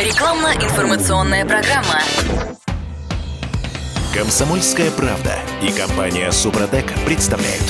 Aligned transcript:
Рекламно-информационная 0.00 1.44
программа. 1.44 2.00
Комсомольская 4.14 4.90
правда 4.92 5.34
и 5.62 5.70
компания 5.70 6.32
Супротек 6.32 6.86
представляют. 7.04 7.62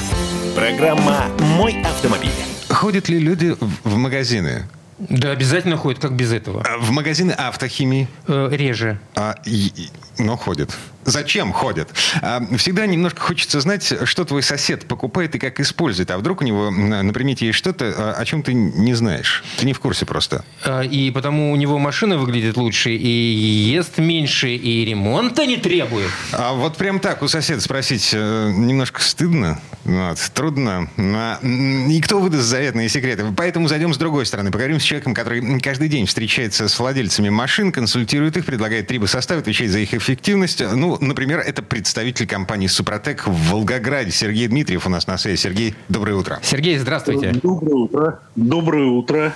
Программа 0.55 1.25
«Мой 1.41 1.83
автомобиль». 1.83 2.31
Ходят 2.69 3.09
ли 3.09 3.19
люди 3.19 3.57
в 3.83 3.97
магазины? 3.97 4.69
Да, 5.01 5.33
обязательно 5.33 5.77
ходят, 5.77 6.01
как 6.01 6.13
без 6.15 6.33
этого. 6.33 6.63
А 6.65 6.79
В 6.79 6.93
магазины 6.93 7.33
автохимии? 7.33 8.07
Э, 8.29 8.49
реже. 8.53 9.01
А, 9.17 9.35
и- 9.45 9.73
и- 9.75 9.91
но 10.21 10.37
ходят. 10.37 10.77
Зачем 11.05 11.53
ходят? 11.53 11.89
А, 12.21 12.43
всегда 12.59 12.85
немножко 12.87 13.21
хочется 13.23 13.61
знать, 13.61 13.93
что 14.05 14.25
твой 14.27 14.43
сосед 14.43 14.87
покупает 14.87 15.35
и 15.35 15.39
как 15.39 15.59
использует. 15.59 16.11
А 16.11 16.19
вдруг 16.19 16.43
у 16.43 16.45
него 16.45 16.71
на, 16.71 17.03
на 17.03 17.13
примете 17.15 17.47
есть 17.47 17.59
что-то, 17.59 17.87
а, 17.97 18.13
о 18.13 18.25
чем 18.27 18.43
ты 18.43 18.53
не 18.53 18.93
знаешь? 18.95 19.43
Ты 19.59 19.65
не 19.67 19.73
в 19.73 19.81
курсе 19.81 20.05
просто. 20.05 20.45
Э, 20.65 20.85
И 20.85 21.11
потому 21.11 21.53
у 21.53 21.57
него 21.57 21.79
машина 21.79 22.19
выглядит 22.19 22.57
лучше, 22.59 22.91
и 22.95 23.09
ест 23.09 23.97
меньше, 23.99 24.51
и 24.55 24.85
ремонта 24.85 25.47
не 25.47 25.57
требует. 25.57 26.11
А 26.33 26.53
вот 26.53 26.77
прям 26.77 27.01
так 27.01 27.23
у 27.23 27.29
соседа 27.29 27.63
спросить 27.63 28.11
э, 28.13 28.53
немножко 28.55 29.01
стыдно, 29.03 29.59
вот, 29.85 30.19
трудно. 30.35 30.91
А, 30.99 31.39
м, 31.43 31.89
и 31.91 31.99
кто 32.03 32.21
выдаст 32.21 32.45
заветные 32.45 32.91
секреты? 32.91 33.25
Поэтому 33.35 33.69
зайдем 33.69 33.95
с 33.95 33.97
другой 33.97 34.27
стороны. 34.27 34.51
Поговорим 34.51 34.79
с 34.79 34.83
человеком, 34.83 35.15
который 35.15 35.61
каждый 35.61 35.89
день 35.89 36.05
встречается 36.05 36.69
с 36.69 36.79
владельцами 36.79 37.31
машин, 37.31 37.73
консультирует 37.73 38.37
их, 38.37 38.45
предлагает 38.45 38.87
трибосостав, 38.87 39.39
отвечает 39.39 39.71
за 39.71 39.79
их 39.79 39.95
эффективность. 40.11 40.61
Ну, 40.61 40.99
например, 41.01 41.39
это 41.39 41.63
представитель 41.63 42.27
компании 42.27 42.67
«Супротек» 42.67 43.27
в 43.27 43.51
Волгограде. 43.51 44.11
Сергей 44.11 44.49
Дмитриев 44.49 44.87
у 44.87 44.91
нас 44.91 45.07
на 45.07 45.17
связи. 45.19 45.37
Сергей, 45.37 45.75
доброе 45.89 46.15
утро. 46.15 46.41
Сергей, 46.43 46.77
здравствуйте. 46.79 47.33
Доброе 47.33 47.75
утро. 47.75 48.21
Доброе 48.35 48.87
утро. 48.87 49.35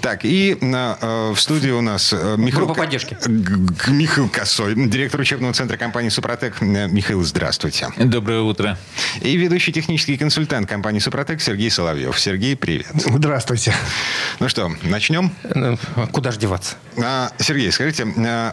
Так, 0.00 0.24
и 0.24 0.56
на, 0.60 0.96
э, 1.00 1.32
в 1.32 1.40
студии 1.40 1.70
у 1.70 1.80
нас 1.80 2.12
э, 2.12 2.36
Михаил... 2.38 2.66
Группа 2.66 2.74
поддержки. 2.74 3.16
Михаил 3.88 4.28
Косой, 4.28 4.74
директор 4.74 5.20
учебного 5.20 5.52
центра 5.52 5.76
компании 5.76 6.08
«Супротек». 6.08 6.56
Э, 6.62 6.88
Михаил, 6.88 7.22
здравствуйте. 7.22 7.88
Доброе 7.96 8.40
утро. 8.40 8.78
И 9.20 9.36
ведущий 9.36 9.72
технический 9.72 10.16
консультант 10.16 10.68
компании 10.68 11.00
«Супротек» 11.00 11.40
Сергей 11.42 11.70
Соловьев. 11.70 12.18
Сергей, 12.18 12.56
привет. 12.56 12.88
Здравствуйте. 12.94 13.74
Ну 14.38 14.48
что, 14.48 14.70
начнем? 14.82 15.32
Э, 15.44 15.76
Куда 16.12 16.32
ж 16.32 16.38
деваться? 16.38 16.76
А, 16.96 17.30
Сергей, 17.38 17.70
скажите, 17.70 18.06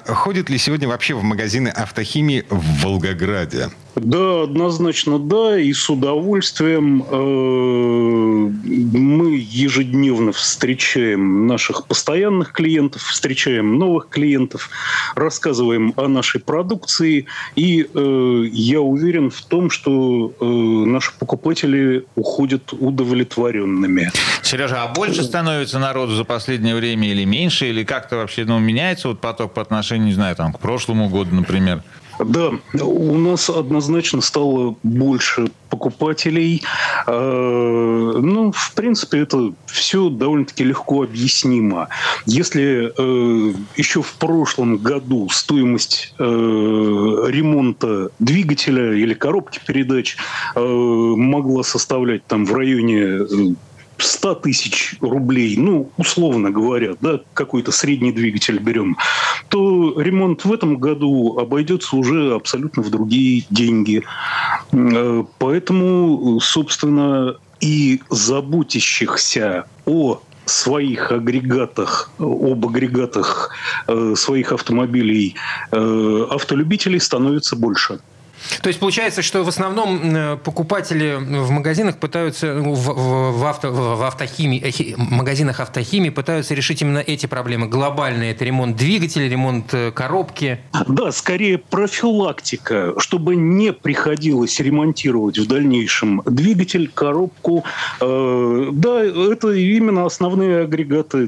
ходят 0.05 0.49
ли 0.49 0.57
сегодня 0.57 0.87
вообще 0.87 1.13
в 1.13 1.23
магазины 1.57 1.69
автохимии 1.69 2.45
в 2.49 2.83
Волгограде? 2.83 3.69
Да, 3.95 4.43
однозначно 4.43 5.17
да, 5.19 5.59
и 5.59 5.73
с 5.73 5.89
удовольствием 5.89 7.03
э, 7.09 8.51
ежедневно 9.57 10.31
встречаем 10.31 11.47
наших 11.47 11.87
постоянных 11.87 12.51
клиентов, 12.51 13.01
встречаем 13.03 13.77
новых 13.77 14.09
клиентов, 14.09 14.69
рассказываем 15.15 15.93
о 15.97 16.07
нашей 16.07 16.41
продукции, 16.41 17.25
и 17.55 17.87
э, 17.93 18.43
я 18.51 18.81
уверен 18.81 19.29
в 19.29 19.41
том, 19.41 19.69
что 19.69 20.33
э, 20.39 20.45
наши 20.45 21.11
покупатели 21.17 22.05
уходят 22.15 22.73
удовлетворенными. 22.73 24.11
Сережа, 24.43 24.83
а 24.83 24.87
больше 24.93 25.23
становится 25.23 25.79
народу 25.79 26.15
за 26.15 26.23
последнее 26.23 26.75
время 26.75 27.09
или 27.09 27.25
меньше? 27.25 27.67
Или 27.67 27.83
как-то 27.83 28.17
вообще 28.17 28.45
ну, 28.45 28.59
меняется 28.59 29.07
вот 29.07 29.21
поток 29.21 29.53
по 29.53 29.61
отношению, 29.61 30.07
не 30.07 30.13
знаю, 30.13 30.35
там, 30.35 30.53
к 30.53 30.59
прошлому 30.59 31.09
году, 31.09 31.35
например? 31.35 31.81
Да, 32.19 32.51
у 32.81 33.17
нас 33.17 33.49
однозначно 33.49 34.21
стало 34.21 34.75
больше 34.83 35.49
покупателей. 35.69 36.63
Э, 37.05 38.13
Ну, 38.19 38.51
в 38.51 38.73
принципе, 38.73 39.19
это 39.19 39.53
все 39.65 40.09
довольно-таки 40.09 40.63
легко 40.63 41.03
объяснимо. 41.03 41.89
Если 42.25 42.91
э, 42.97 43.53
еще 43.75 44.01
в 44.01 44.13
прошлом 44.13 44.77
году 44.77 45.29
стоимость 45.29 46.13
э, 46.17 46.23
ремонта 46.23 48.09
двигателя 48.19 48.93
или 48.93 49.13
коробки 49.13 49.59
передач 49.65 50.17
могла 50.55 51.63
составлять 51.63 52.25
там 52.25 52.45
в 52.45 52.53
районе 52.53 53.55
100 53.97 54.35
тысяч 54.35 54.95
рублей, 55.01 55.55
ну, 55.57 55.89
условно 55.97 56.51
говоря, 56.51 56.95
да, 57.01 57.19
какой-то 57.33 57.71
средний 57.71 58.11
двигатель 58.11 58.59
берем, 58.59 58.97
то 59.49 59.99
ремонт 59.99 60.45
в 60.45 60.53
этом 60.53 60.77
году 60.77 61.37
обойдется 61.39 61.95
уже 61.95 62.33
абсолютно 62.33 62.83
в 62.83 62.89
другие 62.89 63.45
деньги. 63.49 64.03
Э, 64.71 65.23
Поэтому, 65.39 66.39
собственно, 66.41 67.37
и 67.59 68.01
заботящихся 68.09 69.65
о 69.85 70.21
своих 70.45 71.11
агрегатах, 71.11 72.11
об 72.19 72.65
агрегатах 72.65 73.51
э, 73.87 74.13
своих 74.15 74.51
автомобилей 74.51 75.35
э, 75.71 76.27
автолюбителей 76.29 76.99
становится 76.99 77.55
больше. 77.55 77.99
То 78.61 78.67
есть 78.67 78.79
получается, 78.79 79.21
что 79.21 79.43
в 79.43 79.47
основном 79.47 79.99
э, 80.15 80.37
покупатели 80.37 81.15
в 81.19 81.51
магазинах 81.51 81.97
пытаются, 81.97 82.53
ну, 82.53 82.73
в, 82.73 82.87
в- 82.87 83.37
в 83.39 83.45
авто- 83.45 83.71
в 83.71 84.03
автохимии, 84.03 84.59
э, 84.63 84.95
магазинах 84.97 85.59
автохимии 85.59 86.09
пытаются 86.09 86.53
решить 86.53 86.81
именно 86.81 86.99
эти 86.99 87.25
проблемы. 87.25 87.67
Глобальные– 87.67 88.31
это 88.33 88.45
ремонт 88.45 88.75
двигателя, 88.75 89.27
ремонт 89.29 89.73
э, 89.73 89.91
коробки. 89.91 90.59
Да, 90.87 91.11
скорее 91.11 91.57
профилактика, 91.57 92.93
чтобы 92.99 93.35
не 93.35 93.73
приходилось 93.73 94.59
ремонтировать 94.59 95.37
в 95.39 95.47
дальнейшем 95.47 96.21
двигатель, 96.25 96.89
коробку. 96.93 97.63
Э, 98.01 98.69
Да, 98.71 99.03
это 99.03 99.51
именно 99.51 100.05
основные 100.05 100.61
агрегаты 100.61 101.17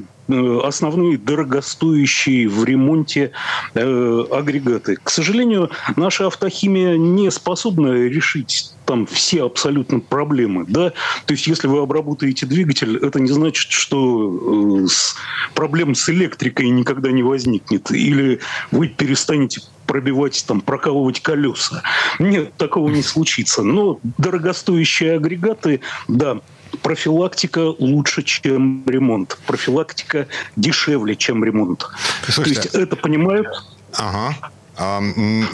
основные 0.64 1.18
дорогостоящие 1.18 2.48
в 2.48 2.64
ремонте 2.64 3.32
э, 3.74 4.24
агрегаты. 4.30 4.96
К 5.02 5.10
сожалению, 5.10 5.70
наша 5.96 6.26
автохимия 6.26 6.96
не 6.96 7.30
способна 7.30 7.92
решить 7.92 8.72
там 8.86 9.06
все 9.06 9.44
абсолютно 9.44 10.00
проблемы. 10.00 10.64
Да? 10.66 10.90
То 11.26 11.34
есть, 11.34 11.46
если 11.46 11.68
вы 11.68 11.80
обработаете 11.80 12.44
двигатель, 12.46 12.96
это 12.96 13.20
не 13.20 13.30
значит, 13.30 13.70
что 13.70 14.82
э, 14.82 14.86
с- 14.88 15.14
проблем 15.54 15.94
с 15.94 16.08
электрикой 16.08 16.68
никогда 16.70 17.10
не 17.12 17.22
возникнет. 17.22 17.90
Или 17.92 18.40
вы 18.72 18.88
перестанете 18.88 19.60
пробивать, 19.86 20.44
там, 20.46 20.60
прокалывать 20.60 21.20
колеса. 21.20 21.82
Нет, 22.18 22.54
такого 22.56 22.88
не 22.88 23.02
случится. 23.02 23.62
Но 23.62 24.00
дорогостоящие 24.18 25.14
агрегаты, 25.16 25.80
да, 26.08 26.40
профилактика 26.82 27.74
лучше, 27.78 28.22
чем 28.22 28.82
ремонт. 28.86 29.38
Профилактика 29.46 30.26
дешевле, 30.56 31.16
чем 31.16 31.44
ремонт. 31.44 31.86
Слушайте, 32.28 32.60
То 32.60 32.66
есть 32.66 32.74
это 32.74 32.96
понимают 32.96 33.46
Ага. 33.94 34.34
А, 34.82 35.02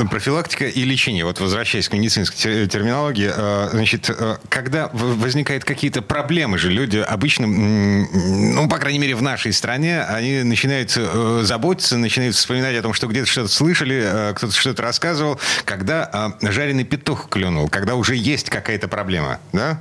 профилактика 0.09 0.66
и 0.66 0.84
лечение. 0.84 1.25
Вот 1.25 1.41
возвращаясь 1.41 1.88
к 1.88 1.92
медицинской 1.92 2.38
те- 2.38 2.66
терминологии, 2.69 3.28
э, 3.34 3.70
значит, 3.72 4.09
э, 4.09 4.37
когда 4.48 4.88
возникают 4.92 5.64
какие-то 5.64 6.00
проблемы 6.00 6.59
же, 6.59 6.70
люди 6.70 6.98
обычно, 6.98 7.48
ну, 7.48 8.69
по 8.69 8.78
крайней 8.78 9.00
мере, 9.00 9.16
в 9.16 9.22
нашей 9.22 9.53
стране, 9.53 10.03
они 10.03 10.44
начинают 10.44 10.93
э, 10.97 11.41
заботиться, 11.43 11.98
начинают 11.98 12.37
вспоминать 12.37 12.76
о 12.76 12.82
том, 12.82 12.93
что 12.93 13.08
где-то 13.08 13.26
что-то 13.26 13.48
слышали, 13.48 14.00
э, 14.04 14.34
кто-то 14.37 14.53
что-то 14.53 14.82
рассказывал, 14.82 15.41
когда 15.64 16.37
жареный 16.43 16.84
петух 16.84 17.28
клюнул, 17.28 17.69
когда 17.69 17.97
уже 17.97 18.14
есть 18.14 18.48
какая-то 18.48 18.87
проблема, 18.87 19.41
да? 19.53 19.81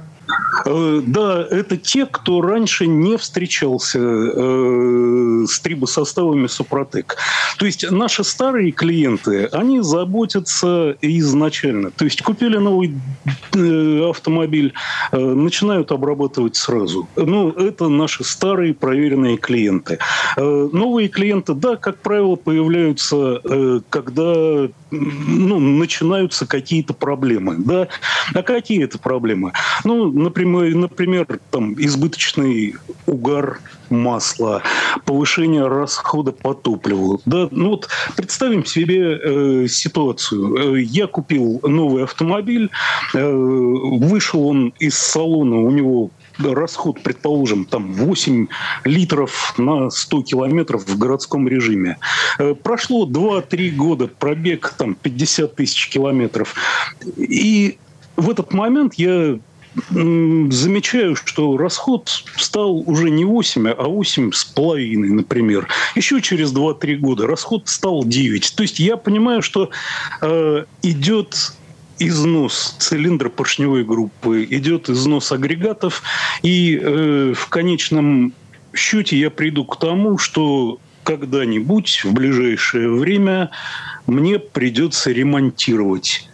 Э, 0.66 1.02
Да, 1.06 1.46
это 1.50 1.78
те, 1.78 2.06
кто 2.06 2.41
раньше 2.41 2.88
не 2.88 3.18
встречался 3.18 4.00
э, 4.00 5.46
с 5.47 5.59
трибосоставами 5.59 6.47
Супротек. 6.47 7.18
То 7.58 7.66
есть 7.66 7.90
наши 7.91 8.24
старые 8.24 8.72
клиенты, 8.72 9.46
они 9.46 9.81
заботятся 9.81 10.96
изначально. 11.02 11.91
То 11.91 12.06
есть 12.06 12.22
купили 12.22 12.58
новый 12.58 12.96
э, 13.53 14.09
автомобиль, 14.09 14.74
э, 15.12 15.18
начинают 15.18 15.91
обрабатывать 15.91 16.56
сразу. 16.56 17.07
Ну, 17.16 17.52
это 17.52 17.88
наши 17.90 18.24
старые 18.24 18.74
проверенные 18.74 19.38
клиенты. 19.38 20.00
Э, 20.38 20.69
Новые 20.72 21.09
клиенты, 21.09 21.53
да, 21.53 21.75
как 21.75 21.97
правило, 21.97 22.36
появляются, 22.36 23.42
э, 23.44 23.81
когда 23.89 24.68
ну, 24.92 25.60
начинаются 25.60 26.45
какие-то 26.48 26.94
проблемы. 26.94 27.56
Да? 27.57 27.88
А 28.33 28.42
какие 28.42 28.83
это 28.83 28.98
проблемы? 29.00 29.54
Ну, 29.83 30.12
например, 30.15 30.75
например 30.75 31.27
там, 31.51 31.73
избыточный 31.73 32.75
угар 33.06 33.59
масла, 33.89 34.63
повышение 35.06 35.67
расхода 35.67 36.31
по 36.31 36.53
топливу. 36.53 37.21
Да? 37.25 37.47
Ну, 37.51 37.71
вот 37.71 37.89
представим 38.15 38.65
себе 38.65 39.19
э, 39.19 39.67
ситуацию. 39.67 40.75
Э, 40.75 40.81
Я 40.81 41.07
купил 41.07 41.59
новый 41.63 42.03
автомобиль, 42.03 42.69
э, 43.13 43.31
вышел 43.31 44.47
он 44.47 44.73
из 44.79 44.97
салона, 44.97 45.57
у 45.57 45.71
него 45.71 46.09
расход, 46.39 47.01
предположим, 47.01 47.65
там 47.65 47.94
8 47.94 48.47
литров 48.83 49.53
на 49.57 49.89
100 49.89 50.23
километров 50.23 50.85
в 50.85 50.97
городском 50.97 51.47
режиме. 51.47 51.97
Э, 52.39 52.56
Прошло 52.56 53.06
2-3 53.06 53.71
года, 53.71 54.07
пробег 54.07 54.73
там 54.77 54.95
50 54.95 55.56
тысяч 55.56 55.89
километров. 55.89 56.56
И 57.17 57.77
в 58.15 58.29
этот 58.29 58.53
момент 58.53 58.95
я 58.95 59.39
замечаю, 59.89 61.16
что 61.16 61.57
расход 61.57 62.10
стал 62.38 62.83
уже 62.86 63.10
не 63.10 63.25
8, 63.25 63.68
а 63.69 63.83
8 63.83 64.31
с 64.31 64.45
половиной, 64.45 65.10
например. 65.10 65.68
Еще 65.95 66.22
через 66.22 66.54
2-3 66.54 66.95
года 66.98 67.27
расход 67.27 67.68
стал 67.68 68.04
9. 68.06 68.56
То 68.56 68.63
есть 68.63 68.80
я 68.80 68.98
понимаю, 68.98 69.42
что 69.42 69.69
э, 70.22 70.66
идет 70.81 71.54
износ 72.00 72.75
цилиндра 72.80 73.30
поршневой 73.30 73.83
группы, 73.83 74.45
идет 74.50 74.89
износ 74.89 75.31
агрегатов, 75.31 76.04
и 76.42 76.80
э, 76.81 77.33
в 77.36 77.48
конечном 77.50 78.33
счете 78.74 79.18
я 79.18 79.30
приду 79.30 79.66
к 79.66 79.80
тому, 79.80 80.18
что 80.18 80.80
когда-нибудь 81.04 82.01
в 82.04 82.13
ближайшее 82.13 82.89
время 82.89 83.51
мне 84.07 84.39
придется 84.39 85.12
ремонтировать. 85.12 86.27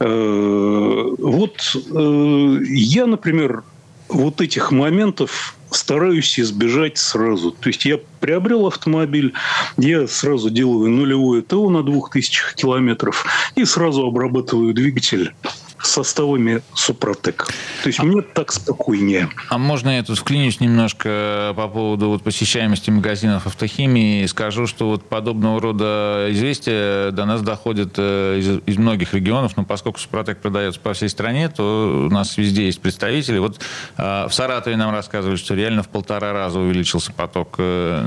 Э, 0.00 1.14
вот 1.18 1.76
э, 1.90 2.58
я, 2.68 3.06
например, 3.06 3.64
вот 4.08 4.40
этих 4.40 4.70
моментов 4.72 5.54
стараюсь 5.70 6.38
избежать 6.40 6.98
сразу. 6.98 7.50
То 7.52 7.68
есть 7.68 7.84
я 7.84 7.98
приобрел 8.20 8.66
автомобиль, 8.66 9.34
я 9.76 10.06
сразу 10.06 10.50
делаю 10.50 10.90
нулевое 10.90 11.42
ТО 11.42 11.68
на 11.70 11.82
2000 11.82 12.54
километров 12.56 13.26
и 13.54 13.64
сразу 13.64 14.06
обрабатываю 14.06 14.72
двигатель 14.72 15.34
составами 15.80 16.62
Супротек. 16.74 17.46
То 17.82 17.88
есть 17.88 18.00
а, 18.00 18.04
мне 18.04 18.22
так 18.22 18.52
спокойнее. 18.52 19.28
А 19.48 19.58
можно 19.58 19.90
я 19.90 20.02
тут 20.02 20.18
вклинюсь 20.18 20.60
немножко 20.60 21.52
по 21.56 21.68
поводу 21.68 22.08
вот 22.08 22.22
посещаемости 22.22 22.90
магазинов 22.90 23.46
автохимии 23.46 24.22
и 24.22 24.26
скажу, 24.26 24.66
что 24.66 24.88
вот 24.88 25.08
подобного 25.08 25.60
рода 25.60 26.28
известия 26.30 27.10
до 27.10 27.24
нас 27.24 27.42
доходят 27.42 27.94
э, 27.96 28.38
из, 28.38 28.60
из 28.66 28.78
многих 28.78 29.14
регионов, 29.14 29.56
но 29.56 29.64
поскольку 29.64 29.98
Супротек 30.00 30.38
продается 30.38 30.80
по 30.80 30.92
всей 30.92 31.08
стране, 31.08 31.48
то 31.48 32.06
у 32.08 32.12
нас 32.12 32.36
везде 32.36 32.66
есть 32.66 32.80
представители. 32.80 33.38
Вот 33.38 33.60
э, 33.96 34.26
в 34.28 34.32
Саратове 34.32 34.76
нам 34.76 34.92
рассказывали, 34.92 35.36
что 35.36 35.54
реально 35.54 35.82
в 35.82 35.88
полтора 35.88 36.32
раза 36.32 36.58
увеличился 36.58 37.12
поток 37.12 37.56
э, 37.58 38.04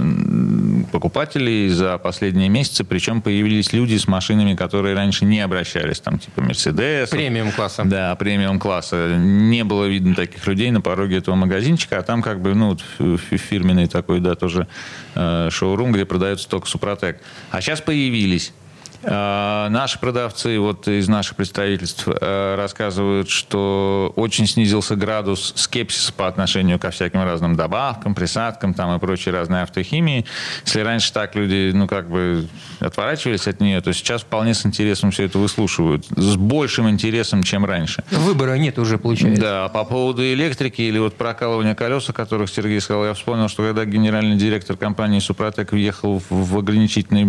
покупателей 0.86 1.70
за 1.70 1.98
последние 1.98 2.50
месяцы, 2.50 2.84
причем 2.84 3.22
появились 3.22 3.74
люди 3.74 3.98
с 3.98 4.08
машинами, 4.08 4.56
которые 4.56 4.96
раньше 4.96 5.26
не 5.26 5.40
обращались, 5.40 6.00
там 6.00 6.20
типа 6.20 6.42
Мерседес. 6.42 7.10
Премиум 7.10 7.52
класса. 7.52 7.84
Да, 7.86 8.16
премиум 8.16 8.60
класса. 8.60 9.16
Не 9.18 9.64
было 9.64 9.86
видно 9.86 10.16
таких 10.16 10.46
людей 10.48 10.72
на 10.72 10.82
пороге 10.82 11.18
этого 11.18 11.36
магазинчика, 11.36 12.00
а 12.00 12.02
там 12.04 12.22
как 12.22 12.42
бы, 12.42 12.54
ну, 12.54 12.78
фирменный 12.78 13.88
такой, 13.88 14.20
да, 14.20 14.36
тоже 14.36 14.68
э, 15.16 15.50
шоурум, 15.52 15.92
где 15.92 16.06
продается 16.06 16.50
только 16.50 16.68
Супротек. 16.68 17.20
А 17.52 17.62
сейчас 17.62 17.82
появились. 17.82 18.54
А, 19.04 19.70
наши 19.70 20.00
продавцы 20.00 20.60
вот 20.60 20.88
из 20.88 21.08
наших 21.08 21.36
представительств 21.36 22.08
э, 22.08 22.56
рассказывают, 22.56 23.30
что 23.30 24.14
очень 24.16 24.48
снизился 24.48 24.96
градус 24.96 25.54
скепсиса 25.56 26.14
по 26.14 26.28
отношению 26.28 26.80
ко 26.80 26.92
всяким 26.92 27.24
разным 27.24 27.56
добавкам, 27.56 28.14
присадкам 28.14 28.74
там 28.74 28.96
и 28.96 29.00
прочей 29.00 29.32
разной 29.32 29.64
автохимии. 29.64 30.26
Если 30.66 30.82
раньше 30.82 31.12
так 31.14 31.36
люди, 31.36 31.72
ну, 31.74 31.88
как 31.88 32.10
бы 32.10 32.48
отворачивались 32.80 33.48
от 33.48 33.60
нее, 33.60 33.82
то 33.82 33.94
сейчас 33.94 34.22
вполне 34.22 34.54
с 34.54 34.66
интересом 34.66 35.12
все 35.12 35.26
это 35.26 35.40
выслушивают. 35.40 36.06
С 36.16 36.36
большим 36.36 36.90
интересом, 36.90 37.44
чем 37.44 37.66
раньше. 37.66 38.04
Выбора 38.12 38.56
нет 38.56 38.78
уже, 38.78 38.98
получается. 38.98 39.42
Да, 39.42 39.70
по 39.70 39.84
поводу 39.84 40.24
электрики 40.24 40.82
или 40.82 41.00
вот 41.00 41.16
прокалывания 41.16 41.76
колес, 41.76 42.10
о 42.10 42.14
которых 42.14 42.50
Сергей 42.50 42.80
сказал, 42.82 43.06
я 43.06 43.14
вспомнил, 43.14 43.48
что 43.48 43.64
когда 43.64 43.86
генеральный 43.86 44.38
директор 44.38 44.78
компании 44.78 45.20
«Супротек» 45.20 45.72
въехал 45.72 46.22
в 46.30 46.58
ограничительный 46.58 47.26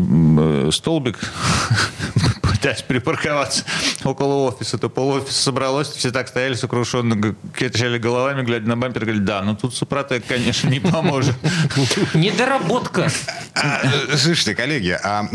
э, 0.66 0.70
столбик 0.70 1.18
пытаясь 2.62 2.82
припарковаться 2.82 3.64
около 4.04 4.48
офиса, 4.48 4.78
то 4.78 4.88
пол 4.88 5.10
офиса 5.10 5.42
собралось, 5.42 5.88
все 5.88 6.12
так 6.12 6.28
стояли 6.28 6.54
сокрушенно, 6.54 7.34
качали 7.52 7.98
головами, 7.98 8.42
глядя 8.42 8.68
на 8.68 8.76
бампер, 8.76 9.02
говорили, 9.02 9.22
да, 9.22 9.42
ну 9.42 9.56
тут 9.56 9.74
Супротек, 9.74 10.24
конечно, 10.26 10.68
не 10.68 10.78
поможет. 10.78 11.34
Недоработка. 12.14 13.10
А, 13.54 13.82
слушайте, 14.16 14.54
коллеги, 14.54 14.96
а 15.02 15.26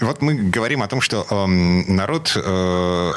вот 0.00 0.20
мы 0.20 0.34
говорим 0.34 0.82
о 0.82 0.88
том, 0.88 1.00
что 1.00 1.26
эм, 1.30 1.96
народ, 1.96 2.32
э, 2.36 3.12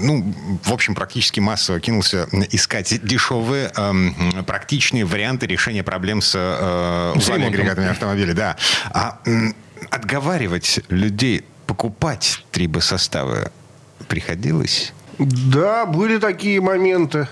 ну, 0.00 0.34
в 0.62 0.72
общем, 0.72 0.94
практически 0.94 1.40
массово 1.40 1.80
кинулся 1.80 2.28
искать 2.52 3.04
дешевые, 3.04 3.72
эм, 3.76 4.44
практичные 4.46 5.04
варианты 5.04 5.46
решения 5.46 5.82
проблем 5.82 6.22
с 6.22 6.34
э, 6.36 7.12
узлами 7.16 7.46
агрегатами 7.46 7.88
автомобиля. 7.88 8.34
Да. 8.34 8.56
А 8.92 9.18
отговаривать 9.90 10.80
людей 10.88 11.44
покупать 11.70 12.44
трибосоставы 12.50 13.52
приходилось? 14.08 14.92
Да, 15.18 15.86
были 15.86 16.18
такие 16.18 16.60
моменты. 16.60 17.28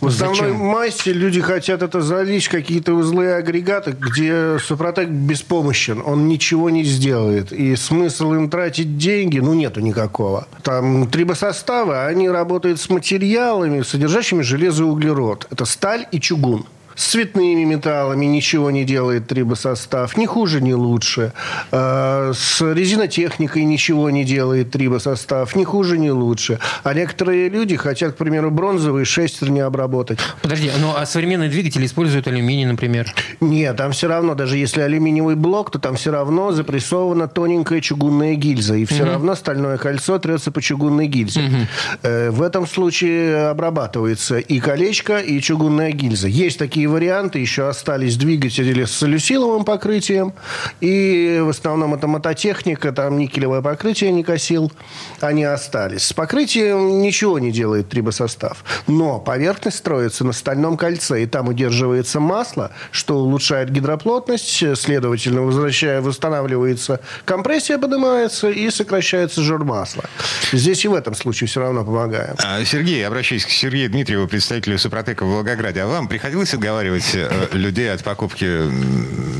В 0.00 0.06
основной 0.06 0.50
Зачем? 0.50 0.56
массе 0.56 1.12
люди 1.12 1.40
хотят 1.40 1.82
это 1.82 2.00
залить 2.00 2.46
какие-то 2.46 2.92
узлы 2.92 3.24
и 3.24 3.28
агрегаты, 3.28 3.96
где 3.98 4.58
Супротек 4.60 5.08
беспомощен. 5.08 6.00
Он 6.04 6.28
ничего 6.28 6.70
не 6.70 6.84
сделает. 6.84 7.50
И 7.50 7.74
смысл 7.74 8.34
им 8.34 8.50
тратить 8.50 8.98
деньги, 8.98 9.40
ну, 9.40 9.54
нету 9.54 9.80
никакого. 9.80 10.46
Там 10.62 11.08
трибосоставы, 11.08 12.04
они 12.04 12.30
работают 12.30 12.80
с 12.80 12.88
материалами, 12.88 13.82
содержащими 13.82 14.42
железо 14.42 14.84
и 14.84 14.86
углерод. 14.86 15.48
Это 15.50 15.64
сталь 15.64 16.06
и 16.12 16.20
чугун. 16.20 16.66
С 16.94 17.12
цветными 17.12 17.64
металлами 17.64 18.26
ничего 18.26 18.70
не 18.70 18.84
делает 18.84 19.26
трибосостав. 19.26 20.16
Ни 20.16 20.26
хуже, 20.26 20.60
ни 20.60 20.72
лучше. 20.72 21.32
А, 21.70 22.32
с 22.34 22.60
резинотехникой 22.60 23.64
ничего 23.64 24.10
не 24.10 24.24
делает 24.24 24.70
трибосостав. 24.70 25.54
Ни 25.56 25.64
хуже, 25.64 25.98
ни 25.98 26.10
лучше. 26.10 26.58
А 26.82 26.94
некоторые 26.94 27.48
люди 27.48 27.76
хотят, 27.76 28.14
к 28.14 28.16
примеру, 28.16 28.50
бронзовые 28.50 29.04
шестерни 29.04 29.60
обработать. 29.60 30.18
Подожди, 30.42 30.70
ну 30.80 30.94
а 30.96 31.06
современные 31.06 31.48
двигатели 31.48 31.86
используют 31.86 32.28
алюминий, 32.28 32.64
например? 32.64 33.12
Нет, 33.40 33.76
там 33.76 33.92
все 33.92 34.08
равно, 34.08 34.34
даже 34.34 34.56
если 34.56 34.80
алюминиевый 34.80 35.36
блок, 35.36 35.70
то 35.70 35.78
там 35.78 35.96
все 35.96 36.10
равно 36.10 36.52
запрессована 36.52 37.28
тоненькая 37.28 37.80
чугунная 37.80 38.34
гильза. 38.34 38.76
И 38.76 38.84
все 38.84 39.02
угу. 39.02 39.12
равно 39.12 39.34
стальное 39.34 39.78
кольцо 39.78 40.18
трется 40.18 40.50
по 40.50 40.60
чугунной 40.60 41.06
гильзе. 41.06 41.40
Угу. 41.42 42.32
В 42.32 42.42
этом 42.42 42.66
случае 42.66 43.48
обрабатывается 43.48 44.38
и 44.38 44.60
колечко, 44.60 45.18
и 45.18 45.40
чугунная 45.40 45.92
гильза. 45.92 46.28
Есть 46.28 46.58
такие 46.58 46.81
такие 46.82 46.88
варианты. 46.88 47.38
Еще 47.38 47.68
остались 47.68 48.16
двигатели 48.16 48.84
с 48.84 48.90
солюсиловым 48.92 49.64
покрытием. 49.64 50.32
И 50.80 51.40
в 51.42 51.48
основном 51.48 51.94
это 51.94 52.06
мототехника. 52.06 52.92
Там 52.92 53.18
никелевое 53.18 53.62
покрытие 53.62 54.10
не 54.12 54.24
косил. 54.24 54.72
Они 55.20 55.44
остались. 55.44 56.02
С 56.02 56.12
покрытием 56.12 57.00
ничего 57.02 57.38
не 57.38 57.52
делает 57.52 57.88
трибосостав. 57.88 58.64
Но 58.88 59.20
поверхность 59.20 59.78
строится 59.78 60.24
на 60.24 60.32
стальном 60.32 60.76
кольце. 60.76 61.22
И 61.22 61.26
там 61.26 61.48
удерживается 61.48 62.20
масло, 62.20 62.70
что 62.90 63.18
улучшает 63.18 63.70
гидроплотность. 63.70 64.64
Следовательно, 64.76 65.42
возвращая, 65.42 66.00
восстанавливается 66.00 67.00
компрессия, 67.24 67.78
поднимается 67.78 68.50
и 68.50 68.70
сокращается 68.70 69.42
жир 69.42 69.64
масла. 69.64 70.04
Здесь 70.52 70.84
и 70.84 70.88
в 70.88 70.94
этом 70.94 71.14
случае 71.14 71.46
все 71.46 71.60
равно 71.60 71.84
помогаем. 71.84 72.34
А, 72.38 72.64
Сергей, 72.64 73.06
обращаюсь 73.06 73.44
к 73.44 73.50
Сергею 73.50 73.88
Дмитриеву, 73.90 74.26
представителю 74.26 74.78
Супротека 74.78 75.24
в 75.24 75.28
Волгограде. 75.28 75.82
А 75.82 75.86
вам 75.86 76.08
приходилось 76.08 76.52
отговаривать 76.54 76.71
отговаривать 76.72 77.14
э, 77.14 77.48
людей 77.52 77.92
от 77.92 78.02
покупки 78.02 78.62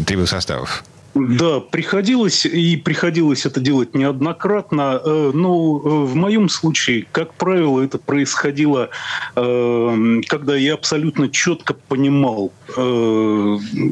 трибосоставов? 0.07 0.85
Да, 1.15 1.61
приходилось, 1.61 2.47
и 2.47 2.77
приходилось 2.77 3.45
это 3.45 3.61
делать 3.61 3.95
неоднократно. 3.95 5.01
Э, 5.05 5.31
но 5.35 5.81
э, 5.85 5.89
в 6.07 6.15
моем 6.15 6.49
случае, 6.49 7.07
как 7.13 7.35
правило, 7.35 7.81
это 7.83 7.99
происходило, 7.99 8.91
когда 9.35 10.57
я 10.57 10.75
абсолютно 10.75 11.29
четко 11.29 11.75
понимал, 11.75 12.53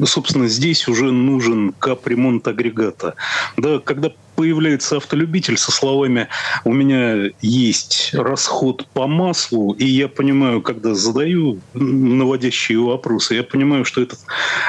собственно, 0.05 0.47
здесь 0.47 0.87
уже 0.87 1.11
нужен 1.11 1.73
капремонт 1.79 2.47
агрегата. 2.47 3.15
Да, 3.57 3.79
когда 3.79 4.11
появляется 4.41 4.97
автолюбитель 4.97 5.55
со 5.55 5.71
словами 5.71 6.27
«у 6.63 6.73
меня 6.73 7.29
есть 7.41 8.09
расход 8.13 8.87
по 8.87 9.05
маслу», 9.05 9.73
и 9.73 9.85
я 9.85 10.07
понимаю, 10.07 10.63
когда 10.63 10.95
задаю 10.95 11.59
наводящие 11.75 12.79
вопросы, 12.79 13.35
я 13.35 13.43
понимаю, 13.43 13.85
что 13.85 14.01
это 14.01 14.15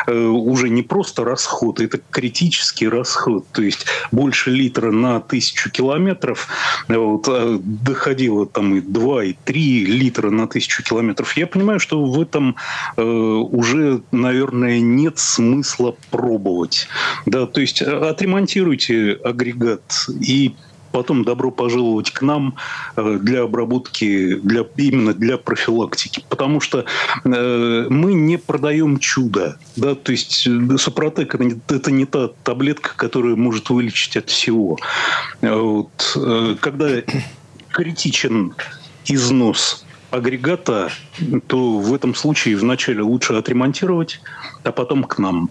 э, 0.07 0.14
уже 0.14 0.69
не 0.69 0.83
просто 0.83 1.25
расход, 1.25 1.81
это 1.81 1.99
критический 2.11 2.87
расход. 2.87 3.47
То 3.52 3.62
есть 3.62 3.87
больше 4.11 4.50
литра 4.50 4.91
на 4.91 5.21
тысячу 5.21 5.71
километров, 5.71 6.49
вот, 6.88 7.26
а 7.29 7.59
доходило 7.62 8.45
там 8.45 8.75
и 8.75 8.83
2, 8.83 9.25
и 9.25 9.33
3 9.33 9.87
литра 9.87 10.29
на 10.29 10.47
тысячу 10.47 10.83
километров. 10.83 11.35
Я 11.35 11.47
понимаю, 11.47 11.81
что 11.81 12.05
в 12.05 12.21
этом 12.21 12.57
э, 12.99 13.02
уже, 13.02 14.02
наверное, 14.11 14.81
нет 14.81 15.19
смысла 15.19 15.97
пробовать. 16.11 16.88
Да, 17.25 17.47
то 17.47 17.62
есть 17.62 17.81
отремонтируйте 17.81 19.12
агрегат 19.25 19.62
агрегат 19.62 20.07
и 20.21 20.54
потом 20.92 21.25
добро 21.25 21.50
пожаловать 21.50 22.11
к 22.11 22.23
нам 22.23 22.57
э, 22.97 23.19
для 23.21 23.42
обработки, 23.42 24.35
для, 24.37 24.64
именно 24.76 25.14
для 25.14 25.38
профилактики. 25.38 26.25
Потому 26.28 26.61
что 26.61 26.85
э, 27.25 27.87
мы 27.88 28.12
не 28.12 28.37
продаем 28.37 28.99
чудо. 28.99 29.59
Да? 29.76 29.95
То 29.95 30.12
есть 30.12 30.47
э, 30.47 30.76
Супротек 30.76 31.35
это, 31.35 31.90
не 31.90 32.04
та 32.04 32.28
таблетка, 32.45 32.92
которая 32.95 33.37
может 33.37 33.71
вылечить 33.71 34.16
от 34.16 34.28
всего. 34.28 34.78
Вот. 35.40 36.16
Когда 36.61 36.88
критичен 37.71 38.54
износ 39.07 39.85
агрегата, 40.11 40.90
то 41.47 41.78
в 41.78 41.95
этом 41.95 42.14
случае 42.14 42.57
вначале 42.57 43.00
лучше 43.00 43.33
отремонтировать, 43.33 44.21
а 44.64 44.73
потом 44.73 45.04
к 45.04 45.19
нам. 45.19 45.50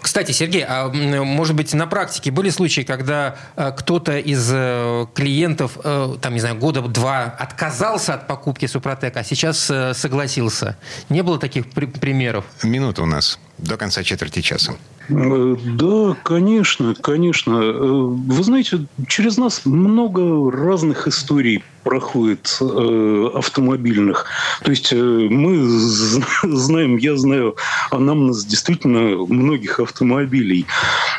Кстати, 0.00 0.32
Сергей, 0.32 0.64
а 0.66 0.88
может 0.88 1.54
быть 1.56 1.72
на 1.74 1.86
практике 1.86 2.30
были 2.30 2.50
случаи, 2.50 2.82
когда 2.82 3.36
э, 3.56 3.72
кто-то 3.76 4.18
из 4.18 4.50
э, 4.52 5.06
клиентов, 5.14 5.78
э, 5.82 6.16
там, 6.20 6.34
не 6.34 6.40
знаю, 6.40 6.56
года 6.56 6.82
два 6.82 7.24
отказался 7.24 8.14
от 8.14 8.26
покупки 8.26 8.66
Супротек, 8.66 9.16
а 9.16 9.24
сейчас 9.24 9.70
согласился? 9.94 10.76
Не 11.08 11.22
было 11.22 11.38
таких 11.38 11.70
при- 11.70 11.86
примеров? 11.86 12.44
Минута 12.62 13.02
у 13.02 13.06
нас 13.06 13.38
до 13.58 13.76
конца 13.76 14.02
четверти 14.02 14.40
часа. 14.40 14.74
Да, 15.08 16.16
конечно, 16.22 16.94
конечно. 16.94 17.56
Вы 17.56 18.44
знаете, 18.44 18.86
через 19.08 19.36
нас 19.36 19.62
много 19.64 20.50
разных 20.50 21.08
историй 21.08 21.62
проходит 21.82 22.58
э, 22.60 23.30
автомобильных. 23.34 24.26
То 24.62 24.70
есть 24.70 24.92
э, 24.92 24.96
мы 24.96 25.58
знаем, 26.56 26.96
я 26.96 27.16
знаю 27.16 27.56
анамнез 27.90 28.44
действительно 28.52 29.24
многих 29.26 29.80
автомобилей. 29.80 30.66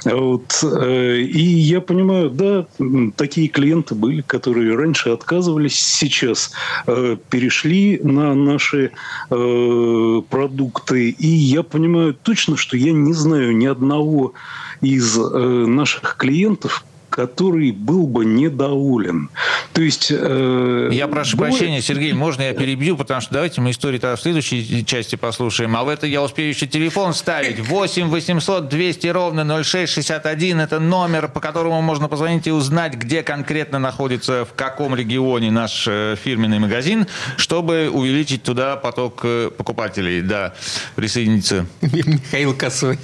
Вот, 0.05 0.63
э, 0.63 1.17
и 1.17 1.41
я 1.41 1.81
понимаю, 1.81 2.29
да, 2.29 2.67
такие 3.15 3.47
клиенты 3.47 3.95
были, 3.95 4.21
которые 4.21 4.75
раньше 4.75 5.09
отказывались, 5.09 5.79
сейчас 5.79 6.51
э, 6.85 7.17
перешли 7.31 7.99
на 8.03 8.35
наши 8.35 8.91
э, 9.31 10.21
продукты. 10.29 11.09
И 11.09 11.27
я 11.27 11.63
понимаю 11.63 12.13
точно, 12.13 12.55
что 12.55 12.77
я 12.77 12.91
не 12.91 13.13
знаю 13.13 13.57
ни 13.57 13.65
одного 13.65 14.33
из 14.81 15.17
наших 15.17 16.17
клиентов, 16.17 16.83
который 17.13 17.71
был 17.71 18.07
бы 18.07 18.25
недоволен. 18.25 19.29
То 19.73 19.83
есть... 19.83 20.07
Э, 20.09 20.89
я 20.91 21.07
прошу 21.07 21.37
было... 21.37 21.45
прощения, 21.45 21.79
Сергей, 21.79 22.11
можно 22.13 22.41
я 22.41 22.53
перебью, 22.53 22.97
потому 22.97 23.21
что 23.21 23.31
давайте 23.35 23.61
мы 23.61 23.69
историю 23.69 24.01
тогда 24.01 24.15
в 24.15 24.21
следующей 24.21 24.83
части 24.83 25.15
послушаем, 25.15 25.75
а 25.75 25.83
в 25.83 25.89
это 25.89 26.07
я 26.07 26.23
успею 26.23 26.49
еще 26.49 26.65
телефон 26.65 27.13
ставить. 27.13 27.59
8 27.59 28.07
800 28.07 28.67
200 28.67 29.07
ровно 29.07 29.63
0661 29.63 30.59
это 30.59 30.79
номер, 30.79 31.27
по 31.27 31.39
которому 31.39 31.81
можно 31.83 32.07
позвонить 32.07 32.47
и 32.47 32.51
узнать, 32.51 32.95
где 32.95 33.21
конкретно 33.21 33.77
находится, 33.77 34.45
в 34.45 34.55
каком 34.55 34.95
регионе 34.95 35.51
наш 35.51 35.85
э, 35.87 36.15
фирменный 36.23 36.57
магазин, 36.57 37.05
чтобы 37.37 37.91
увеличить 37.93 38.41
туда 38.41 38.75
поток 38.75 39.19
э, 39.23 39.51
покупателей. 39.55 40.21
Да, 40.21 40.55
присоединиться. 40.95 41.67
Михаил 41.81 42.55
Косой. 42.55 42.97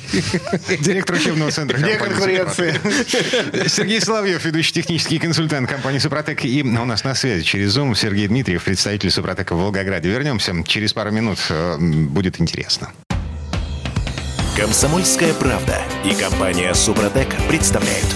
Директор 0.80 1.16
учебного 1.16 1.52
центра. 1.52 1.78
Где 1.78 1.96
конкуренция? 1.96 2.74
Сергей 3.68 3.99
Сергей 4.00 4.06
Соловьев, 4.06 4.46
ведущий 4.46 4.72
технический 4.72 5.20
консультант 5.20 5.70
компании 5.70 6.00
«Супротек». 6.00 6.46
И 6.46 6.64
у 6.64 6.86
нас 6.86 7.04
на 7.04 7.16
связи 7.16 7.44
через 7.44 7.78
Zoom 7.78 7.96
Сергей 7.96 8.28
Дмитриев, 8.28 8.64
представитель 8.64 9.12
«Супротека» 9.12 9.56
в 9.56 9.60
Волгограде. 9.60 10.08
Вернемся 10.10 10.54
через 10.66 10.94
пару 10.94 11.12
минут. 11.12 11.38
Э, 11.50 11.78
будет 11.78 12.40
интересно. 12.40 12.92
Комсомольская 14.56 15.34
правда 15.34 15.82
и 16.06 16.14
компания 16.14 16.74
«Супротек» 16.74 17.28
представляют. 17.50 18.08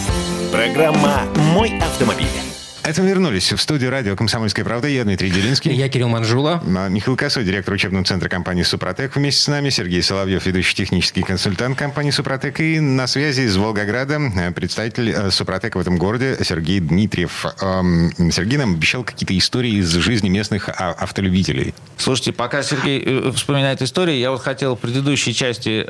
Программа 0.53 1.23
«Мой 1.53 1.77
автомобиль». 1.79 2.42
Это 2.85 3.01
мы 3.01 3.07
вернулись 3.07 3.53
в 3.53 3.61
студию 3.61 3.91
радио 3.91 4.13
«Комсомольская 4.17 4.65
правда». 4.65 4.89
Я 4.89 5.05
Дмитрий 5.05 5.29
Делинский. 5.29 5.71
Я 5.73 5.87
Кирилл 5.87 6.09
Манжула. 6.09 6.61
А, 6.75 6.89
Михаил 6.89 7.15
Косой, 7.15 7.45
директор 7.45 7.73
учебного 7.73 8.03
центра 8.03 8.27
компании 8.27 8.63
«Супротек». 8.63 9.15
Вместе 9.15 9.41
с 9.41 9.47
нами 9.47 9.69
Сергей 9.69 10.03
Соловьев, 10.03 10.45
ведущий 10.45 10.75
технический 10.75 11.21
консультант 11.21 11.77
компании 11.77 12.11
«Супротек». 12.11 12.59
И 12.59 12.81
на 12.81 13.07
связи 13.07 13.43
из 13.43 13.55
Волгограда 13.55 14.19
э, 14.35 14.51
представитель 14.51 15.11
э, 15.11 15.31
«Супротека» 15.31 15.77
в 15.77 15.79
этом 15.79 15.97
городе 15.97 16.37
Сергей 16.43 16.81
Дмитриев. 16.81 17.45
Сергей 17.57 18.57
нам 18.57 18.73
обещал 18.73 19.05
какие-то 19.05 19.37
истории 19.37 19.75
из 19.75 19.89
жизни 19.89 20.27
местных 20.27 20.67
а, 20.67 20.91
автолюбителей. 20.91 21.73
Слушайте, 21.95 22.33
пока 22.33 22.63
Сергей 22.63 23.01
э, 23.01 23.31
вспоминает 23.31 23.81
истории, 23.81 24.15
я 24.15 24.29
вот 24.29 24.41
хотел 24.41 24.75
в 24.75 24.79
предыдущей 24.79 25.33
части 25.33 25.85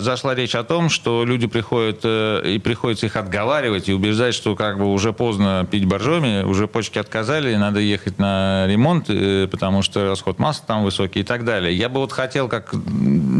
зашла 0.00 0.34
речь 0.34 0.54
о 0.54 0.64
том, 0.64 0.88
что 0.88 1.24
люди 1.26 1.46
приходят 1.46 2.02
и 2.04 2.58
приходится 2.58 3.06
их 3.06 3.16
отговаривать 3.16 3.90
и 3.90 3.92
убеждать, 3.92 4.34
что 4.34 4.56
как 4.56 4.78
бы 4.78 4.90
уже 4.90 5.12
поздно 5.12 5.66
пить 5.70 5.84
Боржоми, 5.98 6.44
уже 6.44 6.68
почки 6.68 6.98
отказали, 6.98 7.56
надо 7.56 7.80
ехать 7.80 8.18
на 8.18 8.66
ремонт, 8.68 9.06
э, 9.08 9.48
потому 9.50 9.82
что 9.82 10.06
расход 10.06 10.38
масла 10.38 10.64
там 10.66 10.84
высокий 10.84 11.20
и 11.20 11.22
так 11.24 11.44
далее. 11.44 11.76
Я 11.76 11.88
бы 11.88 11.98
вот 11.98 12.12
хотел, 12.12 12.48
как 12.48 12.70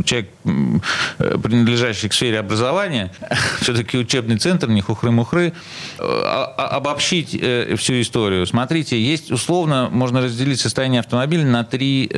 человек, 0.05 0.31
э, 0.45 1.39
принадлежащий 1.39 2.09
к 2.09 2.13
сфере 2.13 2.41
образования, 2.41 3.13
все-таки 3.61 3.97
учебный 3.97 4.39
центр, 4.39 4.69
не 4.69 4.81
хухры-мухры, 4.81 5.53
э, 5.99 6.03
обобщить 6.03 7.31
всю 7.31 8.01
историю. 8.01 8.45
Смотрите, 8.47 9.01
есть 9.01 9.31
условно, 9.31 9.89
можно 9.93 10.21
разделить 10.21 10.61
состояние 10.61 11.01
автомобиля 11.01 11.45
на 11.45 11.65
три 11.65 12.09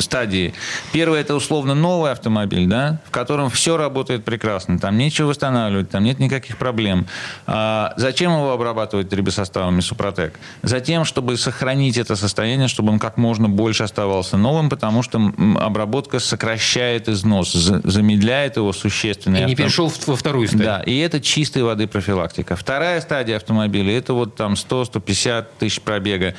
стадии. 0.00 0.52
Первое– 0.92 1.20
это 1.22 1.34
условно 1.34 1.74
новый 1.74 2.12
автомобиль, 2.12 2.66
да, 2.66 3.00
в 3.06 3.10
котором 3.10 3.48
все 3.48 3.76
работает 3.76 4.24
прекрасно, 4.24 4.78
там 4.78 4.98
нечего 4.98 5.28
восстанавливать, 5.28 5.90
там 5.90 6.04
нет 6.04 6.18
никаких 6.18 6.58
проблем. 6.58 7.06
А 7.46 7.94
зачем 7.96 8.32
его 8.32 8.52
обрабатывать 8.52 9.05
работать 9.06 9.10
трибосоставами 9.10 9.80
Супротек. 9.80 10.38
Затем, 10.62 11.04
чтобы 11.04 11.36
сохранить 11.36 11.96
это 11.98 12.16
состояние, 12.16 12.68
чтобы 12.68 12.92
он 12.92 12.98
как 12.98 13.16
можно 13.16 13.48
больше 13.48 13.84
оставался 13.84 14.36
новым, 14.36 14.68
потому 14.68 15.02
что 15.02 15.32
обработка 15.60 16.20
сокращает 16.20 17.08
износ, 17.08 17.52
замедляет 17.52 18.56
его 18.56 18.72
существенно. 18.72 19.38
И 19.38 19.44
не 19.44 19.54
перешел 19.54 19.92
во 20.06 20.16
вторую 20.16 20.48
стадию. 20.48 20.66
Да, 20.66 20.82
и 20.82 20.98
это 20.98 21.20
чистой 21.20 21.62
воды 21.62 21.86
профилактика. 21.86 22.56
Вторая 22.56 23.00
стадия 23.00 23.36
автомобиля, 23.36 23.96
это 23.96 24.14
вот 24.14 24.36
там 24.36 24.54
100-150 24.54 25.46
тысяч 25.58 25.80
пробега. 25.80 26.34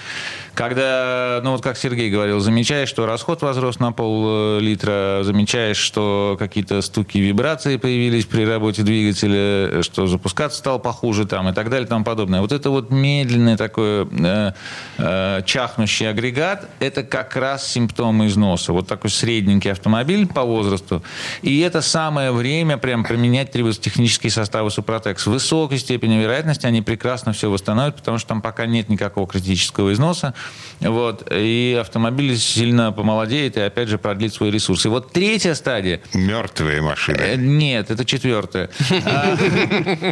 Когда, 0.58 1.40
ну 1.44 1.52
вот 1.52 1.62
как 1.62 1.78
Сергей 1.78 2.10
говорил, 2.10 2.40
замечаешь, 2.40 2.90
что 2.90 3.06
расход 3.06 3.44
возрос 3.44 3.78
на 3.78 3.92
пол-литра, 3.92 5.20
замечаешь, 5.22 5.78
что 5.78 6.36
какие-то 6.40 6.82
стуки, 6.82 7.20
вибрации 7.20 7.78
появились 7.78 8.26
при 8.26 8.44
работе 8.44 8.82
двигателя, 8.82 9.84
что 9.84 10.08
запускаться 10.08 10.58
стал 10.58 10.80
похуже 10.80 11.28
там 11.28 11.48
и 11.48 11.54
так 11.54 11.70
далее 11.70 11.86
и 11.86 11.88
тому 11.88 12.04
подобное. 12.04 12.42
Вот 12.42 12.52
это 12.52 12.72
вот 12.72 12.90
медленный 12.90 13.56
такой 13.56 14.08
э, 14.12 14.54
э, 14.98 15.42
чахнущий 15.46 16.10
агрегат, 16.10 16.68
это 16.80 17.04
как 17.04 17.36
раз 17.36 17.68
симптомы 17.68 18.26
износа. 18.26 18.74
Вот 18.74 18.88
такой 18.88 19.12
средненький 19.12 19.72
автомобиль 19.72 20.26
по 20.26 20.42
возрасту. 20.42 21.04
И 21.44 21.60
это 21.60 21.82
самое 21.82 22.32
время 22.32 22.80
прям 22.80 23.04
применять 23.04 23.52
триботехнические 23.52 24.32
составы 24.32 24.72
Супротек. 24.72 25.20
С 25.20 25.28
высокой 25.28 25.78
степенью 25.78 26.24
вероятности 26.24 26.66
они 26.66 26.82
прекрасно 26.82 27.32
все 27.32 27.52
восстановят, 27.52 27.98
потому 27.98 28.18
что 28.18 28.30
там 28.30 28.42
пока 28.42 28.66
нет 28.66 28.90
никакого 28.90 29.28
критического 29.28 29.94
износа. 29.94 30.34
Вот, 30.80 31.28
и 31.32 31.78
автомобиль 31.80 32.38
сильно 32.38 32.92
помолодеет 32.92 33.58
и, 33.58 33.62
опять 33.62 33.90
же, 33.90 33.98
продлит 33.98 34.34
свой 34.34 34.52
ресурс. 34.52 34.86
И 34.86 34.90
вот 34.90 35.12
третья 35.12 35.56
стадия... 35.56 36.02
Мертвые 36.14 36.82
машины. 36.82 37.18
Э, 37.18 37.36
нет, 37.36 37.90
это 37.90 38.06
четвертая. 38.06 38.70
А, 39.06 39.36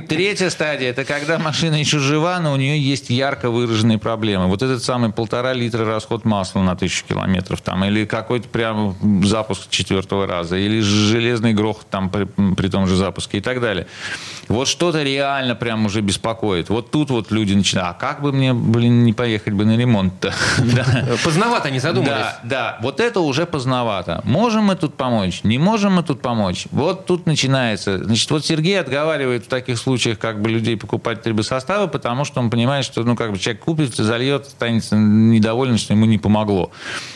третья 0.08 0.50
стадия– 0.50 0.90
это 0.92 1.06
когда 1.06 1.38
машина 1.38 1.76
еще 1.76 2.00
жива, 2.00 2.40
но 2.40 2.54
у 2.54 2.56
нее 2.56 2.80
есть 2.80 3.12
ярко 3.12 3.52
выраженные 3.52 4.00
проблемы. 4.00 4.48
Вот 4.48 4.64
этот 4.64 4.84
самый 4.84 5.12
полтора 5.12 5.54
литра 5.54 5.86
расход 5.86 6.26
масла 6.26 6.62
на 6.62 6.76
тысячу 6.76 7.06
километров, 7.06 7.62
там, 7.62 7.86
или 7.86 8.06
какой-то 8.06 8.50
прям 8.50 8.96
запуск 9.24 9.70
четвертого 9.70 10.26
раза, 10.26 10.58
или 10.58 10.80
железный 10.80 11.54
грохот 11.54 11.88
там 11.92 12.10
при, 12.10 12.26
при 12.56 12.70
том 12.70 12.88
же 12.88 12.96
запуске 12.96 13.38
и 13.38 13.42
так 13.42 13.62
далее. 13.62 13.86
Вот 14.48 14.68
что-то 14.68 15.04
реально 15.04 15.54
прям 15.56 15.86
уже 15.86 16.02
беспокоит. 16.02 16.70
Вот 16.70 16.90
тут 16.90 17.12
вот 17.12 17.32
люди 17.32 17.54
начинают, 17.54 17.90
а 17.90 18.00
как 18.00 18.22
бы 18.22 18.32
мне, 18.32 18.54
блин, 18.54 19.04
не 19.04 19.14
поехать 19.14 19.54
бы 19.54 19.66
на 19.66 19.76
ремонт-то? 20.26 21.18
Поздновато 21.24 21.72
не 21.72 21.80
задумались. 21.80 22.12
Да, 22.14 22.40
да, 22.44 22.78
вот 22.82 23.00
это 23.00 23.20
уже 23.20 23.46
поздновато. 23.46 24.22
Можем 24.24 24.66
мы 24.66 24.76
тут 24.76 24.96
помочь? 24.96 25.42
Не 25.44 25.58
можем 25.58 25.94
мы 25.94 26.04
тут 26.04 26.22
помочь? 26.22 26.68
Вот 26.72 27.06
тут 27.06 27.26
начинается. 27.26 28.04
Значит, 28.04 28.32
вот 28.32 28.46
Сергей 28.46 28.80
отговаривает 28.80 29.46
в 29.46 29.48
таких 29.48 29.78
случаях 29.78 30.20
как 30.20 30.42
бы 30.42 30.50
людей 30.50 30.78
покупать 30.78 31.22
трибосоставы, 31.22 31.88
потому 31.88 32.26
что 32.26 32.40
он 32.40 32.50
понимает, 32.50 32.86
что, 32.86 33.04
ну, 33.04 33.16
как 33.16 33.32
бы 33.32 33.38
человек 33.38 33.64
купит, 33.64 33.96
зальет, 33.96 34.48
останется 34.48 34.96
недоволен, 34.96 35.78
что 35.78 35.94
ему 35.94 36.06
не 36.06 36.18
помогло. 36.18 36.72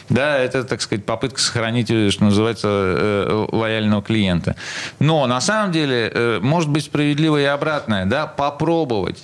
Да, 0.09 0.37
это, 0.37 0.63
так 0.63 0.81
сказать, 0.81 1.05
попытка 1.05 1.39
сохранить, 1.39 1.87
что 1.87 2.23
называется, 2.23 2.67
э, 2.67 3.47
лояльного 3.51 4.01
клиента. 4.01 4.55
Но 4.99 5.25
на 5.27 5.41
самом 5.41 5.71
деле 5.71 6.11
э, 6.13 6.39
может 6.41 6.69
быть 6.69 6.85
справедливо 6.85 7.39
и 7.39 7.43
обратное, 7.43 8.05
да, 8.05 8.27
попробовать 8.27 9.21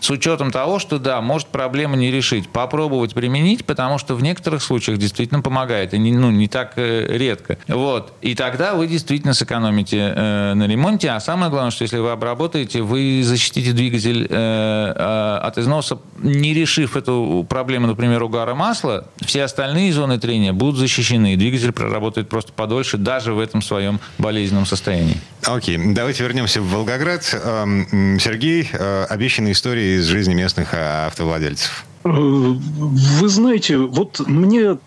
с 0.00 0.10
учетом 0.10 0.50
того, 0.50 0.78
что 0.78 0.98
да, 0.98 1.20
может 1.20 1.48
проблему 1.48 1.96
не 1.96 2.10
решить, 2.10 2.48
попробовать 2.48 3.14
применить, 3.14 3.64
потому 3.64 3.98
что 3.98 4.14
в 4.14 4.22
некоторых 4.22 4.62
случаях 4.62 4.98
действительно 4.98 5.40
помогает, 5.40 5.94
и 5.94 5.98
не, 5.98 6.12
ну, 6.12 6.30
не 6.30 6.48
так 6.48 6.74
э, 6.76 7.06
редко. 7.16 7.58
Вот. 7.68 8.12
И 8.22 8.34
тогда 8.34 8.74
вы 8.74 8.86
действительно 8.86 9.34
сэкономите 9.34 10.12
э, 10.14 10.54
на 10.54 10.66
ремонте, 10.66 11.10
а 11.10 11.20
самое 11.20 11.50
главное, 11.50 11.70
что 11.70 11.82
если 11.82 11.98
вы 11.98 12.10
обработаете, 12.10 12.82
вы 12.82 13.22
защитите 13.24 13.72
двигатель 13.72 14.26
э, 14.28 14.92
э, 14.96 15.38
от 15.42 15.58
износа, 15.58 15.98
не 16.18 16.54
решив 16.54 16.96
эту 16.96 17.46
проблему, 17.48 17.86
например, 17.86 18.22
угара 18.22 18.54
масла, 18.54 19.06
все 19.24 19.44
остальные 19.44 19.92
зоны 19.92 20.18
трения 20.18 20.52
будут 20.52 20.76
защищены, 20.76 21.34
и 21.34 21.36
двигатель 21.36 21.72
проработает 21.72 22.28
просто 22.28 22.52
подольше, 22.52 22.96
даже 22.96 23.32
в 23.32 23.40
этом 23.40 23.62
своем 23.62 24.00
болезненном 24.18 24.66
состоянии. 24.66 25.16
Окей, 25.42 25.76
okay. 25.76 25.94
давайте 25.94 26.24
вернемся 26.24 26.60
в 26.60 26.70
Волгоград. 26.70 27.38
Эм, 27.44 28.18
Сергей, 28.18 28.68
э, 28.72 29.04
обещанные 29.08 29.54
из 29.86 30.04
жизни 30.04 30.34
местных 30.34 30.70
а, 30.72 31.06
автовладельцев. 31.06 31.84
Вы 32.04 33.28
знаете, 33.28 33.78
вот 33.78 34.20
мне 34.26 34.78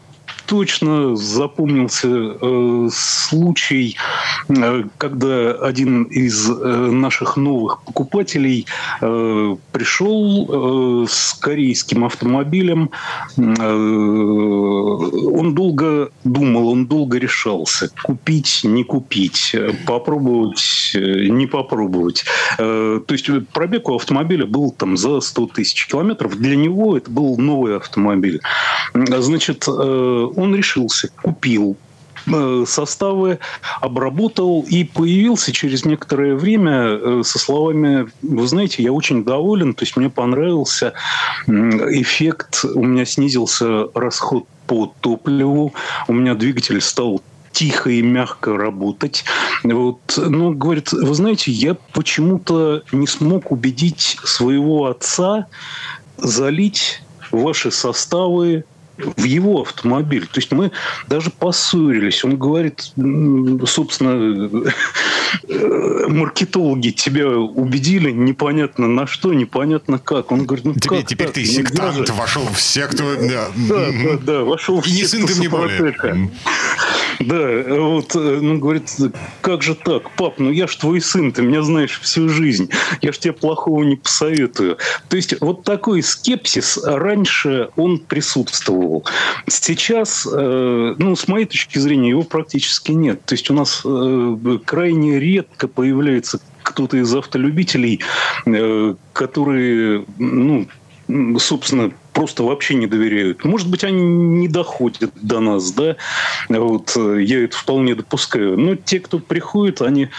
точно 0.50 1.15
запомнился 1.15 2.08
э, 2.10 2.89
случай, 2.91 3.96
э, 4.50 4.84
когда 4.98 5.51
один 5.51 6.03
из 6.06 6.50
э, 6.50 6.53
наших 6.53 7.38
новых 7.38 7.84
покупателей 7.84 8.65
э, 9.00 9.56
пришел 9.72 11.03
э, 11.03 11.08
с 11.08 11.36
корейским 11.36 12.03
автомобилем. 12.03 12.89
Э, 13.38 13.41
он 15.39 15.53
долго 15.53 16.10
думал, 16.24 16.70
он 16.70 16.88
долго 16.88 17.20
решался, 17.20 17.91
купить, 18.03 18.62
не 18.63 18.84
купить, 18.84 19.56
попробовать, 19.86 20.94
э, 20.96 21.27
не 21.27 21.46
попробовать. 21.46 22.25
Э, 22.58 23.00
то 23.06 23.13
есть 23.13 23.29
пробег 23.53 23.88
у 23.89 23.96
автомобиля 23.96 24.48
был 24.48 24.72
там 24.72 24.98
за 24.98 25.22
100 25.22 25.48
тысяч 25.53 25.86
километров. 25.86 26.36
Для 26.38 26.56
него 26.56 26.98
это 26.98 27.12
был 27.12 27.38
новый 27.38 27.77
автомобиль. 27.77 28.41
Значит, 28.96 29.65
э, 29.68 30.29
он 30.39 30.55
решился, 30.55 31.10
купил 31.22 31.77
э, 32.27 32.63
составы, 32.67 33.39
обработал 33.81 34.65
и 34.67 34.84
появился 34.84 35.51
через 35.51 35.86
некоторое 35.86 36.36
время 36.36 36.72
э, 36.74 37.22
со 37.24 37.39
словами, 37.39 38.10
вы 38.22 38.48
знаете, 38.48 38.84
я 38.84 38.91
очень 38.91 39.24
доволен, 39.24 39.74
то 39.74 39.84
есть 39.84 39.98
мне 39.98 40.10
понравился 40.10 40.93
эффект, 41.48 42.63
у 42.63 42.84
меня 42.84 43.05
снизился 43.05 43.88
расход 43.93 44.46
по 44.67 44.93
топливу, 45.01 45.74
у 46.08 46.13
меня 46.13 46.36
двигатель 46.36 46.81
стал 46.81 47.22
тихо 47.51 47.89
и 47.89 48.01
мягко 48.01 48.55
работать. 48.55 49.25
Вот. 49.63 50.00
Но, 50.17 50.51
говорит, 50.51 50.91
вы 50.91 51.13
знаете, 51.13 51.51
я 51.51 51.75
почему-то 51.93 52.84
не 52.91 53.08
смог 53.08 53.51
убедить 53.51 54.17
своего 54.24 54.86
отца 54.86 55.48
залить 56.17 57.01
ваши 57.31 57.72
составы 57.72 58.65
в 59.15 59.24
его 59.24 59.62
автомобиль. 59.62 60.25
То 60.27 60.39
есть 60.39 60.51
мы 60.51 60.72
даже 61.08 61.29
поссорились. 61.29 62.24
Он 62.24 62.38
говорит, 62.38 62.91
собственно, 63.65 64.72
э, 65.48 66.08
маркетологи 66.08 66.89
тебя 66.89 67.29
убедили 67.29 68.12
непонятно 68.12 68.88
на 68.88 69.08
что, 69.08 69.34
непонятно 69.34 70.00
как. 70.00 70.32
Он 70.32 70.46
говорит, 70.46 70.65
ну 70.65 70.74
как 70.74 71.06
теперь 71.06 71.27
так? 71.27 71.36
ты 71.36 71.46
сектант, 71.46 72.10
вошел 72.10 72.46
в 72.46 72.62
секту. 72.62 73.03
Да, 73.22 73.48
да, 73.56 73.88
да, 73.91 74.18
да 74.22 74.44
вошел 74.44 74.82
в 74.82 74.88
И 74.88 74.91
не 74.91 75.06
сын 75.06 75.25
ты 75.25 75.36
мне 75.36 75.50
более. 75.50 76.29
Да, 77.20 77.64
вот, 77.68 78.16
э, 78.16 78.40
ну, 78.42 78.60
говорит, 78.60 78.90
как 79.42 79.62
же 79.62 79.76
так, 79.76 80.10
пап, 80.12 80.40
ну 80.40 80.52
я 80.52 80.68
ж 80.68 80.76
твой 80.78 81.02
сын, 81.02 81.34
ты 81.34 81.42
меня 81.42 81.64
знаешь 81.64 82.00
всю 82.00 82.30
жизнь, 82.30 82.70
я 83.02 83.12
ж 83.12 83.18
тебе 83.18 83.34
плохого 83.34 83.84
не 83.84 83.98
посоветую. 83.98 84.78
То 85.10 85.18
есть 85.18 85.40
вот 85.42 85.64
такой 85.66 86.02
скепсис 86.02 86.80
раньше 86.82 87.70
он 87.76 88.00
присутствовал. 88.00 89.06
Сейчас, 89.48 90.26
э, 90.32 90.96
ну, 90.98 91.16
с 91.16 91.28
моей 91.28 91.46
точки 91.46 91.78
зрения, 91.78 92.10
его 92.10 92.24
практически 92.24 92.94
нет. 92.94 93.26
То 93.26 93.36
есть 93.36 93.50
у 93.50 93.54
нас 93.54 93.82
э, 93.84 94.58
крайне 94.66 95.20
редко 95.20 95.68
появляется 95.68 96.40
кто-то 96.64 96.98
из 96.98 97.14
автолюбителей, 97.16 98.00
которые, 99.14 100.06
ну, 100.20 100.68
собственно, 101.40 101.92
просто 102.20 102.44
вообще 102.44 102.76
не 102.76 102.86
доверяют. 102.86 103.46
Может 103.46 103.70
быть, 103.70 103.86
они 103.86 104.04
не 104.04 104.50
доходят 104.50 105.10
до 105.22 105.40
нас, 105.40 105.72
да, 105.72 105.96
вот 106.50 106.98
я 106.98 107.46
это 107.46 107.56
вполне 107.56 107.96
допускаю. 107.96 108.60
Но 108.60 108.76
те, 108.76 109.00
кто 109.00 109.20
приходит, 109.20 109.82
они 109.82 110.10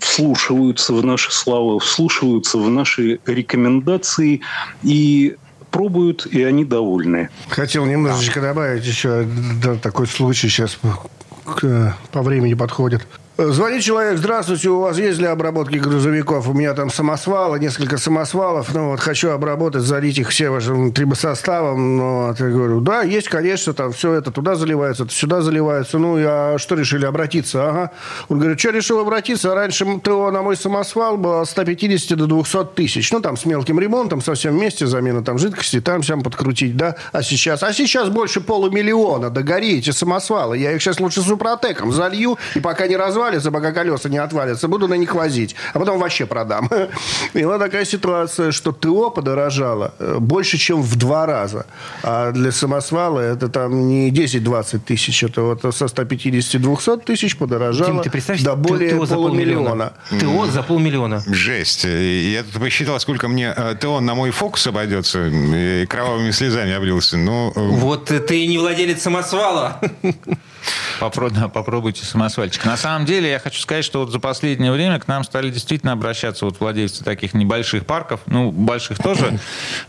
вслушиваются 0.00 0.92
в 0.92 1.04
наши 1.04 1.30
слова, 1.30 1.78
вслушиваются 1.78 2.58
в 2.58 2.68
наши 2.68 3.20
рекомендации 3.24 4.40
и 4.82 5.36
пробуют, 5.70 6.26
и 6.26 6.42
они 6.42 6.64
довольны. 6.64 7.28
Хотел 7.50 7.84
немножечко 7.84 8.40
добавить 8.40 8.84
еще 8.84 9.24
такой 9.80 10.08
случай 10.08 10.48
сейчас 10.48 10.76
к, 11.44 11.96
по 12.10 12.22
времени 12.22 12.54
подходит. 12.54 13.06
Звонит 13.38 13.82
человек, 13.82 14.18
здравствуйте, 14.18 14.68
у 14.68 14.80
вас 14.80 14.98
есть 14.98 15.16
для 15.16 15.32
обработки 15.32 15.76
грузовиков? 15.76 16.46
У 16.50 16.52
меня 16.52 16.74
там 16.74 16.90
самосвалы, 16.90 17.58
несколько 17.58 17.96
самосвалов, 17.96 18.74
ну 18.74 18.90
вот 18.90 19.00
хочу 19.00 19.30
обработать, 19.30 19.84
залить 19.84 20.18
их 20.18 20.28
все 20.28 20.50
вашим 20.50 20.92
трибосоставом. 20.92 21.96
Ну, 21.96 22.26
вот, 22.26 22.38
я 22.40 22.48
говорю, 22.50 22.80
да, 22.80 23.00
есть, 23.00 23.30
конечно, 23.30 23.72
там 23.72 23.92
все 23.94 24.12
это 24.12 24.32
туда 24.32 24.54
заливается, 24.54 25.04
это 25.04 25.14
сюда 25.14 25.40
заливается. 25.40 25.96
Ну, 25.96 26.18
я 26.18 26.58
что 26.58 26.74
решили 26.74 27.06
обратиться? 27.06 27.70
Ага. 27.70 27.90
Он 28.28 28.38
говорит, 28.38 28.60
что 28.60 28.68
решил 28.68 28.98
обратиться? 28.98 29.54
Раньше 29.54 29.86
ТО 30.00 30.30
на 30.30 30.42
мой 30.42 30.54
самосвал 30.54 31.16
было 31.16 31.40
от 31.40 31.48
150 31.48 32.18
до 32.18 32.26
200 32.26 32.74
тысяч. 32.74 33.10
Ну, 33.12 33.20
там 33.20 33.38
с 33.38 33.46
мелким 33.46 33.80
ремонтом, 33.80 34.20
совсем 34.20 34.58
вместе, 34.58 34.86
замена 34.86 35.24
там 35.24 35.38
жидкости, 35.38 35.80
там 35.80 36.02
всем 36.02 36.20
подкрутить, 36.20 36.76
да. 36.76 36.96
А 37.12 37.22
сейчас? 37.22 37.62
А 37.62 37.72
сейчас 37.72 38.10
больше 38.10 38.42
полумиллиона, 38.42 39.30
да 39.30 39.40
гори 39.40 39.78
эти 39.78 39.88
самосвалы. 39.88 40.58
Я 40.58 40.72
их 40.72 40.82
сейчас 40.82 41.00
лучше 41.00 41.22
супротеком 41.22 41.92
залью, 41.92 42.36
и 42.54 42.60
пока 42.60 42.86
не 42.86 42.96
развалится, 42.96 43.21
пока 43.50 43.72
колеса 43.72 44.08
не 44.08 44.18
отвалятся, 44.18 44.68
буду 44.68 44.88
на 44.88 44.94
них 44.94 45.14
возить. 45.14 45.54
А 45.72 45.78
потом 45.78 45.98
вообще 45.98 46.26
продам. 46.26 46.68
И 47.34 47.44
вот 47.44 47.58
такая 47.58 47.84
ситуация, 47.84 48.52
что 48.52 48.72
ТО 48.72 49.10
подорожало 49.10 49.94
больше, 50.18 50.58
чем 50.58 50.82
в 50.82 50.96
два 50.96 51.26
раза. 51.26 51.66
А 52.02 52.32
для 52.32 52.52
самосвала 52.52 53.20
это 53.20 53.48
там 53.48 53.88
не 53.88 54.10
10-20 54.10 54.80
тысяч, 54.80 55.22
это 55.22 55.42
вот 55.42 55.74
со 55.74 55.86
150-200 55.86 57.04
тысяч 57.04 57.36
подорожало 57.36 57.92
Дим, 57.92 58.02
ты 58.02 58.10
представь, 58.10 58.42
до 58.42 58.56
более 58.56 58.90
ТО 58.90 59.06
за 59.06 59.14
полумиллиона. 59.14 59.92
ТО 60.20 60.46
за 60.46 60.62
полмиллиона. 60.62 61.22
Жесть. 61.26 61.84
Я 61.84 62.42
тут 62.42 62.60
посчитал, 62.60 62.98
сколько 63.00 63.28
мне 63.28 63.54
ТО 63.80 64.00
на 64.00 64.14
мой 64.14 64.30
фокус 64.30 64.66
обойдется, 64.66 65.28
и 65.28 65.86
кровавыми 65.86 66.30
слезами 66.30 66.72
облился. 66.72 67.16
Ну, 67.16 67.52
Вот 67.54 68.04
ты 68.06 68.46
не 68.46 68.58
владелец 68.58 69.02
самосвала. 69.02 69.80
Попробуйте 71.00 72.04
самосвальчик. 72.04 72.64
На 72.64 72.76
самом 72.76 73.06
деле, 73.06 73.30
я 73.30 73.38
хочу 73.38 73.60
сказать, 73.60 73.84
что 73.84 74.00
вот 74.00 74.10
за 74.10 74.20
последнее 74.20 74.72
время 74.72 74.98
к 74.98 75.08
нам 75.08 75.24
стали 75.24 75.50
действительно 75.50 75.92
обращаться 75.92 76.44
вот 76.44 76.60
владельцы 76.60 77.02
таких 77.02 77.34
небольших 77.34 77.86
парков, 77.86 78.20
ну, 78.26 78.50
больших 78.50 78.98
тоже, 78.98 79.38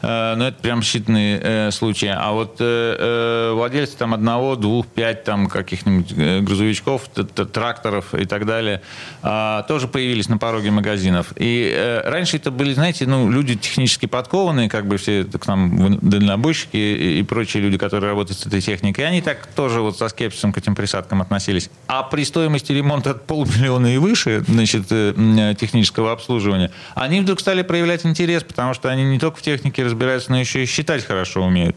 э, 0.02 0.36
но 0.36 0.48
это 0.48 0.60
прям 0.62 0.80
считанные 0.80 1.40
э, 1.42 1.72
случаи. 1.72 2.14
А 2.16 2.32
вот 2.32 2.58
э, 2.60 3.52
владельцы 3.54 3.98
там 3.98 4.14
одного, 4.14 4.56
двух, 4.56 4.88
пять 4.88 5.24
там 5.24 5.48
каких-нибудь 5.48 6.44
грузовичков, 6.44 7.08
тракторов 7.08 8.16
и 8.16 8.26
так 8.26 8.46
далее, 8.46 8.82
а, 9.22 9.64
тоже 9.64 9.88
появились 9.88 10.30
на 10.30 10.38
пороге 10.38 10.72
магазинов. 10.72 11.34
И 11.36 12.02
раньше 12.06 12.38
это 12.38 12.52
были, 12.52 12.74
знаете, 12.74 13.06
ну, 13.06 13.30
люди 13.30 13.56
технически 13.56 14.06
подкованные, 14.06 14.70
как 14.70 14.88
бы 14.88 14.98
все 14.98 15.24
к 15.26 15.48
нам 15.48 16.00
дальнобойщики 16.02 16.78
и 16.78 17.24
прочие 17.24 17.62
люди, 17.64 17.78
которые 17.78 18.10
работают 18.10 18.40
с 18.40 18.46
этой 18.46 18.62
техникой, 18.62 19.04
и 19.04 19.08
они 19.08 19.22
так 19.22 19.48
тоже 19.48 19.82
вот 19.82 19.98
со 19.98 20.10
скепсисом 20.10 20.52
к 20.52 20.58
этим 20.64 20.76
присадкам 20.76 21.22
относились. 21.22 21.70
А 21.88 22.04
при 22.04 22.24
стоимости 22.24 22.72
ремонта 22.72 23.12
от 23.12 23.28
полмиллиона 23.28 23.94
и 23.94 23.98
выше, 23.98 24.44
значит, 24.48 24.88
технического 24.88 26.12
обслуживания, 26.12 26.72
они 26.96 27.22
вдруг 27.22 27.40
стали 27.40 27.62
проявлять 27.62 28.06
интерес, 28.06 28.44
потому 28.44 28.74
что 28.74 28.90
они 28.90 29.04
не 29.04 29.20
только 29.20 29.38
в 29.38 29.42
технике 29.42 29.84
разбираются, 29.84 30.32
но 30.32 30.40
еще 30.40 30.64
и 30.64 30.66
считать 30.66 31.06
хорошо 31.06 31.44
умеют. 31.44 31.76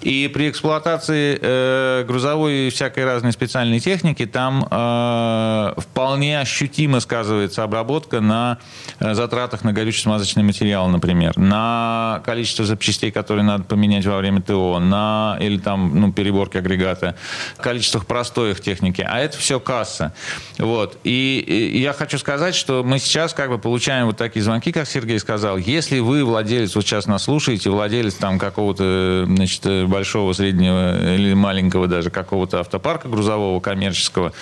И 0.00 0.30
при 0.32 0.50
эксплуатации 0.50 1.38
э, 1.40 2.04
грузовой 2.06 2.68
и 2.68 2.70
всякой 2.70 3.04
разной 3.04 3.32
специальной 3.32 3.80
техники 3.80 4.26
там 4.26 4.66
э, 4.70 5.74
вполне 5.76 6.40
ощутимо 6.40 7.00
сказывается 7.00 7.62
обработка 7.62 8.20
на 8.20 8.58
затратах 9.00 9.64
на 9.64 9.72
горюче-смазочный 9.72 10.42
материал, 10.42 10.88
например, 10.88 11.36
на 11.36 12.22
количество 12.24 12.64
запчастей, 12.64 13.10
которые 13.10 13.44
надо 13.44 13.64
поменять 13.64 14.06
во 14.06 14.16
время 14.18 14.40
ТО, 14.40 14.78
на 14.78 15.36
или 15.40 15.58
там 15.58 16.00
ну, 16.00 16.12
переборки 16.12 16.56
агрегата, 16.56 17.16
количествах 17.58 18.06
простоях 18.14 18.60
техники, 18.60 19.04
а 19.04 19.18
это 19.18 19.36
все 19.38 19.58
касса. 19.58 20.12
Вот. 20.58 20.98
И, 21.02 21.44
и 21.48 21.80
я 21.80 21.92
хочу 21.92 22.16
сказать, 22.16 22.54
что 22.54 22.84
мы 22.84 23.00
сейчас 23.00 23.34
как 23.34 23.50
бы 23.50 23.58
получаем 23.58 24.06
вот 24.06 24.16
такие 24.16 24.40
звонки, 24.40 24.70
как 24.70 24.86
Сергей 24.86 25.18
сказал. 25.18 25.56
Если 25.56 25.98
вы 25.98 26.24
владелец, 26.24 26.76
вот 26.76 26.84
сейчас 26.84 27.06
нас 27.06 27.24
слушаете, 27.24 27.70
владелец 27.70 28.14
там 28.14 28.38
какого-то, 28.38 29.24
значит, 29.26 29.88
большого, 29.88 30.32
среднего 30.32 31.16
или 31.16 31.34
маленького 31.34 31.88
даже 31.88 32.10
какого-то 32.10 32.60
автопарка 32.60 33.08
грузового, 33.08 33.58
коммерческого, 33.58 34.32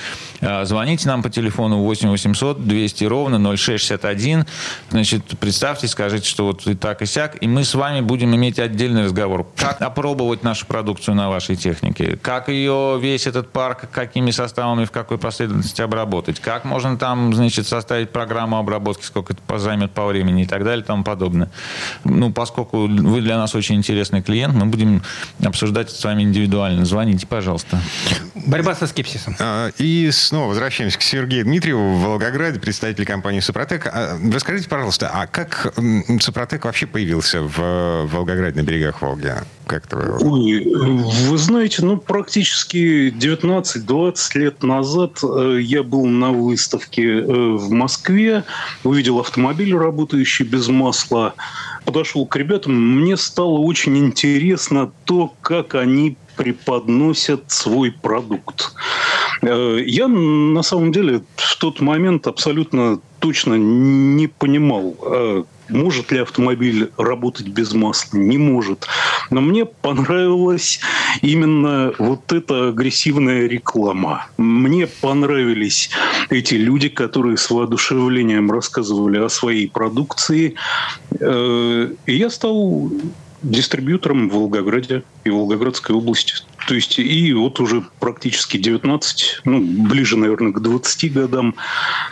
звоните 0.64 1.08
нам 1.08 1.22
по 1.22 1.30
телефону 1.30 1.78
8 1.78 2.10
800 2.10 2.68
200 2.68 3.04
ровно 3.04 3.38
0661. 3.56 4.44
Значит, 4.90 5.24
представьте, 5.40 5.88
скажите, 5.88 6.28
что 6.28 6.44
вот 6.44 6.66
и 6.66 6.74
так, 6.74 7.00
и 7.00 7.06
сяк, 7.06 7.42
и 7.42 7.48
мы 7.48 7.64
с 7.64 7.74
вами 7.74 8.02
будем 8.02 8.36
иметь 8.36 8.58
отдельный 8.58 9.04
разговор. 9.04 9.46
Как 9.56 9.80
опробовать 9.80 10.42
нашу 10.42 10.66
продукцию 10.66 11.14
на 11.14 11.30
вашей 11.30 11.56
технике, 11.56 12.18
как 12.20 12.50
ее 12.50 12.98
весь 13.00 13.26
этот 13.26 13.50
парк 13.50 13.61
какими 13.70 14.30
составами, 14.30 14.84
в 14.84 14.90
какой 14.90 15.18
последовательности 15.18 15.82
обработать, 15.82 16.40
как 16.40 16.64
можно 16.64 16.96
там, 16.96 17.34
значит, 17.34 17.66
составить 17.66 18.10
программу 18.10 18.58
обработки, 18.58 19.04
сколько 19.04 19.32
это 19.32 19.58
займет 19.58 19.92
по 19.92 20.06
времени 20.06 20.42
и 20.42 20.46
так 20.46 20.64
далее 20.64 20.82
и 20.82 20.86
тому 20.86 21.04
подобное. 21.04 21.50
Ну, 22.04 22.32
поскольку 22.32 22.86
вы 22.86 23.20
для 23.20 23.36
нас 23.36 23.54
очень 23.54 23.76
интересный 23.76 24.22
клиент, 24.22 24.54
мы 24.54 24.66
будем 24.66 25.02
обсуждать 25.44 25.88
это 25.88 25.98
с 25.98 26.04
вами 26.04 26.22
индивидуально. 26.22 26.84
Звоните, 26.84 27.26
пожалуйста. 27.26 27.80
Борьба 28.34 28.74
со 28.74 28.86
скепсисом. 28.86 29.36
А, 29.38 29.70
и 29.78 30.10
снова 30.10 30.48
возвращаемся 30.48 30.98
к 30.98 31.02
Сергею 31.02 31.44
Дмитриеву 31.44 31.94
в 31.94 32.02
Волгограде, 32.02 32.58
представитель 32.58 33.06
компании 33.06 33.40
«Супротек». 33.40 33.86
А, 33.86 34.18
Расскажите, 34.32 34.68
пожалуйста, 34.68 35.10
а 35.12 35.26
как 35.26 35.74
«Супротек» 36.20 36.64
вообще 36.64 36.86
появился 36.86 37.42
в 37.42 38.06
Волгограде 38.06 38.60
на 38.60 38.64
берегах 38.64 39.02
Волги? 39.02 39.32
Как 39.72 39.86
это 39.86 39.96
вы- 39.96 40.30
Ой, 40.30 40.66
вы 41.30 41.38
знаете, 41.38 41.82
ну, 41.82 41.96
практически 41.96 43.08
19-20 43.08 44.34
лет 44.34 44.62
назад 44.62 45.20
э, 45.22 45.60
я 45.62 45.82
был 45.82 46.04
на 46.04 46.30
выставке 46.30 47.20
э, 47.20 47.24
в 47.24 47.70
Москве, 47.70 48.44
увидел 48.84 49.18
автомобиль, 49.18 49.74
работающий 49.74 50.44
без 50.44 50.68
масла, 50.68 51.32
подошел 51.86 52.26
к 52.26 52.36
ребятам, 52.36 52.74
мне 52.74 53.16
стало 53.16 53.60
очень 53.60 53.96
интересно 53.96 54.92
то, 55.04 55.32
как 55.40 55.74
они 55.74 56.18
преподносят 56.36 57.44
свой 57.50 57.90
продукт. 57.92 58.74
Э, 59.42 59.78
Я 59.84 60.08
на 60.08 60.62
самом 60.62 60.92
деле 60.92 61.22
в 61.36 61.56
тот 61.56 61.80
момент 61.80 62.26
абсолютно 62.26 63.00
точно 63.18 63.54
не 63.54 64.26
понимал, 64.26 64.96
э, 65.00 65.44
может 65.68 66.12
ли 66.12 66.18
автомобиль 66.18 66.90
работать 66.98 67.48
без 67.48 67.72
масла, 67.72 68.18
не 68.18 68.36
может. 68.38 68.86
Но 69.30 69.40
мне 69.40 69.64
понравилась 69.64 70.80
именно 71.22 71.92
вот 71.98 72.32
эта 72.32 72.68
агрессивная 72.68 73.46
реклама. 73.46 74.26
Мне 74.38 74.86
понравились 74.86 75.90
эти 76.30 76.54
люди, 76.54 76.88
которые 76.88 77.36
с 77.36 77.50
воодушевлением 77.50 78.50
рассказывали 78.50 79.18
о 79.18 79.28
своей 79.28 79.68
продукции. 79.68 80.54
Э, 81.20 81.88
И 82.06 82.14
я 82.16 82.30
стал 82.30 82.90
дистрибьютором 83.42 84.28
в 84.28 84.34
Волгограде 84.34 85.02
и 85.24 85.30
Волгоградской 85.30 85.94
области. 85.96 86.34
То 86.66 86.74
есть 86.74 86.98
и 86.98 87.32
вот 87.32 87.60
уже 87.60 87.82
практически 88.00 88.56
19, 88.56 89.40
ну, 89.44 89.60
ближе, 89.60 90.16
наверное, 90.16 90.52
к 90.52 90.60
20 90.60 91.12
годам 91.12 91.54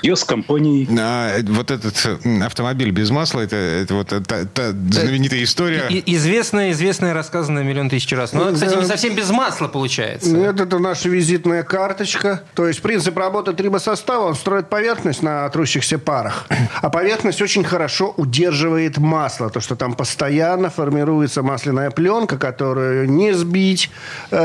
я 0.03 0.17
с 0.17 0.25
компанией 0.25 0.89
А, 0.99 1.39
вот 1.49 1.71
этот 1.71 1.95
автомобиль 2.43 2.91
без 2.91 3.11
масла, 3.11 3.41
это, 3.41 3.57
это 3.57 3.95
вот 3.95 4.09
та, 4.27 4.45
та 4.45 4.71
знаменитая 4.71 5.43
история. 5.43 5.87
И- 5.89 6.15
известная, 6.17 6.73
известная, 6.73 7.15
рассказанная 7.15 7.63
миллион 7.65 7.89
тысяч 7.89 8.13
раз. 8.13 8.33
Но, 8.33 8.53
кстати, 8.53 8.77
не 8.77 8.85
совсем 8.85 9.15
без 9.15 9.31
масла 9.31 9.69
получается. 9.69 10.31
Нет, 10.31 10.61
это 10.61 10.79
наша 10.79 11.09
визитная 11.09 11.63
карточка. 11.63 12.43
То 12.55 12.67
есть 12.67 12.83
принцип 12.83 13.17
работы 13.17 13.53
трибосостава, 13.53 14.27
он 14.27 14.35
строит 14.35 14.69
поверхность 14.69 15.23
на 15.23 15.49
трущихся 15.49 15.99
парах. 15.99 16.47
А 16.83 16.91
поверхность 16.91 17.43
очень 17.43 17.65
хорошо 17.65 18.13
удерживает 18.17 18.99
масло. 18.99 19.51
То, 19.51 19.61
что 19.61 19.77
там 19.77 19.95
постоянно 19.95 20.71
формируется 20.71 21.43
масляная 21.43 21.91
пленка, 21.91 22.39
которую 22.39 23.11
не 23.11 23.33
сбить 23.33 23.91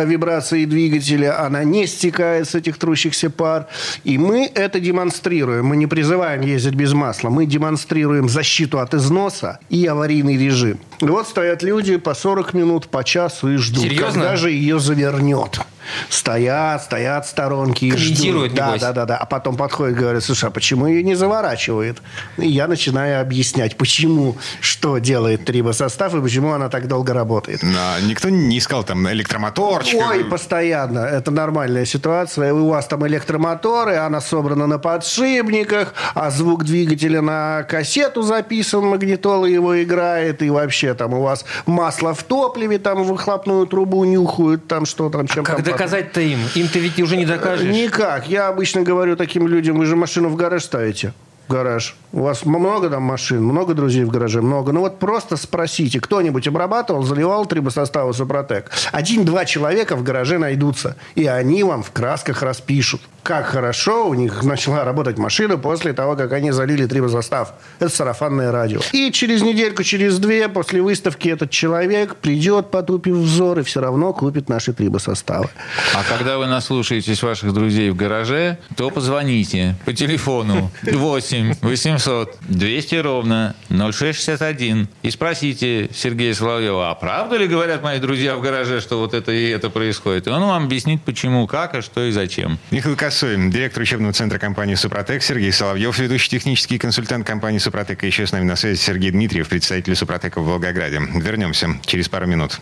э, 0.02 0.06
вибрацией 0.06 0.66
двигателя. 0.66 1.46
Она 1.46 1.64
не 1.64 1.88
стекает 1.88 2.48
с 2.48 2.56
этих 2.56 2.78
трущихся 2.78 3.30
пар. 3.30 3.68
И 4.04 4.18
мы 4.18 4.52
это 4.54 4.80
демонстрируем. 4.80 5.66
Мы 5.66 5.78
не 5.78 5.88
призываем 5.88 6.42
ездить 6.42 6.76
без 6.76 6.94
масла. 6.94 7.30
Мы 7.30 7.46
демонстрируем 7.46 8.30
защиту 8.30 8.80
от 8.80 8.94
износа 8.94 9.60
и 9.70 9.86
аварийный 9.86 10.38
режим. 10.38 10.80
И 11.00 11.06
вот 11.06 11.28
стоят 11.28 11.64
люди 11.64 11.98
по 11.98 12.14
40 12.14 12.54
минут, 12.54 12.88
по 12.88 13.04
часу 13.04 13.52
и 13.52 13.58
ждут, 13.58 13.84
Серьезно? 13.84 14.12
когда 14.12 14.36
же 14.36 14.52
ее 14.52 14.80
завернет. 14.80 15.60
Стоят, 16.10 16.84
стоят 16.84 17.26
в 17.26 17.30
сторонке 17.30 17.88
и 17.88 17.92
Комментируют, 17.92 18.52
ждут. 18.52 18.58
Да, 18.58 18.78
да, 18.78 18.94
да, 18.94 19.06
да. 19.06 19.18
А 19.18 19.26
потом 19.26 19.56
подходит, 19.58 19.98
говорит, 19.98 20.24
слушай, 20.24 20.50
а 20.50 20.52
почему 20.52 20.88
ее 20.88 21.04
не 21.04 21.16
заворачивает? 21.16 22.02
И 22.38 22.48
я 22.48 22.68
начинаю 22.68 23.22
объяснять, 23.22 23.78
почему, 23.78 24.38
что 24.62 24.98
делает 24.98 25.46
трибосостав 25.46 26.14
и 26.16 26.22
почему 26.22 26.52
она 26.52 26.70
так 26.70 26.88
долго 26.88 27.14
работает. 27.14 27.62
А, 27.64 28.00
никто 28.02 28.30
не 28.30 28.58
искал 28.58 28.84
там 28.84 29.08
электромоторчик. 29.10 30.00
Ой, 30.10 30.26
постоянно. 30.26 31.00
Это 31.00 31.32
нормальная 31.32 31.86
ситуация. 31.86 32.54
У 32.54 32.70
вас 32.70 32.88
там 32.88 33.06
электромоторы, 33.08 33.96
она 33.96 34.22
собрана 34.22 34.68
на 34.68 34.80
подшипниках, 34.80 35.94
а 36.14 36.32
звук 36.32 36.64
двигателя 36.64 37.22
на 37.22 37.64
кассету 37.64 38.22
записан, 38.22 38.86
магнитола 38.86 39.46
его 39.46 39.82
играет, 39.82 40.42
и 40.42 40.50
вообще 40.50 40.94
там 40.94 41.14
у 41.14 41.22
вас 41.22 41.46
масло 41.66 42.14
в 42.14 42.24
топливе, 42.24 42.80
там 42.80 43.04
выхлопную 43.04 43.66
трубу 43.68 44.04
нюхают, 44.06 44.68
там 44.68 44.86
что 44.86 45.10
там, 45.10 45.28
чем 45.28 45.44
Как 45.44 45.58
там 45.58 45.64
пахнет. 45.64 45.75
Доказать-то 45.76 46.22
им? 46.22 46.40
Им-то 46.56 46.80
ведь 46.80 47.00
уже 47.00 47.18
не 47.18 47.26
докажешь. 47.26 47.74
Никак. 47.74 48.28
Я 48.28 48.48
обычно 48.48 48.82
говорю 48.82 49.16
таким 49.16 49.48
людям, 49.48 49.78
вы 49.78 49.86
же 49.86 49.96
машину 49.96 50.30
в 50.30 50.36
гараж 50.36 50.64
ставите. 50.64 51.14
Гараж. 51.48 51.96
У 52.12 52.22
вас 52.22 52.46
много 52.46 52.90
там 52.90 53.04
машин, 53.04 53.44
много 53.44 53.74
друзей 53.74 54.06
в 54.06 54.10
гараже, 54.10 54.42
много. 54.42 54.72
Ну 54.72 54.80
вот 54.80 55.00
просто 55.00 55.36
спросите, 55.36 56.00
кто-нибудь 56.00 56.48
обрабатывал, 56.48 57.04
заливал 57.04 57.46
трибосоставы 57.46 58.14
Супротек? 58.14 58.72
Один-два 58.92 59.46
человека 59.46 59.96
в 59.96 60.04
гараже 60.04 60.38
найдутся, 60.38 60.96
и 61.16 61.26
они 61.26 61.64
вам 61.64 61.84
в 61.84 61.92
красках 61.92 62.42
распишут, 62.42 63.02
как 63.22 63.48
хорошо 63.48 64.08
у 64.08 64.14
них 64.14 64.44
начала 64.44 64.86
работать 64.86 65.18
машина 65.18 65.58
после 65.58 65.94
того, 65.94 66.16
как 66.16 66.32
они 66.32 66.52
залили 66.52 66.86
трибосостав. 66.86 67.54
Это 67.80 67.90
сарафанное 67.90 68.52
радио. 68.52 68.80
И 68.94 69.12
через 69.12 69.42
недельку, 69.42 69.84
через 69.84 70.18
две, 70.20 70.48
после 70.48 70.82
выставки 70.82 71.28
этот 71.28 71.50
человек 71.50 72.16
придет, 72.16 72.72
потупив 72.72 73.16
взор, 73.16 73.60
и 73.60 73.64
все 73.64 73.82
равно 73.82 74.14
купит 74.14 74.48
наши 74.48 74.74
трибосоставы. 74.74 75.50
А 75.94 76.04
когда 76.08 76.38
вы 76.38 76.46
наслушаетесь 76.46 77.22
ваших 77.24 77.52
друзей 77.54 77.90
в 77.90 77.96
гараже, 77.96 78.58
то 78.78 78.90
позвоните 78.90 79.76
по 79.86 79.92
телефону 79.92 80.72
8 80.84 81.35
800 81.62 82.38
200 82.42 82.96
ровно 82.96 83.56
0661 83.70 84.88
и 85.02 85.10
спросите 85.10 85.90
Сергея 85.94 86.34
Соловьева, 86.34 86.92
а 86.92 86.96
правда 86.96 87.38
ли 87.38 87.48
говорят 87.48 87.84
мои 87.84 88.00
друзья 88.00 88.36
в 88.36 88.42
гараже, 88.42 88.82
что 88.82 89.00
вот 89.00 89.14
это 89.14 89.32
и 89.32 89.50
это 89.50 89.70
происходит? 89.70 90.28
И 90.28 90.30
он 90.30 90.42
вам 90.42 90.66
объяснит, 90.66 91.02
почему, 91.02 91.48
как, 91.48 91.76
а 91.76 91.82
что 91.82 92.04
и 92.06 92.12
зачем. 92.12 92.58
Михаил 92.72 92.96
Косой, 92.96 93.38
директор 93.50 93.84
учебного 93.84 94.14
центра 94.14 94.40
компании 94.40 94.76
«Супротек», 94.76 95.24
Сергей 95.24 95.52
Соловьев, 95.52 95.98
ведущий 95.98 96.30
технический 96.30 96.78
консультант 96.78 97.26
компании 97.26 97.60
«Супротек». 97.60 98.04
И 98.04 98.08
еще 98.08 98.26
с 98.26 98.32
нами 98.32 98.44
на 98.44 98.56
связи 98.56 98.80
Сергей 98.80 99.12
Дмитриев, 99.12 99.50
представитель 99.50 99.96
«Супротека» 99.96 100.42
в 100.42 100.46
Волгограде. 100.46 101.00
Вернемся 101.16 101.70
через 101.86 102.10
пару 102.10 102.28
минут. 102.28 102.60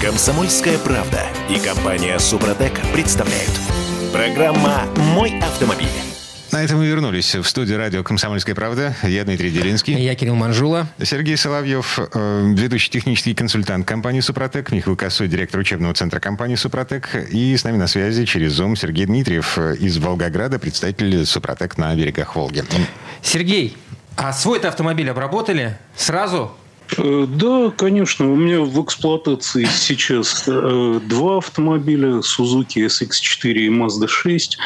Комсомольская 0.00 0.78
правда 0.78 1.26
и 1.50 1.58
компания 1.58 2.18
«Супротек» 2.18 2.72
представляют. 2.94 3.52
Программа 4.12 4.86
«Мой 4.96 5.38
автомобиль». 5.40 6.09
На 6.52 6.64
этом 6.64 6.78
мы 6.78 6.86
вернулись 6.86 7.36
в 7.36 7.44
студию 7.44 7.78
радио 7.78 8.02
«Комсомольская 8.02 8.56
правда». 8.56 8.96
Я 9.04 9.24
Дмитрий 9.24 9.52
Делинский. 9.52 9.94
Я 9.94 10.16
Кирилл 10.16 10.34
Манжула. 10.34 10.88
Сергей 11.00 11.36
Соловьев, 11.36 12.00
э, 12.12 12.54
ведущий 12.56 12.90
технический 12.90 13.34
консультант 13.34 13.86
компании 13.86 14.18
«Супротек», 14.18 14.72
Михаил 14.72 14.96
Косой, 14.96 15.28
директор 15.28 15.60
учебного 15.60 15.94
центра 15.94 16.18
компании 16.18 16.56
«Супротек», 16.56 17.14
и 17.30 17.56
с 17.56 17.62
нами 17.62 17.76
на 17.76 17.86
связи 17.86 18.24
через 18.24 18.58
Zoom 18.58 18.74
Сергей 18.74 19.06
Дмитриев 19.06 19.58
э, 19.58 19.76
из 19.76 19.98
Волгограда, 19.98 20.58
представитель 20.58 21.24
«Супротек» 21.24 21.78
на 21.78 21.94
берегах 21.94 22.34
Волги. 22.34 22.64
Сергей, 23.22 23.76
а 24.16 24.32
свой-то 24.32 24.68
автомобиль 24.68 25.08
обработали 25.08 25.78
сразу? 25.94 26.50
Э, 26.96 27.26
Да, 27.28 27.70
конечно. 27.76 28.30
У 28.30 28.36
меня 28.36 28.60
в 28.60 28.82
эксплуатации 28.84 29.64
сейчас 29.64 30.44
э, 30.46 31.00
два 31.04 31.38
автомобиля 31.38 32.20
Suzuki 32.20 32.86
SX4 32.86 33.52
и 33.52 33.68
Mazda 33.68 34.08
6. 34.08 34.58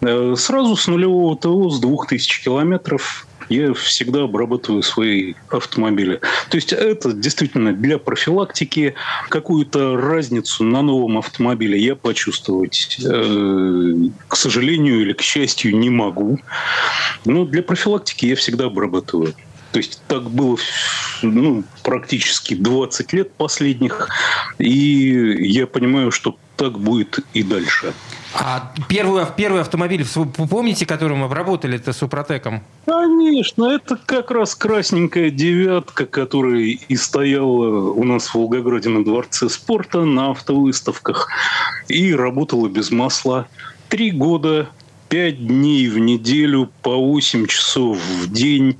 Э, 0.00 0.34
Сразу 0.36 0.76
с 0.76 0.86
нулевого 0.86 1.36
ТО, 1.36 1.70
с 1.70 1.80
2000 1.80 2.44
километров 2.44 3.26
я 3.48 3.74
всегда 3.74 4.22
обрабатываю 4.22 4.82
свои 4.82 5.34
автомобили. 5.50 6.20
То 6.48 6.56
есть 6.56 6.72
это 6.72 7.12
действительно 7.12 7.72
для 7.72 7.98
профилактики 7.98 8.94
какую-то 9.28 9.96
разницу 9.96 10.64
на 10.64 10.80
новом 10.80 11.18
автомобиле 11.18 11.78
я 11.78 11.94
почувствовать, 11.96 12.98
к 12.98 14.36
сожалению 14.36 15.02
или 15.02 15.12
к 15.12 15.20
счастью, 15.20 15.76
не 15.76 15.90
могу. 15.90 16.38
Но 17.26 17.44
для 17.44 17.62
профилактики 17.62 18.26
я 18.26 18.36
всегда 18.36 18.66
обрабатываю. 18.66 19.34
То 19.72 19.78
есть 19.78 20.02
так 20.06 20.30
было 20.30 20.58
ну, 21.22 21.64
практически 21.82 22.54
20 22.54 23.12
лет 23.14 23.32
последних. 23.32 24.08
И 24.58 25.48
я 25.48 25.66
понимаю, 25.66 26.10
что 26.10 26.36
так 26.56 26.78
будет 26.78 27.18
и 27.32 27.42
дальше. 27.42 27.94
А 28.34 28.72
первый, 28.88 29.24
первый 29.36 29.60
автомобиль, 29.60 30.06
помните, 30.48 30.86
которым 30.86 31.24
обработали 31.24 31.76
это 31.76 31.92
Супротеком? 31.92 32.62
Конечно, 32.86 33.64
это 33.64 33.96
как 33.96 34.30
раз 34.30 34.54
красненькая 34.54 35.30
девятка, 35.30 36.06
которая 36.06 36.60
и 36.60 36.96
стояла 36.96 37.90
у 37.90 38.04
нас 38.04 38.28
в 38.28 38.34
Волгограде 38.34 38.88
на 38.88 39.04
Дворце 39.04 39.48
спорта 39.48 40.04
на 40.04 40.30
автовыставках 40.30 41.28
и 41.88 42.14
работала 42.14 42.68
без 42.68 42.90
масла. 42.90 43.48
Три 43.88 44.10
года 44.10 44.68
пять 45.12 45.46
дней 45.46 45.88
в 45.88 45.98
неделю 45.98 46.70
по 46.80 46.96
8 46.96 47.46
часов 47.46 47.98
в 47.98 48.32
день. 48.32 48.78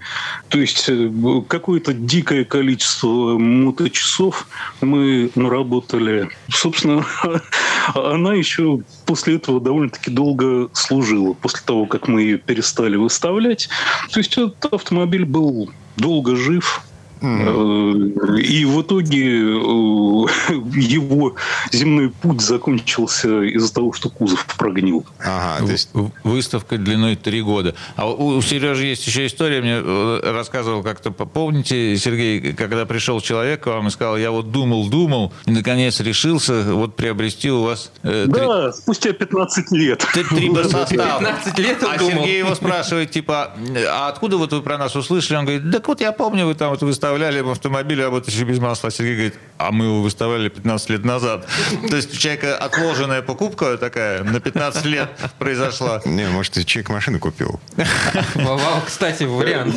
То 0.49 0.59
есть 0.59 0.89
э, 0.89 1.11
какое-то 1.47 1.93
дикое 1.93 2.47
количество 2.47 3.37
моточасов 3.37 4.49
мы 4.81 5.31
наработали. 5.35 6.31
Собственно, 6.51 7.05
она 7.95 8.33
еще 8.33 8.81
после 9.05 9.37
этого 9.37 9.61
довольно-таки 9.61 10.11
долго 10.11 10.71
служила, 10.73 11.35
после 11.35 11.61
того, 11.67 11.85
как 11.85 12.09
мы 12.09 12.23
ее 12.23 12.39
перестали 12.39 12.97
выставлять. 12.97 13.69
То 14.11 14.19
есть 14.19 14.33
этот 14.33 14.73
автомобиль 14.73 15.27
был 15.27 15.71
долго 15.99 16.35
жив, 16.35 16.81
Mm. 17.23 18.41
И 18.41 18.65
в 18.65 18.83
итоге 18.83 19.23
э, 19.23 19.53
его 20.75 21.37
земной 21.71 22.11
путь 22.11 22.41
закончился 22.41 23.43
из-за 23.43 23.73
того, 23.73 23.93
что 23.93 24.11
кузов 24.11 24.45
прогнил. 24.59 25.07
Ага, 25.21 25.65
то 25.65 25.73
есть 25.73 25.91
выставка 26.25 26.79
длиной 26.79 27.17
три 27.17 27.43
года. 27.43 27.75
А 27.97 28.11
у 28.11 28.43
Сережи 28.43 28.87
есть 28.87 29.07
еще 29.07 29.27
история, 29.27 29.61
мне 29.61 29.81
э, 29.83 30.33
рассказывал 30.33 30.83
как-то, 30.83 31.13
помните, 31.13 31.97
Сергей, 31.97 32.53
когда 32.53 32.87
пришел 32.87 33.21
человек 33.21 33.63
к 33.63 33.67
вам 33.67 33.87
и 33.87 33.91
сказал, 33.91 34.17
я 34.17 34.31
вот 34.33 34.51
думал, 34.51 34.89
думал, 34.89 35.33
и 35.47 35.53
наконец 35.53 36.01
решился 36.01 36.75
вот 36.75 36.97
приобрести 36.97 37.51
у 37.51 37.63
вас... 37.63 37.93
Э, 38.03 38.25
да, 38.27 38.73
спустя 38.73 39.13
15 39.13 39.71
лет. 39.73 40.05
Трибосостав. 40.13 40.89
15 40.89 41.59
лет 41.59 41.83
он 41.83 41.95
А 41.95 41.99
думал. 41.99 42.11
Сергей 42.11 42.39
его 42.39 42.55
спрашивает, 42.57 43.13
типа, 43.13 43.53
а 43.89 44.09
откуда 44.09 44.37
вот 44.37 44.53
вы 44.53 44.61
про 44.63 44.77
нас 44.77 44.97
услышали? 44.97 45.37
Он 45.37 45.45
говорит, 45.45 45.71
так 45.71 45.87
вот 45.87 46.01
я 46.01 46.11
помню, 46.13 46.47
вы 46.47 46.55
там 46.55 46.71
вот 46.71 46.83
выставляли 46.83 47.12
выставляли 47.13 47.41
в 47.43 47.51
автомобиле, 47.51 48.05
работающий 48.05 48.45
без 48.45 48.59
масла. 48.59 48.91
Сергей 48.91 49.15
говорит, 49.15 49.35
а 49.59 49.71
мы 49.71 49.85
его 49.85 50.03
выставляли 50.03 50.49
15 50.49 50.91
лет 50.91 51.05
назад. 51.05 51.47
То 51.89 51.97
есть 51.97 52.15
у 52.15 52.17
человека 52.17 52.57
отложенная 52.57 53.23
покупка 53.23 53.77
такая 53.77 54.25
на 54.25 54.41
15 54.41 54.85
лет 54.87 55.11
произошла. 55.39 56.01
Не, 56.05 56.29
может, 56.29 56.65
человек 56.67 56.91
машину 56.91 57.19
купил. 57.19 57.61
Кстати, 58.87 59.25
вариант. 59.25 59.77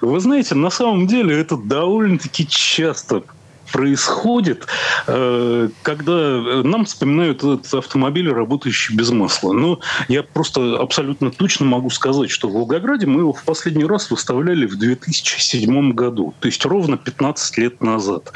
Вы 0.00 0.20
знаете, 0.20 0.54
на 0.54 0.70
самом 0.70 1.06
деле 1.06 1.40
это 1.40 1.56
довольно-таки 1.56 2.46
часто 2.46 3.22
происходит, 3.72 4.66
э, 5.06 5.68
когда 5.82 6.62
нам 6.62 6.84
вспоминают 6.84 7.38
этот 7.38 7.72
автомобиль, 7.74 8.30
работающий 8.30 8.94
без 8.94 9.10
масла. 9.10 9.52
Но 9.52 9.80
я 10.08 10.22
просто 10.22 10.78
абсолютно 10.78 11.30
точно 11.30 11.66
могу 11.66 11.90
сказать, 11.90 12.30
что 12.30 12.48
в 12.48 12.52
Волгограде 12.52 13.06
мы 13.06 13.20
его 13.20 13.32
в 13.32 13.44
последний 13.44 13.84
раз 13.84 14.10
выставляли 14.10 14.66
в 14.66 14.76
2007 14.78 15.92
году, 15.92 16.34
то 16.40 16.46
есть 16.46 16.64
ровно 16.64 16.96
15 16.96 17.58
лет 17.58 17.80
назад. 17.80 18.32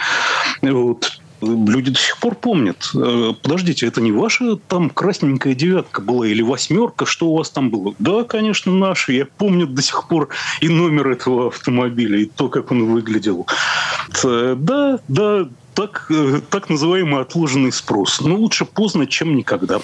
Вот 0.62 1.20
люди 1.40 1.90
до 1.90 1.98
сих 1.98 2.18
пор 2.18 2.34
помнят. 2.34 2.90
Э, 2.94 3.32
подождите, 3.42 3.86
это 3.86 4.00
не 4.00 4.12
ваша 4.12 4.56
там 4.56 4.90
красненькая 4.90 5.54
девятка 5.54 6.00
была 6.00 6.26
или 6.26 6.42
восьмерка? 6.42 7.06
Что 7.06 7.28
у 7.28 7.36
вас 7.36 7.50
там 7.50 7.70
было? 7.70 7.94
Да, 7.98 8.24
конечно, 8.24 8.72
наша. 8.72 9.12
Я 9.12 9.26
помню 9.26 9.66
до 9.66 9.82
сих 9.82 10.08
пор 10.08 10.28
и 10.60 10.68
номер 10.68 11.08
этого 11.08 11.48
автомобиля, 11.48 12.18
и 12.18 12.26
то, 12.26 12.48
как 12.48 12.70
он 12.70 12.92
выглядел. 12.92 13.46
Э, 14.24 14.54
да, 14.58 14.98
да, 15.08 15.48
так, 15.74 16.06
э, 16.10 16.40
так 16.50 16.68
называемый 16.68 17.20
отложенный 17.20 17.72
спрос. 17.72 18.20
Но 18.20 18.36
лучше 18.36 18.64
поздно, 18.64 19.06
чем 19.06 19.36
никогда. 19.36 19.80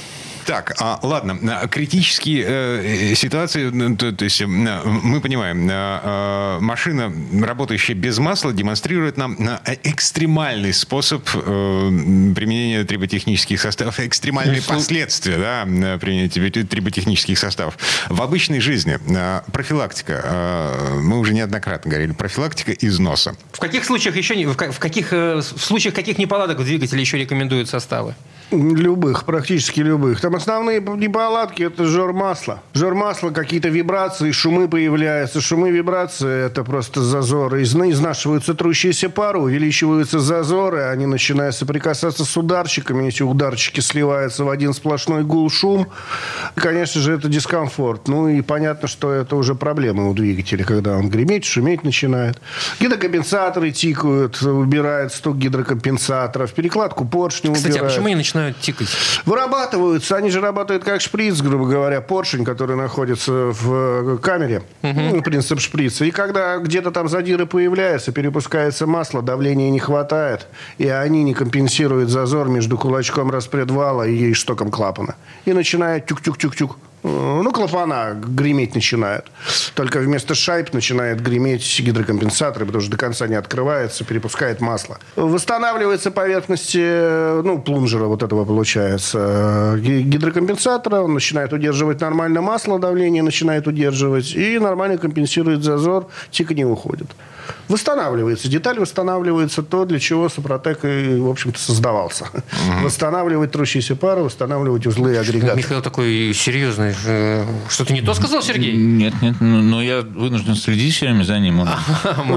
Так, 0.46 0.76
а, 0.78 1.00
ладно, 1.02 1.38
а, 1.60 1.66
критические 1.66 2.44
э, 2.46 3.14
ситуации, 3.16 3.68
ну, 3.68 3.96
то, 3.96 4.12
то 4.12 4.24
есть 4.24 4.40
э, 4.40 4.46
мы 4.46 5.20
понимаем, 5.20 5.68
э, 5.68 5.72
э, 5.72 6.58
машина, 6.60 7.12
работающая 7.44 7.94
без 7.94 8.18
масла, 8.18 8.52
демонстрирует 8.52 9.16
нам 9.16 9.36
э, 9.40 9.76
экстремальный 9.82 10.72
способ 10.72 11.28
э, 11.34 11.38
применения 11.38 12.84
триботехнических 12.84 13.60
составов, 13.60 13.98
экстремальные 13.98 14.62
ну, 14.68 14.74
последствия 14.74 15.36
да, 15.36 15.64
применения 15.98 16.28
триботехнических 16.28 17.36
составов. 17.36 17.76
В 18.08 18.22
обычной 18.22 18.60
жизни 18.60 19.00
э, 19.08 19.40
профилактика, 19.50 20.22
э, 20.24 21.00
мы 21.00 21.18
уже 21.18 21.34
неоднократно 21.34 21.90
говорили, 21.90 22.12
профилактика 22.12 22.70
износа. 22.70 23.36
В 23.50 23.58
каких 23.58 23.84
случаях 23.84 24.14
еще, 24.14 24.36
не, 24.36 24.46
в 24.46 24.54
каких, 24.56 25.10
в 25.10 25.42
случаях 25.42 25.94
каких 25.94 26.18
неполадок 26.18 26.60
в 26.60 26.64
двигателе 26.64 27.00
еще 27.00 27.18
рекомендуют 27.18 27.68
составы? 27.68 28.14
Любых, 28.52 29.24
практически 29.24 29.80
любых. 29.80 30.20
Там 30.20 30.36
основные 30.36 30.80
неполадки– 30.80 31.62
это 31.64 31.84
жор 31.84 32.12
масла. 32.12 32.62
Жор 32.74 32.94
масла, 32.94 33.30
какие-то 33.30 33.68
вибрации, 33.68 34.30
шумы 34.30 34.68
появляются. 34.68 35.40
Шумы, 35.40 35.72
вибрации– 35.72 36.44
это 36.46 36.62
просто 36.62 37.02
зазоры. 37.02 37.62
Изнашиваются 37.64 38.54
трущиеся 38.54 39.10
пары, 39.10 39.40
увеличиваются 39.40 40.20
зазоры, 40.20 40.82
они 40.84 41.06
начинают 41.06 41.56
соприкасаться 41.56 42.24
с 42.24 42.36
ударчиками. 42.36 43.08
Эти 43.08 43.24
ударчики 43.24 43.80
сливаются 43.80 44.44
в 44.44 44.48
один 44.50 44.74
сплошной 44.74 45.24
гул, 45.24 45.50
шум. 45.50 45.88
конечно 46.54 47.00
же, 47.00 47.14
это 47.14 47.28
дискомфорт. 47.28 48.06
Ну 48.06 48.28
и 48.28 48.42
понятно, 48.42 48.86
что 48.86 49.10
это 49.10 49.34
уже 49.34 49.56
проблемы 49.56 50.08
у 50.08 50.14
двигателя, 50.14 50.64
когда 50.64 50.96
он 50.96 51.08
греметь, 51.08 51.44
шуметь 51.44 51.82
начинает. 51.82 52.40
Гидрокомпенсаторы 52.78 53.72
тикают, 53.72 54.40
убирают 54.40 55.12
стук 55.12 55.36
гидрокомпенсаторов, 55.36 56.52
перекладку 56.52 57.04
поршня 57.04 57.52
Кстати, 57.52 57.72
убирают. 57.72 57.86
а 57.86 57.88
почему 57.92 58.06
они 58.06 58.14
начинают 58.14 58.35
начинают 58.36 58.60
тикать? 58.60 58.88
Вырабатываются. 59.24 60.16
Они 60.16 60.30
же 60.30 60.40
работают 60.40 60.84
как 60.84 61.00
шприц, 61.00 61.40
грубо 61.40 61.66
говоря, 61.66 62.00
поршень, 62.00 62.44
который 62.44 62.76
находится 62.76 63.32
в 63.32 64.18
камере. 64.18 64.62
Угу. 64.82 65.22
принцип 65.22 65.60
шприца. 65.60 66.04
И 66.04 66.10
когда 66.10 66.58
где-то 66.58 66.90
там 66.90 67.08
задиры 67.08 67.46
появляются, 67.46 68.12
перепускается 68.12 68.86
масло, 68.86 69.22
давления 69.22 69.70
не 69.70 69.78
хватает, 69.78 70.46
и 70.78 70.86
они 70.88 71.24
не 71.24 71.34
компенсируют 71.34 72.10
зазор 72.10 72.48
между 72.48 72.76
кулачком 72.76 73.30
распредвала 73.30 74.06
и 74.06 74.32
штоком 74.34 74.70
клапана. 74.70 75.16
И 75.44 75.52
начинает 75.52 76.06
тюк-тюк-тюк-тюк 76.06 76.76
Э, 76.95 76.95
ну, 77.02 77.52
клапана 77.52 78.14
греметь 78.14 78.74
начинают. 78.74 79.26
Только 79.74 79.98
вместо 79.98 80.34
шайб 80.34 80.72
начинает 80.72 81.20
греметь 81.20 81.80
гидрокомпенсаторы, 81.80 82.66
потому 82.66 82.82
что 82.82 82.90
до 82.90 82.96
конца 82.96 83.26
не 83.26 83.34
открывается, 83.34 84.04
перепускает 84.04 84.60
масло. 84.60 84.98
Восстанавливается 85.16 86.10
поверхность, 86.10 86.74
э, 86.74 87.42
ну, 87.44 87.60
плунжера 87.60 88.06
вот 88.06 88.22
этого 88.22 88.44
получается, 88.44 89.74
э, 89.76 89.78
гидрокомпенсатора, 89.80 91.00
он 91.02 91.14
начинает 91.14 91.52
удерживать 91.52 92.00
нормально 92.00 92.40
масло, 92.40 92.78
давление 92.78 93.22
начинает 93.22 93.66
удерживать, 93.66 94.34
и 94.34 94.58
нормально 94.58 94.98
компенсирует 94.98 95.62
зазор, 95.62 96.08
тика 96.30 96.54
не 96.54 96.64
уходит 96.64 97.08
восстанавливается. 97.68 98.48
Деталь 98.48 98.78
восстанавливается 98.78 99.62
то, 99.62 99.84
для 99.84 99.98
чего 99.98 100.28
Супротек, 100.28 100.84
и, 100.84 101.18
в 101.18 101.28
общем-то, 101.28 101.58
создавался. 101.58 102.24
Угу. 102.24 102.84
Восстанавливать 102.84 103.52
трущиеся 103.52 103.96
пары, 103.96 104.22
восстанавливать 104.22 104.86
узлы 104.86 105.14
и 105.14 105.16
агрегаты. 105.16 105.56
Михаил 105.56 105.82
такой 105.82 106.32
серьезный. 106.34 106.94
Э, 107.04 107.44
что-то 107.68 107.92
не 107.92 108.02
то 108.02 108.14
сказал, 108.14 108.42
Сергей? 108.42 108.76
Нет, 108.76 109.14
нет. 109.20 109.36
Но 109.40 109.62
ну, 109.62 109.80
я 109.80 110.02
вынужден 110.02 110.54
следить 110.54 110.94
все 110.94 111.06
время 111.06 111.24
за 111.24 111.38
ним. 111.38 111.66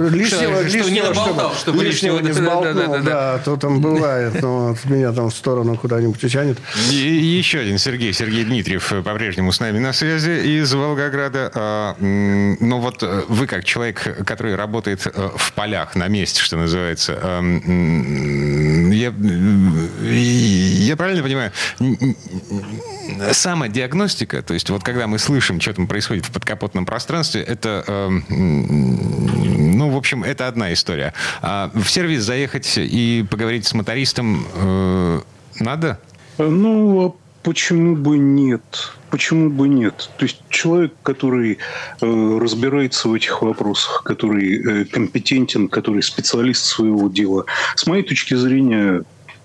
Лишнего, 0.09 0.89
не 0.89 1.01
наболтал, 1.01 1.53
чтобы 1.55 1.83
лишнего 1.83 2.19
не 2.19 2.31
сболтнул. 2.31 2.97
Да, 3.03 3.39
то 3.39 3.57
там 3.57 3.81
бывает. 3.81 4.41
Но 4.41 4.75
меня 4.85 5.11
там 5.11 5.29
в 5.29 5.35
сторону 5.35 5.75
куда-нибудь 5.75 6.19
тянет. 6.19 6.57
Еще 6.89 7.59
один 7.59 7.77
Сергей. 7.77 8.13
Сергей 8.13 8.43
Дмитриев 8.43 8.93
по-прежнему 9.03 9.51
с 9.51 9.59
нами 9.59 9.79
на 9.79 9.93
связи 9.93 10.59
из 10.59 10.73
Волгограда. 10.73 11.51
А, 11.53 11.95
ну 11.99 12.79
вот 12.79 13.03
э, 13.03 13.23
вы 13.27 13.47
как 13.47 13.63
человек, 13.63 14.25
который 14.25 14.55
работает 14.55 15.07
Э, 15.18 15.18
в 15.27 15.53
полях, 15.53 15.95
на 15.95 16.07
месте, 16.07 16.41
что 16.41 16.57
называется. 16.57 17.13
Эм, 17.21 18.91
я, 18.91 19.13
я 20.01 20.97
правильно 20.97 21.23
понимаю, 21.23 21.51
самодиагностика, 23.31 24.41
то 24.41 24.53
есть 24.53 24.69
вот 24.69 24.83
когда 24.83 25.07
мы 25.07 25.19
слышим, 25.19 25.59
что 25.59 25.73
там 25.73 25.87
происходит 25.87 26.25
в 26.25 26.31
подкапотном 26.31 26.85
пространстве, 26.85 27.41
это, 27.41 27.83
эм, 27.87 28.25
ну, 29.77 29.89
в 29.89 29.97
общем, 29.97 30.23
это 30.23 30.47
одна 30.47 30.73
история. 30.73 31.13
А 31.41 31.71
в 31.73 31.89
сервис 31.89 32.23
заехать 32.23 32.73
и 32.77 33.25
поговорить 33.29 33.65
с 33.65 33.73
мотористом 33.73 34.45
э, 34.55 35.21
надо? 35.59 35.99
Ну, 36.37 37.17
почему 37.43 37.95
бы 37.95 38.17
нет? 38.17 38.91
Почему 39.09 39.49
бы 39.49 39.67
нет? 39.67 40.09
То 40.17 40.25
есть 40.25 40.41
человек, 40.49 40.93
который 41.03 41.57
э, 42.01 42.37
разбирается 42.41 43.09
в 43.09 43.13
этих 43.13 43.41
вопросах, 43.41 44.03
который 44.03 44.81
э, 44.81 44.85
компетентен, 44.85 45.67
который 45.67 46.03
специалист 46.03 46.63
своего 46.65 47.09
дела, 47.09 47.45
с 47.75 47.87
моей 47.87 48.03
точки 48.03 48.35
зрения, 48.35 49.03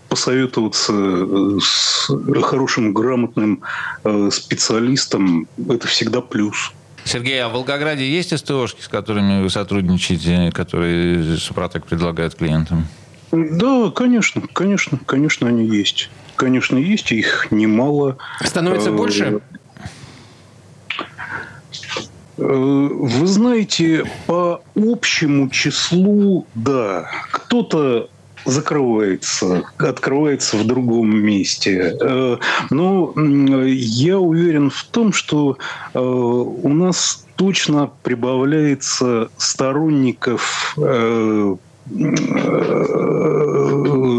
посоветоваться 0.09 0.92
э, 0.94 1.59
с 1.61 2.11
хорошим, 2.42 2.92
грамотным 2.92 3.62
э, 4.04 4.30
специалистом– 4.30 5.48
это 5.68 5.88
всегда 5.88 6.20
плюс. 6.20 6.72
Сергей, 7.04 7.42
а 7.42 7.48
в 7.48 7.52
Волгограде 7.52 8.09
есть 8.09 8.37
СТОшки, 8.37 8.80
с 8.80 8.88
которыми 8.88 9.42
вы 9.42 9.50
сотрудничаете, 9.50 10.50
которые 10.52 11.37
Супротек 11.37 11.85
предлагает 11.85 12.35
клиентам? 12.35 12.87
Да, 13.33 13.90
конечно, 13.90 14.42
конечно, 14.52 14.98
конечно, 15.04 15.48
они 15.48 15.66
есть 15.66 16.11
конечно, 16.37 16.79
есть, 16.79 17.12
их 17.12 17.49
немало. 17.51 18.16
Становится 18.42 18.90
э, 18.90 18.92
больше? 18.92 19.40
Э, 22.37 22.42
вы 22.47 23.27
знаете, 23.27 24.05
по 24.27 24.62
общему 24.75 25.49
числу, 25.49 26.47
да, 26.55 27.11
кто-то 27.31 28.09
закрывается, 28.44 29.64
открывается 29.79 30.57
в 30.57 30.66
другом 30.66 31.16
месте. 31.16 31.97
Э, 32.01 32.37
но 32.70 33.12
я 33.16 34.18
уверен 34.18 34.70
в 34.70 34.85
том, 34.85 35.12
что 35.12 35.57
у 35.94 36.68
нас 36.68 37.25
точно 37.37 37.90
прибавляется 38.03 39.29
сторонников 39.38 40.77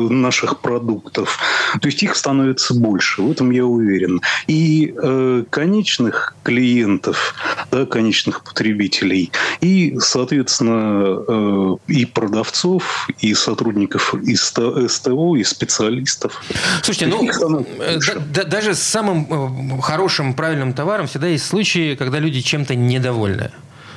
наших 0.10 0.60
продуктов. 0.60 1.40
То 1.82 1.88
есть 1.88 2.04
их 2.04 2.16
становится 2.16 2.74
больше, 2.74 3.22
в 3.22 3.32
этом 3.32 3.52
я 3.52 3.66
уверен. 3.66 4.22
И 4.48 4.94
э, 4.96 5.44
конечных 5.50 6.36
клиентов, 6.44 7.36
да, 7.72 7.86
конечных 7.86 8.44
потребителей, 8.44 9.32
и, 9.62 9.98
соответственно, 10.00 11.20
э, 11.28 11.76
и 11.88 12.06
продавцов, 12.06 13.08
и 13.20 13.34
сотрудников 13.34 14.14
из 14.16 14.42
СТО, 14.44 15.36
и 15.36 15.44
специалистов. 15.44 16.44
Слушайте, 16.84 17.08
ну, 17.08 17.66
э, 17.80 18.00
да, 18.34 18.44
даже 18.44 18.76
с 18.76 18.82
самым 18.82 19.78
э, 19.78 19.82
хорошим, 19.82 20.34
правильным 20.34 20.74
товаром 20.74 21.08
всегда 21.08 21.28
есть 21.28 21.46
случаи, 21.46 21.96
когда 21.96 22.20
люди 22.20 22.42
чем-то 22.42 22.76
недовольны 22.76 23.52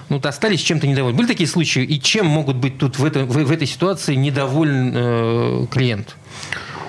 ну, 0.08 0.20
остались 0.22 0.60
чем-то 0.60 0.86
недовольны. 0.86 1.16
Были 1.16 1.26
такие 1.26 1.48
случаи? 1.48 1.82
И 1.82 2.00
чем 2.00 2.26
могут 2.26 2.56
быть 2.56 2.78
тут 2.78 2.98
в, 2.98 3.04
это, 3.04 3.24
в, 3.24 3.32
в 3.32 3.50
этой 3.50 3.66
ситуации 3.66 4.14
недоволен 4.14 4.92
э, 4.94 5.66
клиент? 5.70 6.16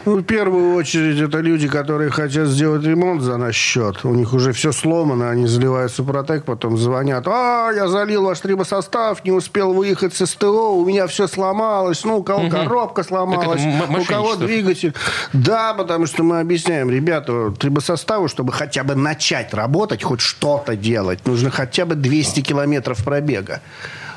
Ну, 0.10 0.16
в 0.16 0.24
первую 0.24 0.74
очередь, 0.74 1.22
это 1.22 1.38
люди, 1.38 1.68
которые 1.68 2.10
хотят 2.10 2.48
сделать 2.48 2.84
ремонт 2.84 3.22
за 3.22 3.38
наш 3.38 3.56
счет. 3.56 4.04
У 4.04 4.16
них 4.16 4.34
уже 4.34 4.54
все 4.54 4.72
сломано, 4.72 5.30
они 5.30 5.46
заливают 5.46 5.92
Супротек, 5.92 6.46
потом 6.46 6.80
звонят. 6.80 7.28
А, 7.28 7.70
я 7.72 7.88
залил 7.88 8.24
ваш 8.24 8.40
трибосостав, 8.40 9.24
не 9.24 9.32
успел 9.32 9.72
выехать 9.72 10.16
с 10.16 10.26
СТО, 10.26 10.76
у 10.76 10.84
меня 10.84 11.06
все 11.06 11.28
сломалось. 11.28 12.04
Ну, 12.06 12.18
у 12.18 12.24
кого 12.24 12.46
угу. 12.46 12.50
коробка 12.50 13.04
сломалась, 13.04 13.62
у 13.88 14.04
кого 14.04 14.36
двигатель. 14.36 14.96
Да, 15.32 15.76
потому 15.76 16.08
что 16.08 16.24
мы 16.24 16.40
объясняем, 16.40 16.90
ребята, 16.90 17.52
трибосоставу, 17.52 18.28
чтобы 18.28 18.52
хотя 18.52 18.84
бы 18.84 18.96
начать 18.96 19.54
работать, 19.54 20.02
хоть 20.02 20.22
что-то 20.22 20.76
делать, 20.76 21.28
нужно 21.28 21.52
хотя 21.52 21.86
бы 21.86 21.94
200 21.94 22.42
километров 22.42 23.04
пробега. 23.04 23.62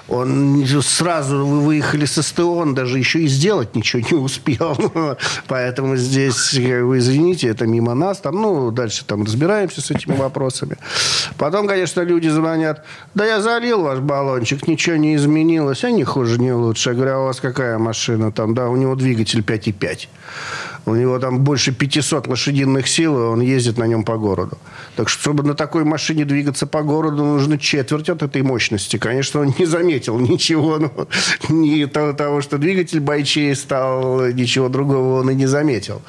Он 0.08 0.64
сразу 0.82 1.46
вы 1.46 1.60
выехали 1.60 2.04
со 2.04 2.22
СТО, 2.22 2.54
он 2.56 2.74
даже 2.74 2.98
еще 2.98 3.20
и 3.20 3.28
сделать 3.28 3.74
ничего 3.76 4.02
не 4.10 4.16
успел. 4.16 4.76
Поэтому 5.46 5.96
здесь, 5.96 6.54
вы 6.54 6.98
извините, 6.98 7.48
это 7.48 7.66
мимо 7.66 7.94
нас. 7.94 8.18
Там, 8.18 8.40
ну, 8.40 8.70
дальше 8.70 9.04
там 9.04 9.24
разбираемся 9.24 9.80
с 9.80 9.90
этими 9.90 10.14
вопросами. 10.14 10.76
Потом, 11.38 11.66
конечно, 11.66 12.00
люди 12.00 12.28
звонят. 12.28 12.84
Да 13.14 13.24
я 13.24 13.40
залил 13.40 13.82
ваш 13.82 14.00
баллончик, 14.00 14.66
ничего 14.66 14.96
не 14.96 15.14
изменилось. 15.14 15.84
А 15.84 15.90
не 15.90 16.04
хуже, 16.04 16.38
не 16.38 16.52
лучше. 16.52 16.90
Я 16.90 16.96
говорю, 16.96 17.12
а 17.12 17.20
у 17.20 17.24
вас 17.26 17.40
какая 17.40 17.78
машина 17.78 18.32
там? 18.32 18.54
Да, 18.54 18.68
у 18.68 18.76
него 18.76 18.96
двигатель 18.96 19.40
5,5. 19.40 20.08
У 20.84 20.94
него 20.96 21.18
там 21.20 21.40
больше 21.40 21.72
500 21.72 22.26
лошадиных 22.26 22.88
сил, 22.88 23.16
и 23.16 23.22
он 23.22 23.40
ездит 23.40 23.78
на 23.78 23.86
нем 23.86 24.02
по 24.02 24.16
городу. 24.16 24.58
Так 24.96 25.08
что, 25.08 25.22
чтобы 25.22 25.44
на 25.44 25.54
такой 25.54 25.84
машине 25.84 26.24
двигаться 26.24 26.66
по 26.66 26.82
городу, 26.82 27.24
нужно 27.24 27.56
четверть 27.56 28.08
от 28.08 28.22
этой 28.22 28.42
мощности. 28.42 28.96
Конечно, 28.96 29.40
он 29.40 29.54
не 29.58 29.64
заметил 29.64 30.18
ничего. 30.18 30.78
Ну, 30.78 31.08
ни 31.48 31.84
того, 31.84 32.40
что 32.40 32.58
двигатель 32.58 32.98
бойчей 32.98 33.54
стал, 33.54 34.26
ничего 34.26 34.68
другого 34.68 35.20
он 35.20 35.30
и 35.30 35.34
не 35.34 35.46
заметил. 35.46 36.02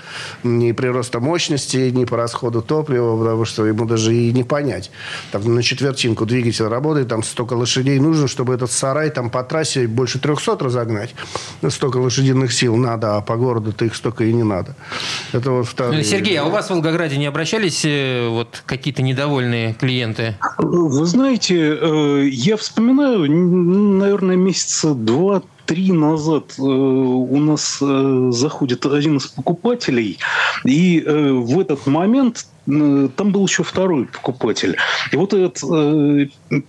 Ни 0.44 0.72
прироста 0.72 1.20
мощности, 1.20 1.92
ни 1.92 2.06
по 2.06 2.18
расходу 2.18 2.64
топлива, 2.64 3.18
потому 3.18 3.46
что 3.46 3.68
ему 3.68 3.86
даже 3.86 4.16
и 4.16 4.34
не 4.34 4.44
понять. 4.44 4.90
Там 5.32 5.54
на 5.54 5.62
четвертинку 5.62 6.26
двигатель 6.26 6.66
работает, 6.66 7.10
там 7.10 7.22
столько 7.22 7.54
лошадей 7.54 8.00
нужно, 8.00 8.28
чтобы 8.28 8.56
этот 8.56 8.72
сарай 8.72 9.12
там 9.12 9.30
по 9.30 9.44
трассе 9.44 9.88
больше 9.88 10.18
300 10.18 10.58
разогнать. 10.60 11.14
Столько 11.70 11.98
лошадиных 11.98 12.52
сил 12.52 12.76
надо, 12.76 13.18
а 13.18 13.22
по 13.22 13.36
городу-то 13.36 13.86
их 13.86 13.96
столько 13.96 14.24
и 14.24 14.34
не 14.34 14.44
надо 14.44 14.63
надо. 14.64 14.76
Это 15.32 15.52
вот 15.52 15.68
вторые. 15.68 16.04
Сергей, 16.04 16.38
а 16.38 16.46
у 16.46 16.50
вас 16.50 16.68
в 16.68 16.70
Волгограде 16.72 17.18
не 17.18 17.26
обращались 17.26 17.84
э, 17.86 18.28
вот 18.30 18.64
какие-то 18.66 19.02
недовольные 19.02 19.74
клиенты? 19.74 20.36
Вы 20.58 21.06
знаете, 21.06 21.78
э, 21.80 22.28
я 22.30 22.58
вспоминаю, 22.58 23.30
наверное, 23.30 24.36
месяца 24.36 24.94
два 24.94 25.42
три 25.66 25.92
назад 25.92 26.56
э, 26.58 26.62
у 26.62 27.38
нас 27.38 27.80
заходит 27.80 28.86
один 28.86 29.18
из 29.18 29.28
покупателей, 29.28 30.20
и 30.66 31.02
в 31.06 31.60
этот 31.60 31.88
момент 31.88 32.48
там 32.66 33.32
был 33.32 33.46
еще 33.46 33.64
второй 33.64 34.06
покупатель. 34.06 34.78
И 35.12 35.16
вот 35.18 35.34
этот 35.34 35.60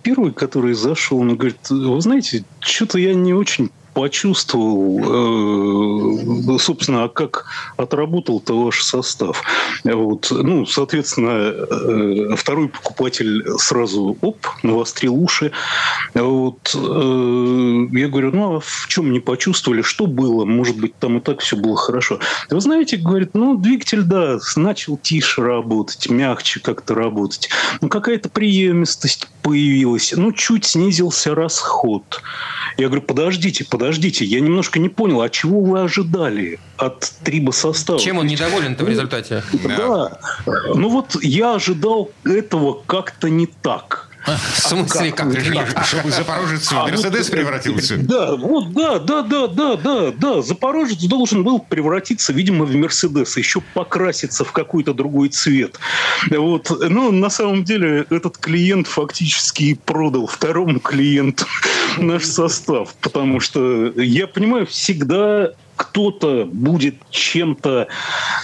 первый, 0.01 0.33
который 0.33 0.73
зашел, 0.73 1.19
он 1.19 1.35
говорит, 1.35 1.69
вы 1.69 2.01
знаете, 2.01 2.43
что-то 2.59 2.99
я 2.99 3.13
не 3.13 3.33
очень 3.33 3.69
почувствовал, 3.95 4.99
э, 6.53 6.59
собственно, 6.59 7.05
а 7.05 7.07
как 7.07 7.45
отработал-то 7.77 8.65
ваш 8.65 8.83
состав. 8.83 9.41
Вот. 9.85 10.27
Ну, 10.31 10.65
соответственно, 10.65 11.29
э, 11.29 12.35
второй 12.35 12.67
покупатель 12.67 13.47
сразу, 13.57 14.17
оп, 14.21 14.45
навострил 14.63 15.15
уши. 15.15 15.53
Вот. 16.13 16.75
Э, 16.75 17.87
я 17.93 18.07
говорю, 18.09 18.31
ну, 18.33 18.57
а 18.57 18.59
в 18.59 18.87
чем 18.89 19.13
не 19.13 19.21
почувствовали? 19.21 19.81
Что 19.81 20.07
было? 20.07 20.43
Может 20.43 20.77
быть, 20.77 20.99
там 20.99 21.17
и 21.17 21.21
так 21.21 21.39
все 21.39 21.55
было 21.55 21.77
хорошо. 21.77 22.19
Вы 22.49 22.59
знаете, 22.59 22.97
говорит, 22.97 23.29
ну, 23.33 23.55
двигатель, 23.55 24.01
да, 24.01 24.39
начал 24.57 24.97
тише 24.97 25.41
работать, 25.41 26.09
мягче 26.09 26.59
как-то 26.59 26.95
работать. 26.95 27.49
Ну, 27.79 27.87
какая-то 27.87 28.27
приемистость 28.27 29.29
появилась. 29.41 30.13
Ну, 30.17 30.33
чуть 30.33 30.65
снизился 30.65 31.33
расход. 31.33 32.21
Я 32.77 32.87
говорю, 32.87 33.03
подождите, 33.03 33.63
подождите, 33.63 33.84
я 34.25 34.39
немножко 34.39 34.79
не 34.79 34.89
понял, 34.89 35.21
а 35.21 35.29
чего 35.29 35.61
вы 35.61 35.81
ожидали 35.81 36.59
от 36.77 37.13
трибосостава? 37.23 37.99
Чем 37.99 38.17
он 38.17 38.27
недоволен-то 38.27 38.85
в 38.85 38.89
результате? 38.89 39.43
Да. 39.63 40.19
Ну 40.45 40.89
вот 40.89 41.17
я 41.21 41.55
ожидал 41.55 42.11
этого 42.23 42.81
как-то 42.85 43.29
не 43.29 43.47
так. 43.47 44.09
В 44.25 44.67
смысле, 44.67 45.11
как? 45.11 45.85
Чтобы 45.85 46.11
Запорожец 46.11 46.71
в 46.71 46.73
Мерседес 46.73 47.29
превратился? 47.29 47.97
Да, 47.97 48.35
вот, 48.35 48.73
да, 48.73 48.99
да, 48.99 49.21
да, 49.21 49.47
да, 49.47 49.75
да, 49.75 50.11
да. 50.11 50.41
Запорожец 50.41 51.03
должен 51.03 51.43
был 51.43 51.59
превратиться, 51.59 52.33
видимо, 52.33 52.65
в 52.65 52.75
Мерседес, 52.75 53.37
еще 53.37 53.61
покраситься 53.73 54.43
в 54.43 54.51
какой-то 54.51 54.93
другой 54.93 55.29
цвет. 55.29 55.79
Вот. 56.31 56.71
Но 56.89 57.11
на 57.11 57.29
самом 57.29 57.63
деле 57.63 58.05
этот 58.09 58.37
клиент 58.37 58.87
фактически 58.87 59.79
продал 59.85 60.27
второму 60.27 60.79
клиенту 60.79 61.45
наш 61.97 62.25
состав, 62.25 62.93
потому 63.01 63.39
что 63.39 63.91
я 63.95 64.27
понимаю, 64.27 64.65
всегда 64.65 65.51
кто-то 65.75 66.45
будет 66.45 66.95
чем-то 67.09 67.87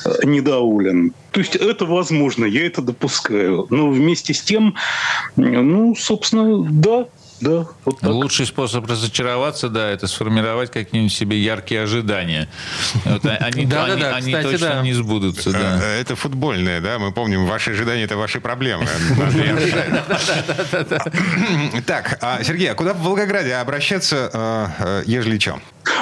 э, 0.05 0.09
недоволен. 0.23 1.13
То 1.31 1.39
есть 1.39 1.55
это 1.55 1.85
возможно, 1.85 2.45
я 2.45 2.65
это 2.65 2.81
допускаю. 2.81 3.67
Но 3.69 3.89
вместе 3.89 4.33
с 4.33 4.41
тем, 4.41 4.75
ну, 5.35 5.95
собственно, 5.95 6.63
да, 6.69 7.07
да, 7.41 7.65
вот 7.85 7.99
так. 7.99 8.09
Лучший 8.09 8.45
способ 8.45 8.85
разочароваться, 8.85 9.69
да, 9.69 9.89
это 9.89 10.07
сформировать 10.07 10.71
какие-нибудь 10.71 11.13
себе 11.13 11.39
яркие 11.39 11.81
ожидания. 11.81 12.47
А, 13.05 13.19
они 13.41 13.65
точно 13.65 14.81
не 14.83 14.93
сбудутся. 14.93 15.51
Да. 15.51 15.79
Э, 15.81 15.99
это 15.99 16.15
футбольное, 16.15 16.81
да, 16.81 16.99
мы 16.99 17.11
помним, 17.11 17.45
ваши 17.45 17.71
ожидания– 17.71 18.03
это 18.05 18.17
ваши 18.17 18.39
проблемы. 18.39 18.87
Так, 21.85 22.17
а, 22.21 22.43
Сергей, 22.43 22.71
а 22.71 22.75
куда 22.75 22.93
в 22.93 23.01
Волгограде 23.01 23.55
обращаться, 23.55 24.29
э, 24.31 24.67
э, 24.79 25.03
ежели 25.05 25.39
что? 25.39 25.59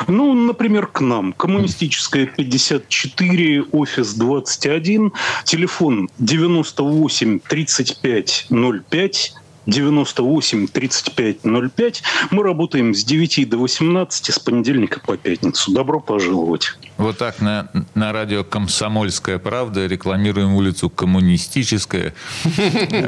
Ну, 0.08 0.34
например, 0.34 0.88
к 0.88 1.02
нам. 1.02 1.34
Коммунистическая 1.34 2.26
54, 2.26 3.64
офис 3.72 4.14
21, 4.14 5.14
телефон 5.46 6.10
98 6.20 7.40
35 7.40 8.48
05, 8.90 9.34
98 9.66 10.68
35 10.68 11.38
05. 11.44 12.04
Мы 12.32 12.44
работаем 12.44 12.94
с 12.94 13.04
9 13.04 13.50
до 13.50 13.58
18 13.58 14.34
с 14.34 14.40
понедельника 14.40 15.00
по 15.00 15.18
пятницу. 15.18 15.72
Добро 15.72 16.00
пожаловать. 16.00 16.78
Вот 16.98 17.18
так 17.18 17.40
на, 17.40 17.70
на 17.96 18.12
радио 18.12 18.44
«Комсомольская 18.44 19.40
правда» 19.40 19.86
рекламируем 19.86 20.56
улицу 20.56 20.90
«Коммунистическая». 20.90 22.14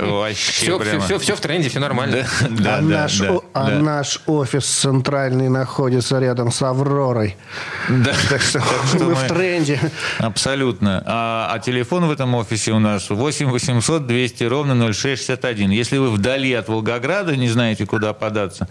Вообще 0.01 0.79
прямо... 0.79 1.01
все, 1.01 1.19
все 1.19 1.35
в 1.35 1.41
тренде, 1.41 1.69
все 1.69 1.79
нормально. 1.79 2.25
А, 2.71 2.79
наш, 2.81 3.21
а 3.53 3.69
наш 3.69 4.21
офис 4.27 4.65
центральный 4.65 5.49
находится 5.49 6.19
рядом 6.19 6.51
с 6.51 6.61
«Авророй». 6.61 7.35
Так 7.87 8.41
что, 8.41 8.61
мы 8.93 9.15
в 9.15 9.27
тренде. 9.27 9.79
Абсолютно. 10.19 11.03
А, 11.05 11.49
а 11.51 11.59
телефон 11.59 12.05
в 12.05 12.11
этом 12.11 12.33
офисе 12.35 12.71
у 12.71 12.79
нас 12.79 13.09
8 13.09 13.49
800 13.49 14.07
200 14.07 14.43
ровно 14.45 14.93
0661. 14.93 15.69
Если 15.71 15.97
вы 15.97 16.11
вдали 16.11 16.40
от 16.49 16.67
Волгограда, 16.67 17.36
не 17.36 17.49
знаете, 17.49 17.86
куда 17.86 18.13
податься 18.13 18.67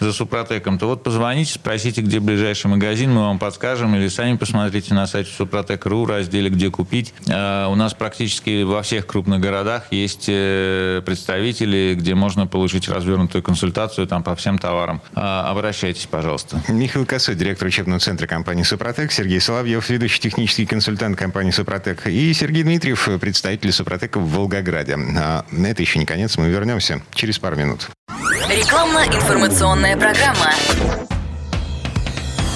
за 0.00 0.12
Супротеком, 0.12 0.78
то 0.78 0.86
вот 0.86 1.02
позвоните, 1.02 1.54
спросите, 1.54 2.00
где 2.02 2.20
ближайший 2.20 2.66
магазин, 2.66 3.12
мы 3.12 3.22
вам 3.22 3.38
подскажем 3.38 3.94
или 3.94 4.08
сами 4.08 4.36
посмотрите 4.36 4.94
на 4.94 5.06
сайте 5.06 5.30
Супротек.ру, 5.30 6.06
разделе 6.06 6.50
«Где 6.50 6.70
купить». 6.70 7.14
А, 7.28 7.68
у 7.68 7.74
нас 7.74 7.94
практически 7.94 8.62
во 8.62 8.82
всех 8.82 9.06
крупных 9.06 9.40
городах 9.40 9.84
есть 9.90 10.26
э, 10.28 11.02
представители, 11.04 11.94
где 11.98 12.14
можно 12.14 12.46
получить 12.46 12.88
развернутую 12.88 13.42
консультацию 13.42 14.06
там 14.06 14.22
по 14.22 14.34
всем 14.36 14.58
товарам. 14.58 15.00
А, 15.14 15.50
обращайтесь, 15.50 16.06
пожалуйста. 16.06 16.62
Михаил 16.68 17.06
Косой, 17.06 17.34
директор 17.34 17.68
учебного 17.68 18.00
центра 18.00 18.26
компании 18.26 18.62
«Супротек», 18.62 19.12
Сергей 19.12 19.40
Соловьев, 19.40 19.88
ведущий 19.88 20.20
технический 20.20 20.66
консультант 20.66 21.16
компании 21.16 21.50
«Супротек», 21.50 22.06
и 22.06 22.32
Сергей 22.32 22.62
Дмитриев, 22.62 23.08
представитель 23.20 23.72
«Супротека» 23.72 24.18
в 24.18 24.28
Волгограде. 24.30 24.96
А 25.16 25.44
это 25.64 25.82
еще 25.82 25.98
не 25.98 26.06
конец, 26.06 26.36
мы 26.36 26.48
вернемся 26.48 27.02
через 27.14 27.38
пару 27.38 27.56
минут. 27.56 27.88
Рекламно-информационная 28.48 29.96
программа. 29.96 30.52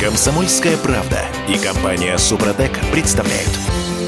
Комсомольская 0.00 0.76
правда 0.76 1.20
и 1.48 1.58
компания 1.58 2.18
Супротек 2.18 2.78
представляют. 2.92 3.50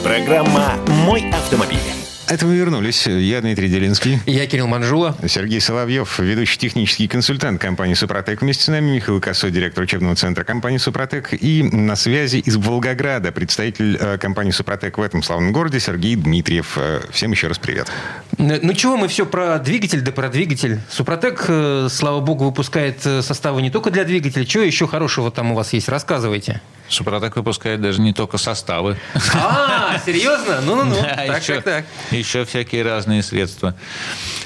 Программа 0.04 0.74
«Мой 0.86 1.30
автомобиль». 1.30 1.97
Это 2.30 2.44
мы 2.44 2.56
вернулись. 2.56 3.06
Я 3.06 3.40
Дмитрий 3.40 3.68
Делинский. 3.68 4.20
Я 4.26 4.46
Кирилл 4.46 4.66
Манжула. 4.66 5.16
Сергей 5.26 5.62
Соловьев, 5.62 6.18
ведущий 6.18 6.58
технический 6.58 7.08
консультант 7.08 7.58
компании 7.58 7.94
«Супротек». 7.94 8.42
Вместе 8.42 8.64
с 8.64 8.68
нами 8.68 8.96
Михаил 8.96 9.18
Косой, 9.18 9.50
директор 9.50 9.82
учебного 9.84 10.14
центра 10.14 10.44
компании 10.44 10.76
«Супротек». 10.76 11.30
И 11.32 11.62
на 11.62 11.96
связи 11.96 12.36
из 12.36 12.56
Волгограда 12.56 13.32
представитель 13.32 13.96
э, 13.98 14.18
компании 14.18 14.50
«Супротек» 14.50 14.98
в 14.98 15.00
этом 15.00 15.22
славном 15.22 15.52
городе 15.52 15.80
Сергей 15.80 16.16
Дмитриев. 16.16 16.76
Э, 16.76 17.00
всем 17.10 17.30
еще 17.30 17.46
раз 17.46 17.58
привет. 17.58 17.88
Ну 18.36 18.74
чего, 18.74 18.98
мы 18.98 19.08
все 19.08 19.24
про 19.24 19.58
двигатель, 19.58 20.02
да 20.02 20.12
про 20.12 20.28
двигатель. 20.28 20.80
«Супротек», 20.90 21.46
э, 21.48 21.88
слава 21.90 22.20
богу, 22.20 22.44
выпускает 22.44 23.00
составы 23.00 23.62
не 23.62 23.70
только 23.70 23.90
для 23.90 24.04
двигателя. 24.04 24.44
Чего 24.44 24.64
еще 24.64 24.86
хорошего 24.86 25.30
там 25.30 25.52
у 25.52 25.54
вас 25.54 25.72
есть? 25.72 25.88
Рассказывайте. 25.88 26.60
Супротек 26.88 27.36
выпускает 27.36 27.80
даже 27.80 28.00
не 28.00 28.12
только 28.12 28.38
составы. 28.38 28.96
А, 29.34 29.98
серьезно? 30.04 30.60
Ну-ну-ну. 30.62 30.96
Да, 31.08 31.24
так, 31.26 31.42
еще, 31.42 31.54
так, 31.56 31.64
так. 31.64 31.84
еще 32.10 32.44
всякие 32.44 32.82
разные 32.82 33.22
средства. 33.22 33.74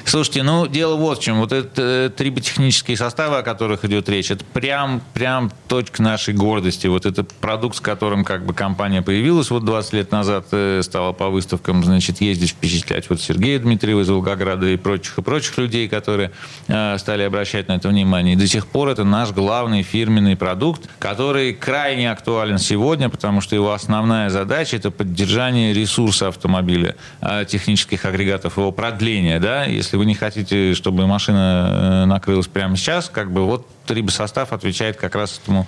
Слушайте, 0.05 0.43
ну, 0.43 0.67
дело 0.67 0.95
вот 0.95 1.19
в 1.19 1.21
чем. 1.21 1.39
Вот 1.39 1.51
это 1.51 1.81
э, 1.81 2.09
триботехнические 2.15 2.97
составы, 2.97 3.37
о 3.37 3.41
которых 3.43 3.85
идет 3.85 4.09
речь, 4.09 4.31
это 4.31 4.43
прям, 4.45 5.01
прям 5.13 5.51
точка 5.67 6.03
нашей 6.03 6.33
гордости. 6.33 6.87
Вот 6.87 7.05
это 7.05 7.23
продукт, 7.23 7.77
с 7.77 7.79
которым 7.79 8.23
как 8.23 8.45
бы 8.45 8.53
компания 8.53 9.01
появилась 9.01 9.49
вот 9.49 9.63
20 9.65 9.93
лет 9.93 10.11
назад, 10.11 10.47
э, 10.51 10.81
стала 10.83 11.13
по 11.13 11.29
выставкам, 11.29 11.83
значит, 11.83 12.21
ездить, 12.21 12.51
впечатлять 12.51 13.09
вот 13.09 13.21
Сергея 13.21 13.59
Дмитриева 13.59 14.01
из 14.01 14.09
Волгограда 14.09 14.67
и 14.67 14.77
прочих, 14.77 15.17
и 15.17 15.21
прочих 15.21 15.57
людей, 15.57 15.87
которые 15.87 16.31
э, 16.67 16.97
стали 16.97 17.23
обращать 17.23 17.67
на 17.67 17.73
это 17.73 17.87
внимание. 17.89 18.33
И 18.33 18.37
до 18.37 18.47
сих 18.47 18.67
пор 18.67 18.89
это 18.89 19.03
наш 19.03 19.31
главный 19.31 19.83
фирменный 19.83 20.35
продукт, 20.35 20.89
который 20.99 21.53
крайне 21.53 22.11
актуален 22.11 22.32
актуален 22.33 22.57
сегодня, 22.57 23.09
потому 23.09 23.41
что 23.41 23.55
его 23.55 23.73
основная 23.73 24.29
задача– 24.29 24.75
это 24.77 24.89
поддержание 24.89 25.71
ресурса 25.71 26.29
автомобиля, 26.29 26.95
а, 27.21 27.45
технических 27.45 28.05
агрегатов, 28.05 28.57
его 28.57 28.71
продление. 28.71 29.39
Да? 29.39 29.65
Если 29.65 29.97
вы 29.97 30.05
не 30.05 30.15
хотите, 30.15 30.73
чтобы 30.73 31.05
машина 31.05 31.69
э, 31.71 32.05
накрылась 32.05 32.47
прямо 32.47 32.75
сейчас, 32.75 33.09
как 33.09 33.31
бы 33.31 33.45
вот 33.45 33.67
трибосостав 33.85 34.51
отвечает 34.51 34.97
как 34.97 35.13
раз 35.15 35.39
этому 35.43 35.67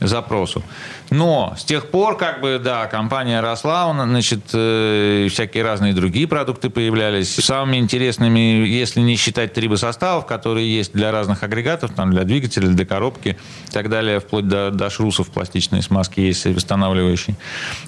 запросу. 0.00 0.64
Но 1.10 1.54
с 1.58 1.64
тех 1.64 1.90
пор, 1.90 2.16
как 2.16 2.40
бы, 2.40 2.60
да, 2.62 2.86
компания 2.86 3.40
росла, 3.40 3.92
значит, 3.92 4.40
э, 4.52 5.26
всякие 5.28 5.64
разные 5.64 5.92
другие 5.92 6.28
продукты 6.28 6.70
появлялись. 6.70 7.34
Самыми 7.34 7.78
интересными, 7.78 8.38
если 8.38 9.00
не 9.00 9.16
считать 9.16 9.52
трибосоставов, 9.52 10.26
которые 10.26 10.72
есть 10.72 10.92
для 10.92 11.10
разных 11.10 11.42
агрегатов, 11.42 11.92
там, 11.94 12.12
для 12.12 12.22
двигателя, 12.22 12.68
для 12.68 12.86
коробки 12.86 13.36
и 13.68 13.72
так 13.72 13.88
далее, 13.88 14.20
вплоть 14.20 14.46
до, 14.46 14.70
до 14.70 14.88
шрусов 14.88 15.30
пластичной 15.30 15.82
смазки 15.82 16.20
есть 16.20 16.46
восстанавливающие. 16.46 17.36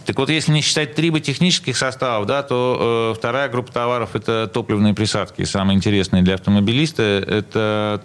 Так 0.04 0.18
вот, 0.18 0.28
если 0.28 0.50
не 0.50 0.60
считать 0.60 0.96
триботехнических 0.96 1.76
составов, 1.76 2.26
да, 2.26 2.42
то 2.42 3.12
э, 3.12 3.18
вторая 3.18 3.48
группа 3.48 3.72
товаров– 3.72 4.10
это 4.14 4.50
топливные 4.52 4.94
присадки. 4.94 5.44
Самые 5.44 5.76
интересные 5.76 6.22
для 6.22 6.34
автомобилиста– 6.34 7.02
это 7.28 8.02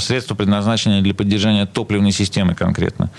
средства, 0.00 0.34
предназначенные 0.34 1.02
для 1.02 1.14
поддержания 1.14 1.66
топливной 1.66 2.10
системы 2.10 2.56
конкретно. 2.56 3.10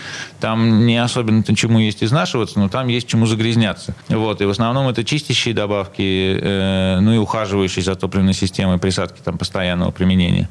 Там 0.42 0.86
не 0.86 0.98
особенно 0.98 1.21
чему 1.56 1.80
есть 1.80 2.04
изнашиваться, 2.04 2.60
но 2.60 2.70
там 2.70 2.88
есть 2.88 3.08
чему 3.08 3.26
загрязняться. 3.26 3.96
Вот. 4.10 4.42
И 4.42 4.46
в 4.46 4.50
основном 4.50 4.88
это 4.88 5.04
чистящие 5.04 5.54
добавки, 5.54 6.38
э, 6.42 7.00
ну 7.02 7.14
и 7.14 7.18
ухаживающие 7.18 7.84
за 7.84 7.96
топливной 7.96 8.34
системой 8.34 8.78
присадки 8.78 9.20
там 9.24 9.38
постоянного 9.38 9.92
применения. 9.92 10.50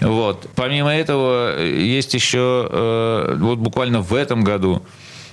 Вот. 0.00 0.46
Помимо 0.54 0.94
этого, 0.94 1.54
э, 1.56 1.80
есть 1.80 2.14
еще, 2.14 2.68
э, 2.70 3.36
вот 3.38 3.58
буквально 3.58 4.00
в 4.00 4.14
этом 4.14 4.44
году, 4.44 4.82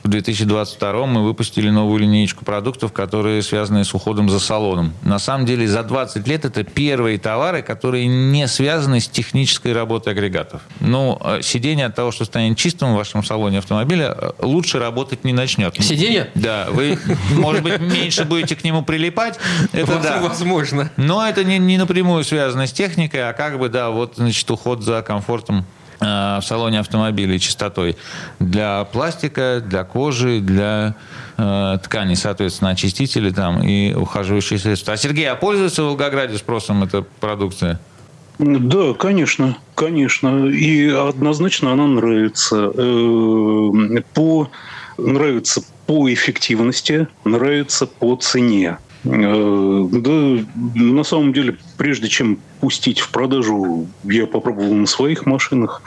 в 0.03 0.07
2022 0.07 1.05
мы 1.05 1.23
выпустили 1.23 1.69
новую 1.69 1.99
линейку 1.99 2.43
продуктов, 2.43 2.91
которые 2.91 3.41
связаны 3.43 3.83
с 3.83 3.93
уходом 3.93 4.29
за 4.29 4.39
салоном. 4.39 4.93
На 5.03 5.19
самом 5.19 5.45
деле 5.45 5.67
за 5.67 5.83
20 5.83 6.27
лет 6.27 6.45
это 6.45 6.63
первые 6.63 7.19
товары, 7.19 7.61
которые 7.61 8.07
не 8.07 8.47
связаны 8.47 8.99
с 8.99 9.07
технической 9.07 9.73
работой 9.73 10.13
агрегатов. 10.13 10.61
Ну, 10.79 11.19
э, 11.23 11.41
сиденье 11.41 11.85
от 11.85 11.95
того, 11.95 12.11
что 12.11 12.25
станет 12.25 12.57
чистым 12.57 12.93
в 12.93 12.97
вашем 12.97 13.23
салоне 13.23 13.59
автомобиля, 13.59 14.15
э, 14.17 14.31
лучше 14.39 14.79
работать 14.79 15.23
не 15.23 15.33
начнет. 15.33 15.75
Сиденье? 15.81 16.31
Да. 16.35 16.67
Вы, 16.71 16.97
может 17.35 17.63
быть, 17.63 17.79
меньше 17.79 18.25
будете 18.25 18.55
к 18.55 18.63
нему 18.63 18.81
прилипать. 18.83 19.39
Это 19.71 19.99
да. 19.99 20.19
Возможно. 20.21 20.91
Но 20.97 21.27
это 21.27 21.43
не, 21.43 21.59
не 21.59 21.77
напрямую 21.77 22.23
связано 22.23 22.65
с 22.65 22.71
техникой, 22.71 23.29
а 23.29 23.33
как 23.33 23.59
бы, 23.59 23.69
да, 23.69 23.89
вот, 23.89 24.13
значит, 24.15 24.49
уход 24.49 24.83
за 24.83 25.01
комфортом 25.01 25.65
в 26.01 26.41
салоне 26.43 26.79
автомобиля 26.79 27.37
чистотой 27.37 27.95
для 28.39 28.85
пластика, 28.85 29.61
для 29.63 29.83
кожи, 29.83 30.39
для 30.39 30.95
э, 31.37 31.77
тканей, 31.83 32.15
соответственно, 32.15 32.71
очистители 32.71 33.29
там 33.29 33.61
и 33.61 33.93
ухаживающие 33.93 34.57
средства. 34.57 34.93
А 34.93 34.97
Сергей, 34.97 35.29
а 35.29 35.35
пользуется 35.35 35.83
в 35.83 35.85
Волгограде 35.87 36.37
спросом 36.37 36.83
эта 36.83 37.03
продукция? 37.19 37.79
Да, 38.39 38.93
конечно, 38.95 39.57
конечно. 39.75 40.47
И 40.47 40.89
однозначно 40.89 41.73
она 41.73 41.85
нравится. 41.85 42.71
Э, 42.73 44.01
по, 44.13 44.49
нравится 44.97 45.61
по 45.85 46.11
эффективности, 46.11 47.07
нравится 47.23 47.85
по 47.85 48.15
цене. 48.15 48.77
Э, 49.03 49.87
да, 49.91 50.45
на 50.75 51.03
самом 51.03 51.33
деле, 51.33 51.57
прежде 51.77 52.07
чем 52.07 52.39
пустить 52.59 52.99
в 52.99 53.09
продажу, 53.09 53.87
я 54.03 54.27
попробовал 54.27 54.73
на 54.73 54.85
своих 54.85 55.25
машинах. 55.25 55.81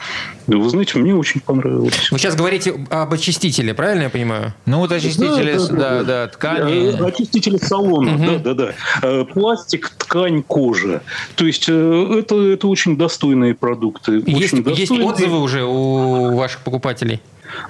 Вы 0.47 0.69
знаете, 0.69 0.99
мне 0.99 1.15
очень 1.15 1.39
понравилось. 1.39 2.11
Вы 2.11 2.19
сейчас 2.19 2.35
говорите 2.35 2.85
об 2.89 3.13
очистителе, 3.13 3.73
правильно 3.73 4.03
я 4.03 4.09
понимаю? 4.09 4.53
Ну, 4.65 4.79
вот 4.79 4.91
очистители, 4.91 5.57
да, 5.57 5.67
да, 5.67 5.77
да, 5.77 6.03
да 6.03 6.27
ткани. 6.27 6.99
Э, 6.99 7.05
очистители 7.05 7.57
салона, 7.57 8.15
угу. 8.15 8.25
да, 8.25 8.39
да, 8.39 8.53
да. 8.53 8.73
Э, 9.01 9.25
пластик, 9.25 9.89
ткань, 9.97 10.43
кожа. 10.43 11.01
То 11.35 11.45
есть, 11.45 11.69
это, 11.69 12.35
это 12.35 12.67
очень 12.67 12.97
достойные 12.97 13.53
продукты. 13.53 14.23
Есть, 14.25 14.53
очень 14.53 14.63
достойные. 14.63 14.79
есть 14.79 14.91
отзывы 14.91 15.39
уже 15.39 15.63
у 15.63 16.35
ваших 16.35 16.61
покупателей? 16.61 17.21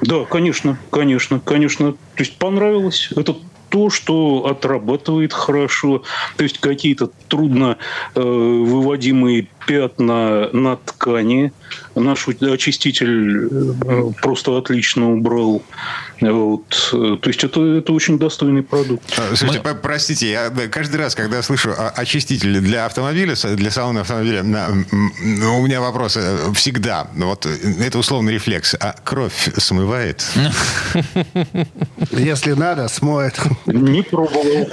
Да, 0.02 0.26
конечно, 0.26 0.78
конечно, 0.90 1.40
конечно. 1.40 1.92
То 1.92 1.98
есть 2.18 2.38
понравилось. 2.38 3.10
Это 3.16 3.36
то, 3.76 3.90
что 3.90 4.46
отрабатывает 4.50 5.34
хорошо, 5.34 6.04
то 6.38 6.44
есть 6.46 6.60
какие-то 6.60 7.10
трудно 7.28 7.78
э, 8.16 8.22
выводимые 8.22 9.50
пятна 9.66 10.50
на 10.54 10.76
ткани. 10.78 11.52
Наш 11.96 12.28
очиститель 12.28 13.48
э, 13.48 14.12
просто 14.22 14.58
отлично 14.58 15.12
убрал. 15.14 15.64
Вот. 16.22 16.90
То 16.92 17.20
есть 17.26 17.44
это, 17.44 17.62
это 17.62 17.92
очень 17.92 18.18
достойный 18.18 18.64
продукт. 18.64 19.04
А, 19.18 19.36
слушайте, 19.36 19.62
Мы... 19.64 19.76
простите, 19.76 20.30
я 20.30 20.50
каждый 20.70 20.98
раз, 20.98 21.16
когда 21.16 21.42
слышу 21.42 21.74
очиститель 21.96 22.60
для 22.62 22.86
автомобиля, 22.86 23.36
для 23.56 23.72
салона 23.72 24.02
автомобиля, 24.02 24.44
на, 24.44 24.70
у 24.70 25.66
меня 25.66 25.82
вопрос 25.82 26.18
всегда, 26.54 27.08
вот 27.16 27.46
это 27.46 27.98
условный 27.98 28.34
рефлекс, 28.34 28.76
а 28.80 28.96
кровь 29.04 29.50
смывает? 29.58 30.26
Если 32.12 32.54
надо, 32.54 32.88
смоет. 32.88 33.40
Не 33.66 34.02
пробовал. 34.04 34.70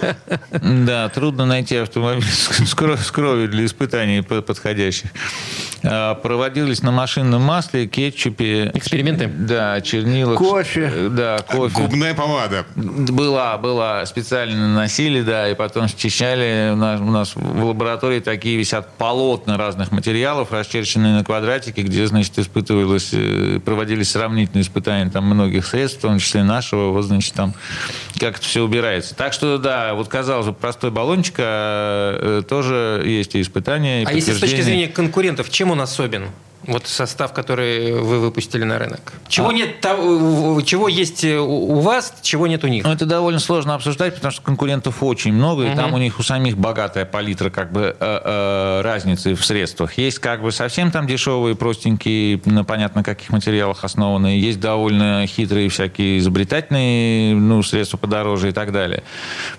Да, 0.51 1.09
трудно 1.09 1.47
найти 1.47 1.77
автомобиль 1.77 2.25
с 2.25 3.11
кровью 3.11 3.49
для 3.49 3.65
испытаний 3.65 4.23
подходящих. 4.23 4.82
А, 5.85 6.15
проводились 6.15 6.83
на 6.83 6.93
машинном 6.93 7.43
масле, 7.43 7.87
кетчупе. 7.87 8.71
Эксперименты? 8.75 9.27
Да, 9.27 9.81
чернилах. 9.81 10.39
Кофе. 10.39 11.09
Да, 11.11 11.39
кофе. 11.39 11.75
Губная 11.75 12.15
помада. 12.15 12.65
Была, 12.77 13.59
была. 13.59 14.07
Специально 14.07 14.69
наносили, 14.69 15.23
да, 15.23 15.49
и 15.49 15.55
потом 15.55 15.89
счищали. 15.89 16.71
У 16.73 16.77
нас, 16.77 17.01
у 17.01 17.05
нас 17.05 17.33
в 17.35 17.65
лаборатории 17.65 18.21
такие 18.21 18.57
висят 18.57 18.93
полотна 18.97 19.57
разных 19.57 19.91
материалов, 19.91 20.53
расчерченные 20.53 21.15
на 21.15 21.25
квадратике, 21.25 21.83
где, 21.83 22.07
значит, 22.07 22.39
испытывалось, 22.39 23.11
э, 23.13 23.59
проводились 23.65 24.11
сравнительные 24.11 24.63
испытания 24.63 25.11
там 25.11 25.25
многих 25.25 25.67
средств, 25.67 25.99
в 25.99 26.03
том 26.03 26.19
числе 26.19 26.45
нашего, 26.45 26.91
вот, 26.91 27.03
значит, 27.03 27.35
там 27.35 27.55
как 28.19 28.37
это 28.37 28.47
все 28.47 28.63
убирается. 28.63 29.17
Так 29.17 29.33
что, 29.33 29.59
да, 29.59 29.95
вот 29.95 30.09
казалось 30.09 30.47
бы, 30.47 30.53
простой 30.53 30.91
баллончик, 30.91 31.35
а 31.39 32.39
э, 32.41 32.43
тоже 32.43 33.03
есть 33.05 33.35
и 33.35 33.41
испытания, 33.41 34.03
и 34.03 34.07
А 34.07 34.13
если 34.13 34.33
с 34.33 34.39
точки 34.39 34.61
зрения 34.61 34.72
конкурентов, 34.89 35.51
чем 35.51 35.71
он 35.71 35.81
особен? 35.81 36.29
Вот 36.67 36.87
состав, 36.87 37.33
который 37.33 37.93
вы 37.93 38.21
выпустили 38.21 38.65
на 38.65 38.79
рынок. 38.79 39.13
Чего 39.29 39.49
а. 39.49 39.53
нет, 39.53 39.81
чего 39.81 40.89
есть 40.89 41.25
у 41.25 41.81
вас, 41.81 42.15
чего 42.23 42.47
нет 42.47 42.63
у 42.65 42.69
них? 42.69 42.85
Ну, 42.85 42.93
это 42.93 43.05
довольно 43.05 43.41
сложно 43.41 43.75
обсуждать, 43.75 44.15
потому 44.15 44.33
что 44.33 44.43
конкурентов 44.43 45.03
очень 45.03 45.33
много, 45.33 45.65
и 45.65 45.75
там 45.75 45.93
у 45.95 45.99
них 45.99 46.19
у 46.19 46.23
самих 46.23 46.57
богатая 46.57 47.05
палитра 47.05 47.51
как 47.51 47.73
бы 47.73 47.97
э, 47.99 48.21
э, 48.25 48.81
разницы 48.83 49.35
в 49.35 49.45
средствах. 49.45 49.99
Есть 49.99 50.21
как 50.21 50.43
бы 50.43 50.53
совсем 50.53 50.91
там 50.91 51.07
дешевые, 51.07 51.57
простенькие, 51.57 52.41
на 52.45 52.65
понятно 52.65 53.03
каких 53.03 53.31
материалах 53.31 53.85
основанные, 53.85 54.41
есть 54.41 54.61
довольно 54.61 55.27
хитрые 55.27 55.69
всякие 55.69 56.19
изобретательные 56.19 57.35
ну, 57.35 57.63
средства 57.63 57.97
подороже 57.97 58.51
и 58.51 58.53
так 58.53 58.73
далее. 58.73 59.03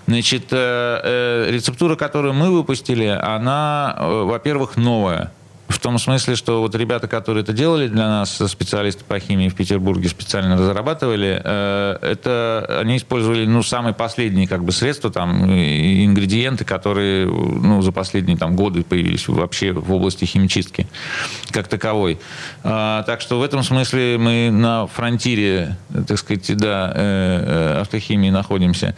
Значит, 0.06 0.46
э, 0.50 1.48
рецептура, 1.50 1.96
которую 1.96 2.34
мы 2.34 2.50
выпустили, 2.50 3.06
она, 3.06 3.96
во-первых, 4.00 4.76
новая 4.76 5.32
в 5.74 5.80
том 5.80 5.98
смысле, 5.98 6.36
что 6.36 6.60
вот 6.60 6.74
ребята, 6.74 7.08
которые 7.08 7.42
это 7.42 7.52
делали 7.52 7.88
для 7.88 8.06
нас, 8.06 8.40
специалисты 8.46 9.04
по 9.04 9.18
химии 9.18 9.48
в 9.48 9.56
Петербурге 9.56 10.08
специально 10.08 10.56
разрабатывали, 10.56 11.40
э, 11.44 11.98
это 12.00 12.78
они 12.80 12.96
использовали, 12.96 13.44
ну, 13.44 13.62
самые 13.62 13.92
последние 13.92 14.46
как 14.46 14.64
бы 14.64 14.70
средства, 14.70 15.10
там, 15.10 15.44
ингредиенты, 15.44 16.64
которые, 16.64 17.26
ну, 17.26 17.82
за 17.82 17.90
последние 17.90 18.36
там 18.36 18.54
годы 18.54 18.84
появились 18.84 19.26
вообще 19.26 19.72
в 19.72 19.92
области 19.92 20.24
химчистки 20.24 20.86
как 21.50 21.66
таковой. 21.66 22.18
А, 22.62 23.02
так 23.02 23.20
что 23.20 23.40
в 23.40 23.42
этом 23.42 23.62
смысле 23.64 24.16
мы 24.18 24.50
на 24.52 24.86
фронтире, 24.86 25.76
так 26.06 26.18
сказать, 26.18 26.56
да, 26.56 26.92
э, 26.94 27.74
э, 27.76 27.80
автохимии 27.80 28.30
находимся. 28.30 28.94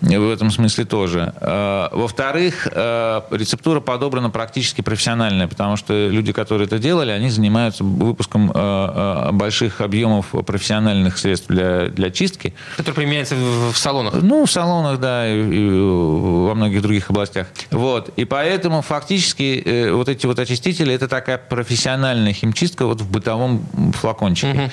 В 0.00 0.30
этом 0.30 0.50
смысле 0.50 0.84
тоже. 0.84 1.32
А, 1.40 1.88
во-вторых, 1.92 2.66
рецептура 2.66 3.80
подобрана 3.80 4.30
практически 4.30 4.82
профессиональная, 4.82 5.48
потому 5.48 5.76
что 5.76 6.10
люди, 6.18 6.32
которые 6.32 6.66
это 6.66 6.78
делали, 6.78 7.10
они 7.10 7.30
занимаются 7.30 7.84
выпуском 7.84 8.52
больших 9.32 9.80
объемов 9.80 10.26
профессиональных 10.46 11.16
средств 11.18 11.46
для, 11.48 11.86
для 11.86 12.10
чистки. 12.10 12.54
Который 12.76 12.96
применяется 12.96 13.36
в, 13.36 13.72
в 13.72 13.78
салонах? 13.78 14.14
Ну, 14.14 14.44
в 14.44 14.50
салонах, 14.50 14.98
да, 14.98 15.28
и, 15.28 15.38
и 15.38 15.70
во 15.70 16.54
многих 16.54 16.82
других 16.82 17.10
областях. 17.10 17.46
Вот. 17.70 18.10
И 18.16 18.24
поэтому 18.24 18.82
фактически 18.82 19.62
э, 19.64 19.92
вот 19.92 20.08
эти 20.08 20.26
вот 20.26 20.38
очистители, 20.38 20.92
это 20.92 21.06
такая 21.06 21.38
профессиональная 21.38 22.32
химчистка 22.32 22.86
вот 22.86 23.00
в 23.00 23.10
бытовом 23.10 23.64
флакончике. 23.94 24.48
Угу. 24.48 24.70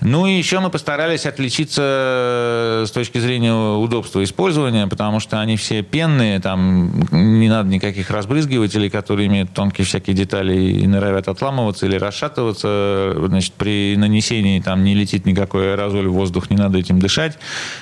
Ну 0.00 0.26
и 0.26 0.32
еще 0.32 0.60
мы 0.60 0.70
постарались 0.70 1.26
отличиться 1.26 1.82
э, 1.82 2.84
с 2.86 2.90
точки 2.90 3.18
зрения 3.18 3.52
удобства 3.52 4.22
использования, 4.22 4.86
потому 4.86 5.20
что 5.20 5.40
они 5.40 5.56
все 5.56 5.82
пенные, 5.82 6.40
там 6.40 6.90
не 7.10 7.48
надо 7.48 7.68
никаких 7.68 8.10
разбрызгивателей, 8.10 8.90
которые 8.90 9.26
имеют 9.28 9.52
тонкие 9.52 9.86
всякие 9.86 10.14
детали 10.14 10.54
и 10.56 10.86
норовят 10.86 11.28
отламываться 11.28 11.86
или 11.86 11.96
расшатываться. 11.96 13.14
Значит, 13.26 13.54
при 13.54 13.96
нанесении 13.96 14.60
там 14.60 14.84
не 14.84 14.94
летит 14.94 15.26
никакой 15.26 15.72
аэрозоль 15.72 16.08
в 16.08 16.12
воздух, 16.12 16.50
не 16.50 16.56
надо 16.56 16.78
этим 16.78 16.98
дышать. 16.98 17.38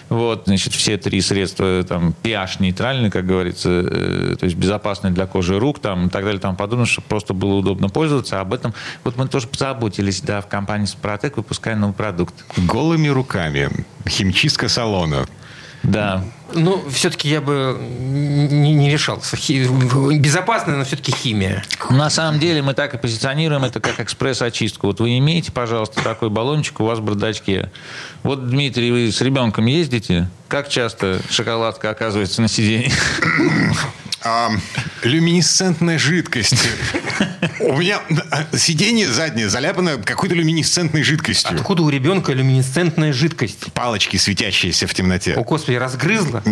Вот, 0.09 0.45
значит, 0.47 0.73
все 0.75 0.97
три 0.97 1.21
средства 1.21 1.83
там 1.85 2.15
pH-нейтральны, 2.23 3.11
как 3.11 3.27
говорится, 3.27 3.71
э, 3.71 4.37
то 4.39 4.45
есть 4.45 4.57
безопасны 4.57 5.11
для 5.11 5.27
кожи 5.27 5.59
рук 5.59 5.79
там, 5.81 6.07
и 6.07 6.11
так 6.11 6.25
далее, 6.25 6.41
там 6.41 6.57
подобное, 6.57 6.87
чтобы 6.87 7.09
просто 7.09 7.35
было 7.35 7.55
удобно 7.55 7.89
пользоваться. 7.89 8.41
Об 8.41 8.55
этом 8.55 8.75
вот 9.03 9.17
мы 9.17 9.29
тоже 9.29 9.49
позаботились, 9.49 10.21
да, 10.21 10.41
в 10.41 10.49
компании 10.49 10.87
Спротек, 10.87 11.37
выпуская 11.37 11.77
новый 11.77 11.95
продукт. 12.05 12.35
Голыми 12.59 13.09
руками. 13.09 13.71
Химчистка 14.07 14.69
салона. 14.69 15.27
Да. 15.83 16.23
Ну, 16.53 16.85
все-таки 16.91 17.29
я 17.29 17.41
бы 17.41 17.79
не, 17.81 18.75
не 18.75 18.91
решался. 18.91 19.37
Хи... 19.37 19.67
Безопасная, 20.19 20.77
но 20.77 20.85
все-таки 20.85 21.13
химия. 21.13 21.65
На 21.89 22.11
самом 22.11 22.39
деле 22.39 22.61
мы 22.61 22.75
так 22.75 22.95
и 22.95 22.99
позиционируем 22.99 23.65
это 23.65 23.81
как 23.81 24.01
экспресс-очистку. 24.01 24.87
Вот 24.89 25.01
вы 25.01 25.17
имеете, 25.19 25.51
пожалуйста, 25.51 26.03
такой 26.03 26.29
баллончик 26.29 26.81
у 26.81 26.85
вас 26.85 26.99
в 26.99 27.03
бардачке. 27.03 27.71
Вот, 28.23 28.51
Дмитрий, 28.51 28.91
вы 28.91 29.11
с 29.11 29.23
ребенком 29.23 29.65
ездите? 29.65 30.29
Как 30.49 30.69
часто 30.69 31.21
шоколадка 31.31 31.89
оказывается 31.89 32.43
на 32.43 32.49
сиденье? 32.49 32.93
А, 34.25 34.51
люминесцентная 35.03 35.99
жидкость. 35.99 36.57
У 37.61 37.77
меня 37.77 38.01
а, 38.31 38.57
сиденье 38.57 39.07
заднее 39.07 39.51
заляпано 39.51 39.99
какой-то 39.99 40.35
люминесцентной 40.35 41.03
жидкостью. 41.03 41.55
Откуда 41.55 41.83
у 41.83 41.91
ребенка 41.91 42.33
люминесцентная 42.33 43.13
жидкость? 43.13 43.71
Палочки, 43.75 44.17
светящиеся 44.17 44.87
в 44.87 44.95
темноте. 44.95 45.35
О, 45.35 45.45
Господи, 45.45 45.77
разгрызла? 45.77 46.43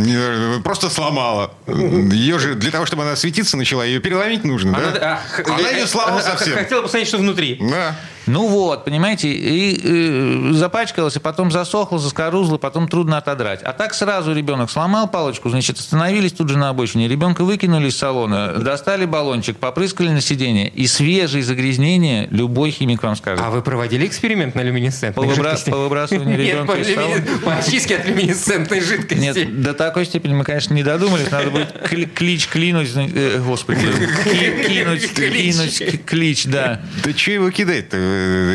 Просто 0.63 0.91
сломала. 0.91 1.55
Ее 1.67 2.39
же 2.39 2.55
для 2.55 2.71
того, 2.71 2.85
чтобы 2.85 3.05
она 3.05 3.17
светиться 3.17 3.57
начала, 3.57 3.87
ее 3.87 4.01
переломить 4.01 4.45
нужно, 4.45 4.73
да? 4.73 5.21
Она 5.47 5.71
ее 5.71 5.87
сломала 5.87 6.21
а, 6.21 6.23
совсем. 6.23 6.55
Хотела 6.55 6.83
посмотреть, 6.83 7.09
что 7.09 7.19
внутри. 7.19 7.59
Да. 7.59 7.97
Ну 8.27 8.47
вот, 8.47 8.85
понимаете, 8.85 9.29
и, 9.33 10.51
и 10.51 10.53
запачкалась, 10.53 11.17
и 11.17 11.19
потом 11.19 11.51
засохла, 11.51 11.99
заскорузла, 11.99 12.59
потом 12.59 12.89
трудно 12.89 13.19
отодрать. 13.19 13.63
А 13.63 13.73
так 13.73 13.95
сразу 13.95 14.33
ребенок 14.33 14.71
сломал 14.71 15.09
палочку, 15.09 15.51
значит, 15.51 15.79
остановились 15.79 16.33
тут 16.33 16.49
же 16.49 16.59
на 16.59 16.69
обочине, 16.69 17.09
ребенка 17.09 17.45
выкинули 17.45 17.89
из 17.89 17.97
салона, 17.97 18.55
достали 18.55 19.07
баллончик, 19.07 19.57
попрыскали 19.57 20.11
на 20.11 20.21
сиденье, 20.21 20.69
и 20.69 20.87
свежие 20.87 21.43
загрязнения 21.43 22.29
любой 22.31 22.71
химик 22.71 23.03
вам 23.03 23.17
скажет. 23.17 23.45
А 23.45 23.51
вы 23.51 23.63
проводили 23.63 24.07
эксперимент 24.07 24.55
на 24.55 24.61
люминесцентной 24.61 25.13
по, 25.25 25.29
выбра... 25.29 25.51
жидкости? 25.51 25.71
по 25.71 25.79
выбрасыванию 25.79 26.39
ребенка 26.39 26.77
Нет, 26.77 26.89
из 26.89 26.95
салона? 26.95 27.23
по 27.45 27.55
очистке 27.55 27.97
от 27.97 28.07
люминесцентной 28.07 28.81
жидкости. 28.81 29.21
Нет, 29.21 29.63
до 29.63 29.75
такой 29.75 30.07
степени 30.07 30.35
мы, 30.35 30.45
конечно, 30.45 30.75
не 30.75 30.83
додумались. 30.83 31.31
Надо 31.31 31.51
будет 31.51 31.75
кли- 31.91 32.07
клич 32.07 32.47
клинуть, 32.47 32.91
э, 32.95 33.41
господи, 33.45 33.81
ки- 34.25 34.69
кинуть, 34.69 35.13
кинуть 35.13 36.05
клич, 36.05 36.47
да. 36.47 36.81
Да 37.05 37.13
что 37.13 37.31
его 37.33 37.51
кидать-то? 37.51 37.97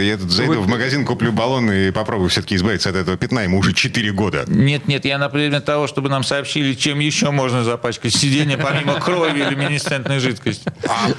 Я 0.03 0.17
тут 0.17 0.31
зайду 0.31 0.61
в 0.61 0.67
магазин, 0.67 1.05
куплю 1.05 1.31
баллон 1.31 1.71
и 1.71 1.91
попробую 1.91 2.29
все-таки 2.29 2.55
избавиться 2.55 2.89
от 2.89 2.95
этого 2.95 3.17
пятна. 3.17 3.39
Ему 3.39 3.59
уже 3.59 3.73
4 3.73 4.11
года. 4.11 4.45
Нет, 4.47 4.87
нет, 4.87 5.05
я 5.05 5.17
на 5.17 5.29
предмет 5.29 5.65
того, 5.65 5.87
чтобы 5.87 6.09
нам 6.09 6.23
сообщили, 6.23 6.73
чем 6.73 6.99
еще 6.99 7.31
можно 7.31 7.63
запачкать 7.63 8.13
сиденье, 8.13 8.57
помимо 8.57 8.93
крови 8.99 9.39
или 9.39 9.49
люминесцентной 9.49 10.19
жидкости. 10.19 10.71
А, 10.87 11.09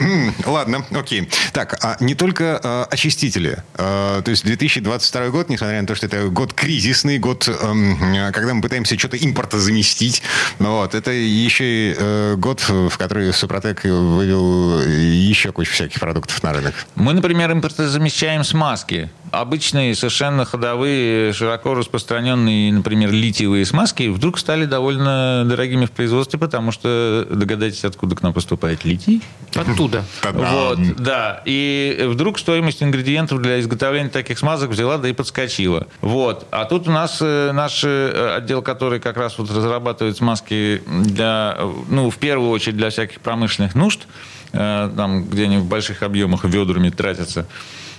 ладно, 0.46 0.84
окей. 0.90 1.28
Так, 1.52 1.78
а 1.82 1.96
не 2.00 2.14
только 2.14 2.60
а, 2.62 2.84
очистители. 2.90 3.62
А, 3.74 4.22
то 4.22 4.30
есть 4.30 4.44
2022 4.44 5.28
год, 5.28 5.48
несмотря 5.48 5.80
на 5.80 5.86
то, 5.86 5.94
что 5.94 6.06
это 6.06 6.28
год 6.28 6.52
кризисный, 6.52 7.18
год, 7.18 7.48
эм, 7.48 8.32
когда 8.32 8.54
мы 8.54 8.62
пытаемся 8.62 8.98
что-то 8.98 9.16
импорта 9.16 9.58
заместить, 9.58 10.22
вот, 10.58 10.94
это 10.94 11.10
еще 11.10 11.64
и 11.64 11.94
э, 11.96 12.34
год, 12.36 12.60
в 12.60 12.96
который 12.96 13.32
Супротек 13.32 13.84
вывел 13.84 14.80
еще 14.82 15.52
кучу 15.52 15.72
всяких 15.72 16.00
продуктов 16.00 16.42
на 16.42 16.52
рынок. 16.52 16.74
Мы, 16.94 17.12
например, 17.12 17.52
импортозамещаем 17.52 18.27
смазки. 18.44 19.10
Обычные, 19.30 19.94
совершенно 19.94 20.44
ходовые, 20.46 21.32
широко 21.34 21.74
распространенные, 21.74 22.72
например, 22.72 23.12
литиевые 23.12 23.66
смазки 23.66 24.08
вдруг 24.08 24.38
стали 24.38 24.64
довольно 24.64 25.44
дорогими 25.44 25.84
в 25.84 25.90
производстве, 25.90 26.38
потому 26.38 26.72
что 26.72 27.26
догадайтесь, 27.30 27.84
откуда 27.84 28.16
к 28.16 28.22
нам 28.22 28.32
поступает 28.32 28.84
литий. 28.84 29.22
Оттуда. 29.54 30.04
Вот, 30.22 30.78
да. 30.96 31.42
И 31.44 32.06
вдруг 32.08 32.38
стоимость 32.38 32.82
ингредиентов 32.82 33.42
для 33.42 33.60
изготовления 33.60 34.08
таких 34.08 34.38
смазок 34.38 34.70
взяла, 34.70 34.96
да 34.96 35.08
и 35.08 35.12
подскочила. 35.12 35.86
Вот. 36.00 36.46
А 36.50 36.64
тут 36.64 36.88
у 36.88 36.90
нас 36.90 37.18
э, 37.20 37.52
наш 37.52 37.82
э, 37.84 38.36
отдел, 38.36 38.62
который 38.62 38.98
как 38.98 39.18
раз 39.18 39.38
вот 39.38 39.50
разрабатывает 39.50 40.16
смазки 40.16 40.82
для, 40.86 41.58
ну, 41.88 42.08
в 42.10 42.16
первую 42.16 42.50
очередь 42.50 42.76
для 42.78 42.88
всяких 42.88 43.20
промышленных 43.20 43.74
нужд, 43.74 44.06
э, 44.52 44.90
там, 44.96 45.24
где 45.24 45.44
они 45.44 45.58
в 45.58 45.66
больших 45.66 46.02
объемах 46.02 46.44
ведрами 46.44 46.88
тратятся. 46.88 47.46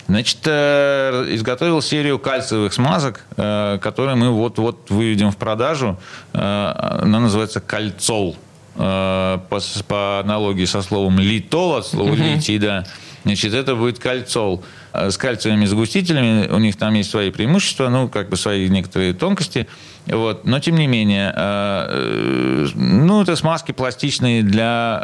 Значит, 0.10 0.40
э, 0.46 1.28
изготовил 1.36 1.84
серию 1.84 2.18
кальциевых 2.18 2.74
смазок, 2.74 3.26
э, 3.38 3.78
которые 3.80 4.16
мы 4.16 4.32
вот-вот 4.32 4.90
выведем 4.90 5.32
в 5.32 5.38
продажу. 5.38 6.00
Э, 6.34 7.00
Она 7.04 7.20
называется 7.20 7.62
кальцол. 7.62 8.36
По, 8.76 9.42
по 9.90 10.22
аналогии 10.24 10.64
со 10.64 10.82
словом 10.82 11.20
литол, 11.20 11.76
от 11.76 11.86
слова 11.86 12.14
литий, 12.14 12.58
да. 12.60 12.86
Значит, 13.24 13.54
это 13.54 13.76
будет 13.76 14.00
кальцол. 14.00 14.64
Э, 14.94 15.12
С 15.12 15.18
кальциевыми 15.18 15.66
загустителями 15.66 16.48
у 16.48 16.60
них 16.60 16.76
там 16.78 16.94
есть 16.94 17.10
свои 17.10 17.32
преимущества, 17.32 17.90
ну, 17.90 18.08
как 18.08 18.30
бы 18.30 18.38
свои 18.38 18.70
некоторые 18.70 19.14
тонкости. 19.14 19.68
Вот. 20.08 20.46
Но, 20.46 20.60
тем 20.60 20.76
не 20.76 20.88
менее, 20.88 21.32
э, 21.36 22.66
э, 22.66 22.68
ну, 22.76 23.22
это 23.22 23.36
смазки 23.36 23.72
пластичные 23.72 24.42
для 24.44 25.02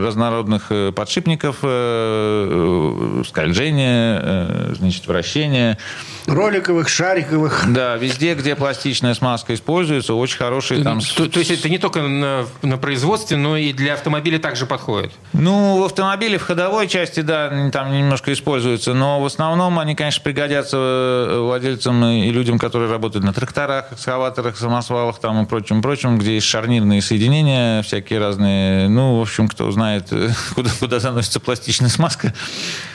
разнородных 0.00 0.72
подшипников, 0.94 1.58
скольжения, 3.26 4.74
значит, 4.74 5.06
вращения. 5.06 5.78
Роликовых, 6.26 6.88
шариковых. 6.88 7.64
Да, 7.68 7.96
везде, 7.96 8.34
где 8.34 8.54
пластичная 8.54 9.14
смазка 9.14 9.54
используется, 9.54 10.14
очень 10.14 10.36
хорошие 10.36 10.82
там... 10.82 11.00
То, 11.00 11.28
то 11.28 11.38
есть 11.38 11.50
это 11.50 11.68
не 11.68 11.78
только 11.78 12.02
на, 12.02 12.46
на 12.62 12.76
производстве, 12.76 13.36
но 13.36 13.56
и 13.56 13.72
для 13.72 13.94
автомобиля 13.94 14.38
также 14.38 14.66
подходит. 14.66 15.12
Ну, 15.32 15.80
в 15.80 15.84
автомобиле, 15.84 16.38
в 16.38 16.42
ходовой 16.42 16.88
части, 16.88 17.19
да, 17.22 17.70
там 17.70 17.92
немножко 17.92 18.32
используются, 18.32 18.94
но 18.94 19.20
в 19.20 19.26
основном 19.26 19.78
они, 19.78 19.94
конечно, 19.94 20.22
пригодятся 20.22 20.76
э, 20.76 21.40
владельцам 21.40 22.04
и 22.04 22.30
людям, 22.30 22.58
которые 22.58 22.90
работают 22.90 23.24
на 23.24 23.32
тракторах, 23.32 23.92
экскаваторах, 23.92 24.56
самосвалах 24.56 25.18
там 25.18 25.42
и 25.42 25.46
прочем, 25.46 25.82
прочем, 25.82 26.18
где 26.18 26.34
есть 26.34 26.46
шарнирные 26.46 27.02
соединения 27.02 27.82
всякие 27.82 28.18
разные. 28.18 28.88
Ну, 28.88 29.18
в 29.18 29.22
общем, 29.22 29.48
кто 29.48 29.70
знает, 29.70 30.08
куда, 30.54 30.70
куда 30.78 31.00
заносится 31.00 31.40
пластичная 31.40 31.88
смазка, 31.88 32.34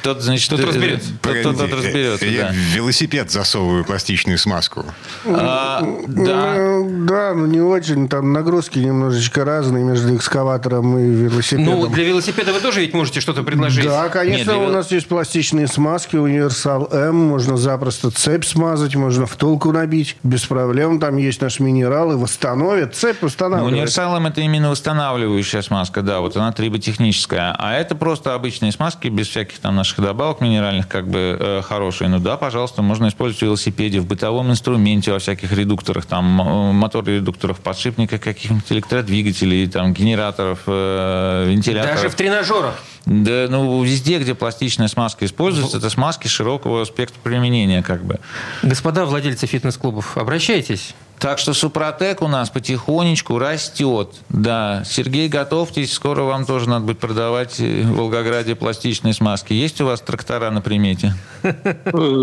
тот, 0.03 0.21
значит... 0.21 0.49
Тот 0.49 0.59
э, 0.59 0.65
разберется. 0.65 1.09
Тот, 1.21 1.41
тот, 1.43 1.57
тот 1.57 1.73
разберется, 1.73 2.26
Я 2.26 2.47
да. 2.47 2.51
в 2.51 2.55
велосипед 2.55 3.32
засовываю 3.32 3.86
пластичную 3.86 4.38
смазку. 4.38 4.86
А, 5.26 5.82
да. 6.07 6.55
Ну, 6.57 7.05
да, 7.05 7.34
но 7.34 7.45
не 7.47 7.61
очень. 7.61 8.07
Там 8.07 8.34
нагрузки 8.34 8.80
немножечко 8.80 9.45
разные 9.45 9.84
между 9.84 10.15
экскаватором 10.15 10.97
и 10.97 11.03
велосипедом. 11.03 11.65
Ну, 11.65 11.88
для 11.88 12.03
велосипеда 12.03 12.53
вы 12.53 12.59
тоже 12.59 12.82
ведь 12.82 12.93
можете 12.93 13.19
что-то 13.19 13.43
предложить. 13.43 13.86
Да, 13.86 14.09
конечно, 14.16 14.51
Нет, 14.51 14.59
для 14.59 14.68
у 14.70 14.72
нас 14.72 14.91
есть 14.91 15.07
пластичные 15.07 15.68
смазки 15.68 16.16
Универсал 16.16 16.88
М. 16.91 17.16
Можно 17.16 17.57
запросто 17.57 18.11
цепь 18.11 18.45
смазать, 18.45 18.95
можно 18.95 19.26
втулку 19.26 19.72
набить. 19.74 20.16
Без 20.24 20.45
проблем. 20.45 20.99
Там 20.99 21.18
есть 21.18 21.41
наш 21.41 21.59
минерал 21.59 22.13
и 22.13 22.16
восстановит. 22.16 22.95
Цепь 22.95 23.18
Ну, 23.22 23.28
восстанавливает. 23.28 23.74
универсалом 23.74 24.26
это 24.28 24.39
именно 24.41 24.70
восстанавливающая 24.70 25.61
смазка, 25.61 26.01
да, 26.01 26.22
вот 26.22 26.38
она 26.38 26.53
триботехническая. 26.53 27.55
А 27.59 27.74
это 27.74 27.95
просто 27.95 28.34
обычные 28.34 28.72
смазки, 28.72 29.09
без 29.09 29.28
всяких 29.28 29.59
там 29.59 29.76
наших 29.76 29.99
добавок 29.99 30.39
минеральных, 30.39 30.88
как 30.88 31.07
бы 31.07 31.38
э, 31.38 31.61
хорошие. 31.61 32.07
Ну 32.09 32.20
да, 32.20 32.38
пожалуйста, 32.38 32.82
можно 32.82 33.09
использовать 33.09 33.41
в 33.41 33.45
велосипеде, 33.45 33.99
в 33.99 34.05
бытовом 34.05 34.49
инструменте, 34.49 35.11
во 35.11 35.20
всяких 35.20 35.51
редукторах, 35.51 36.05
там, 36.05 36.41
э, 36.41 36.72
мотор-редукторах, 36.72 37.57
подшипниках 37.57 38.22
каких-нибудь 38.22 38.72
электродвигателей, 38.72 39.68
там, 39.68 39.93
генераторов, 39.93 40.59
э, 40.68 41.45
вентиляторов. 41.49 41.95
Даже 41.95 42.09
в 42.09 42.16
тренажерах. 42.16 42.76
Да, 43.06 43.47
ну, 43.49 43.84
везде, 43.84 44.20
где 44.20 44.34
пластичная 44.34 44.88
смазка 44.88 45.26
используется, 45.26 45.78
это 45.78 45.89
смазки 45.89 46.28
широкого 46.28 46.86
спектра 46.86 47.20
применения, 47.22 47.84
как 47.84 48.03
бы. 48.03 48.20
Господа 48.64 49.06
владельцы 49.06 49.45
фитнес-клубов, 49.45 50.18
обращайтесь. 50.18 50.95
Так 51.20 51.39
что 51.39 51.53
Супротек 51.53 52.22
у 52.22 52.28
нас 52.28 52.49
потихонечку 52.49 53.39
растет. 53.39 54.09
Да, 54.30 54.84
Сергей, 54.86 55.28
готовьтесь, 55.30 55.93
скоро 55.93 56.24
вам 56.24 56.45
тоже 56.45 56.70
надо 56.70 56.86
будет 56.86 56.99
продавать 56.99 57.59
э, 57.59 57.84
в 57.84 57.95
Волгограде 57.95 58.55
пластичные 58.55 59.13
смазки. 59.13 59.53
Есть 59.53 59.80
у 59.82 59.86
вас 59.86 60.01
трактора 60.01 60.51
на 60.51 60.61
примете? 60.61 61.13
Э, 61.43 61.53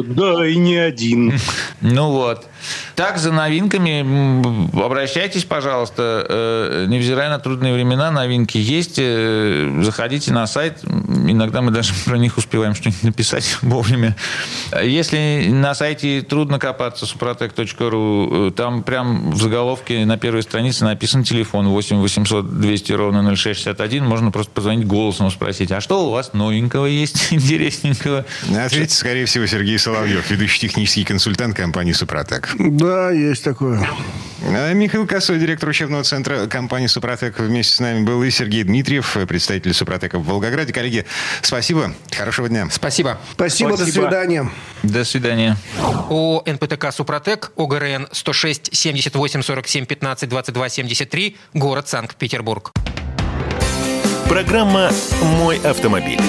Да, 0.06 0.46
и 0.46 0.56
не 0.56 0.76
один. 0.76 1.32
Ну 1.80 2.10
вот. 2.10 2.46
Так, 2.94 3.18
за 3.18 3.32
новинками 3.32 4.84
обращайтесь, 4.84 5.44
пожалуйста. 5.44 6.26
Э, 6.28 6.86
Невзирая 6.88 7.30
на 7.30 7.38
трудные 7.38 7.74
времена, 7.74 8.10
новинки 8.10 8.58
есть. 8.58 8.96
Заходите 9.84 10.32
на 10.32 10.46
сайт. 10.46 10.78
Иногда 10.84 11.60
мы 11.62 11.70
даже 11.70 11.92
про 12.04 12.18
них 12.18 12.36
успеваем 12.38 12.74
что-нибудь 12.74 13.02
написать 13.02 13.58
вовремя. 13.62 14.16
Если 14.82 15.48
на 15.50 15.74
сайте 15.74 16.22
трудно 16.22 16.58
копаться, 16.58 17.06
suprotec.ru, 17.06 18.48
э, 18.48 18.50
там 18.82 18.84
прям 18.84 19.30
в 19.30 19.40
заголовке 19.40 20.04
на 20.04 20.18
первой 20.18 20.42
странице 20.42 20.84
написан 20.84 21.24
телефон 21.24 21.68
8 21.68 21.96
800 21.96 22.60
200 22.60 22.92
ровно 22.92 23.36
0661. 23.36 24.04
Можно 24.04 24.30
просто 24.30 24.52
позвонить 24.52 24.86
голосом 24.86 25.30
спросить, 25.30 25.72
а 25.72 25.80
что 25.80 26.06
у 26.06 26.10
вас 26.10 26.32
новенького 26.32 26.86
есть, 26.86 27.28
интересненького? 27.32 28.24
Ответит, 28.56 28.92
скорее 28.92 29.26
всего, 29.26 29.46
Сергей 29.46 29.78
Соловьев, 29.78 30.30
ведущий 30.30 30.60
технический 30.60 31.04
консультант 31.04 31.56
компании 31.56 31.92
«Супротек». 31.92 32.50
Да, 32.58 33.10
есть 33.10 33.44
такое. 33.44 33.86
А 34.44 34.72
Михаил 34.72 35.06
Косой, 35.06 35.38
директор 35.38 35.68
учебного 35.68 36.02
центра 36.02 36.46
компании 36.46 36.88
«Супротек» 36.88 37.38
вместе 37.38 37.76
с 37.76 37.80
нами 37.80 38.04
был 38.04 38.22
и 38.24 38.30
Сергей 38.30 38.64
Дмитриев, 38.64 39.16
представитель 39.28 39.72
«Супротека» 39.72 40.18
в 40.18 40.24
Волгограде. 40.26 40.72
Коллеги, 40.72 41.06
спасибо, 41.42 41.94
хорошего 42.10 42.48
дня. 42.48 42.68
Спасибо. 42.70 43.18
Спасибо, 43.32 43.70
до 43.70 43.76
Спасибо. 43.76 44.02
свидания. 44.04 44.50
До 44.82 45.04
свидания. 45.04 45.56
ООО 45.78 46.42
«НПТК 46.44 46.90
Супротек», 46.90 47.52
ОГРН 47.56 48.08
106 48.10 48.71
78 48.72 49.42
47 49.42 49.86
15 49.86 50.28
22 50.28 50.68
73, 50.68 51.36
город 51.54 51.88
Санкт-Петербург. 51.88 52.72
Программа 54.28 54.90
«Мой 55.38 55.58
автомобиль». 55.58 56.20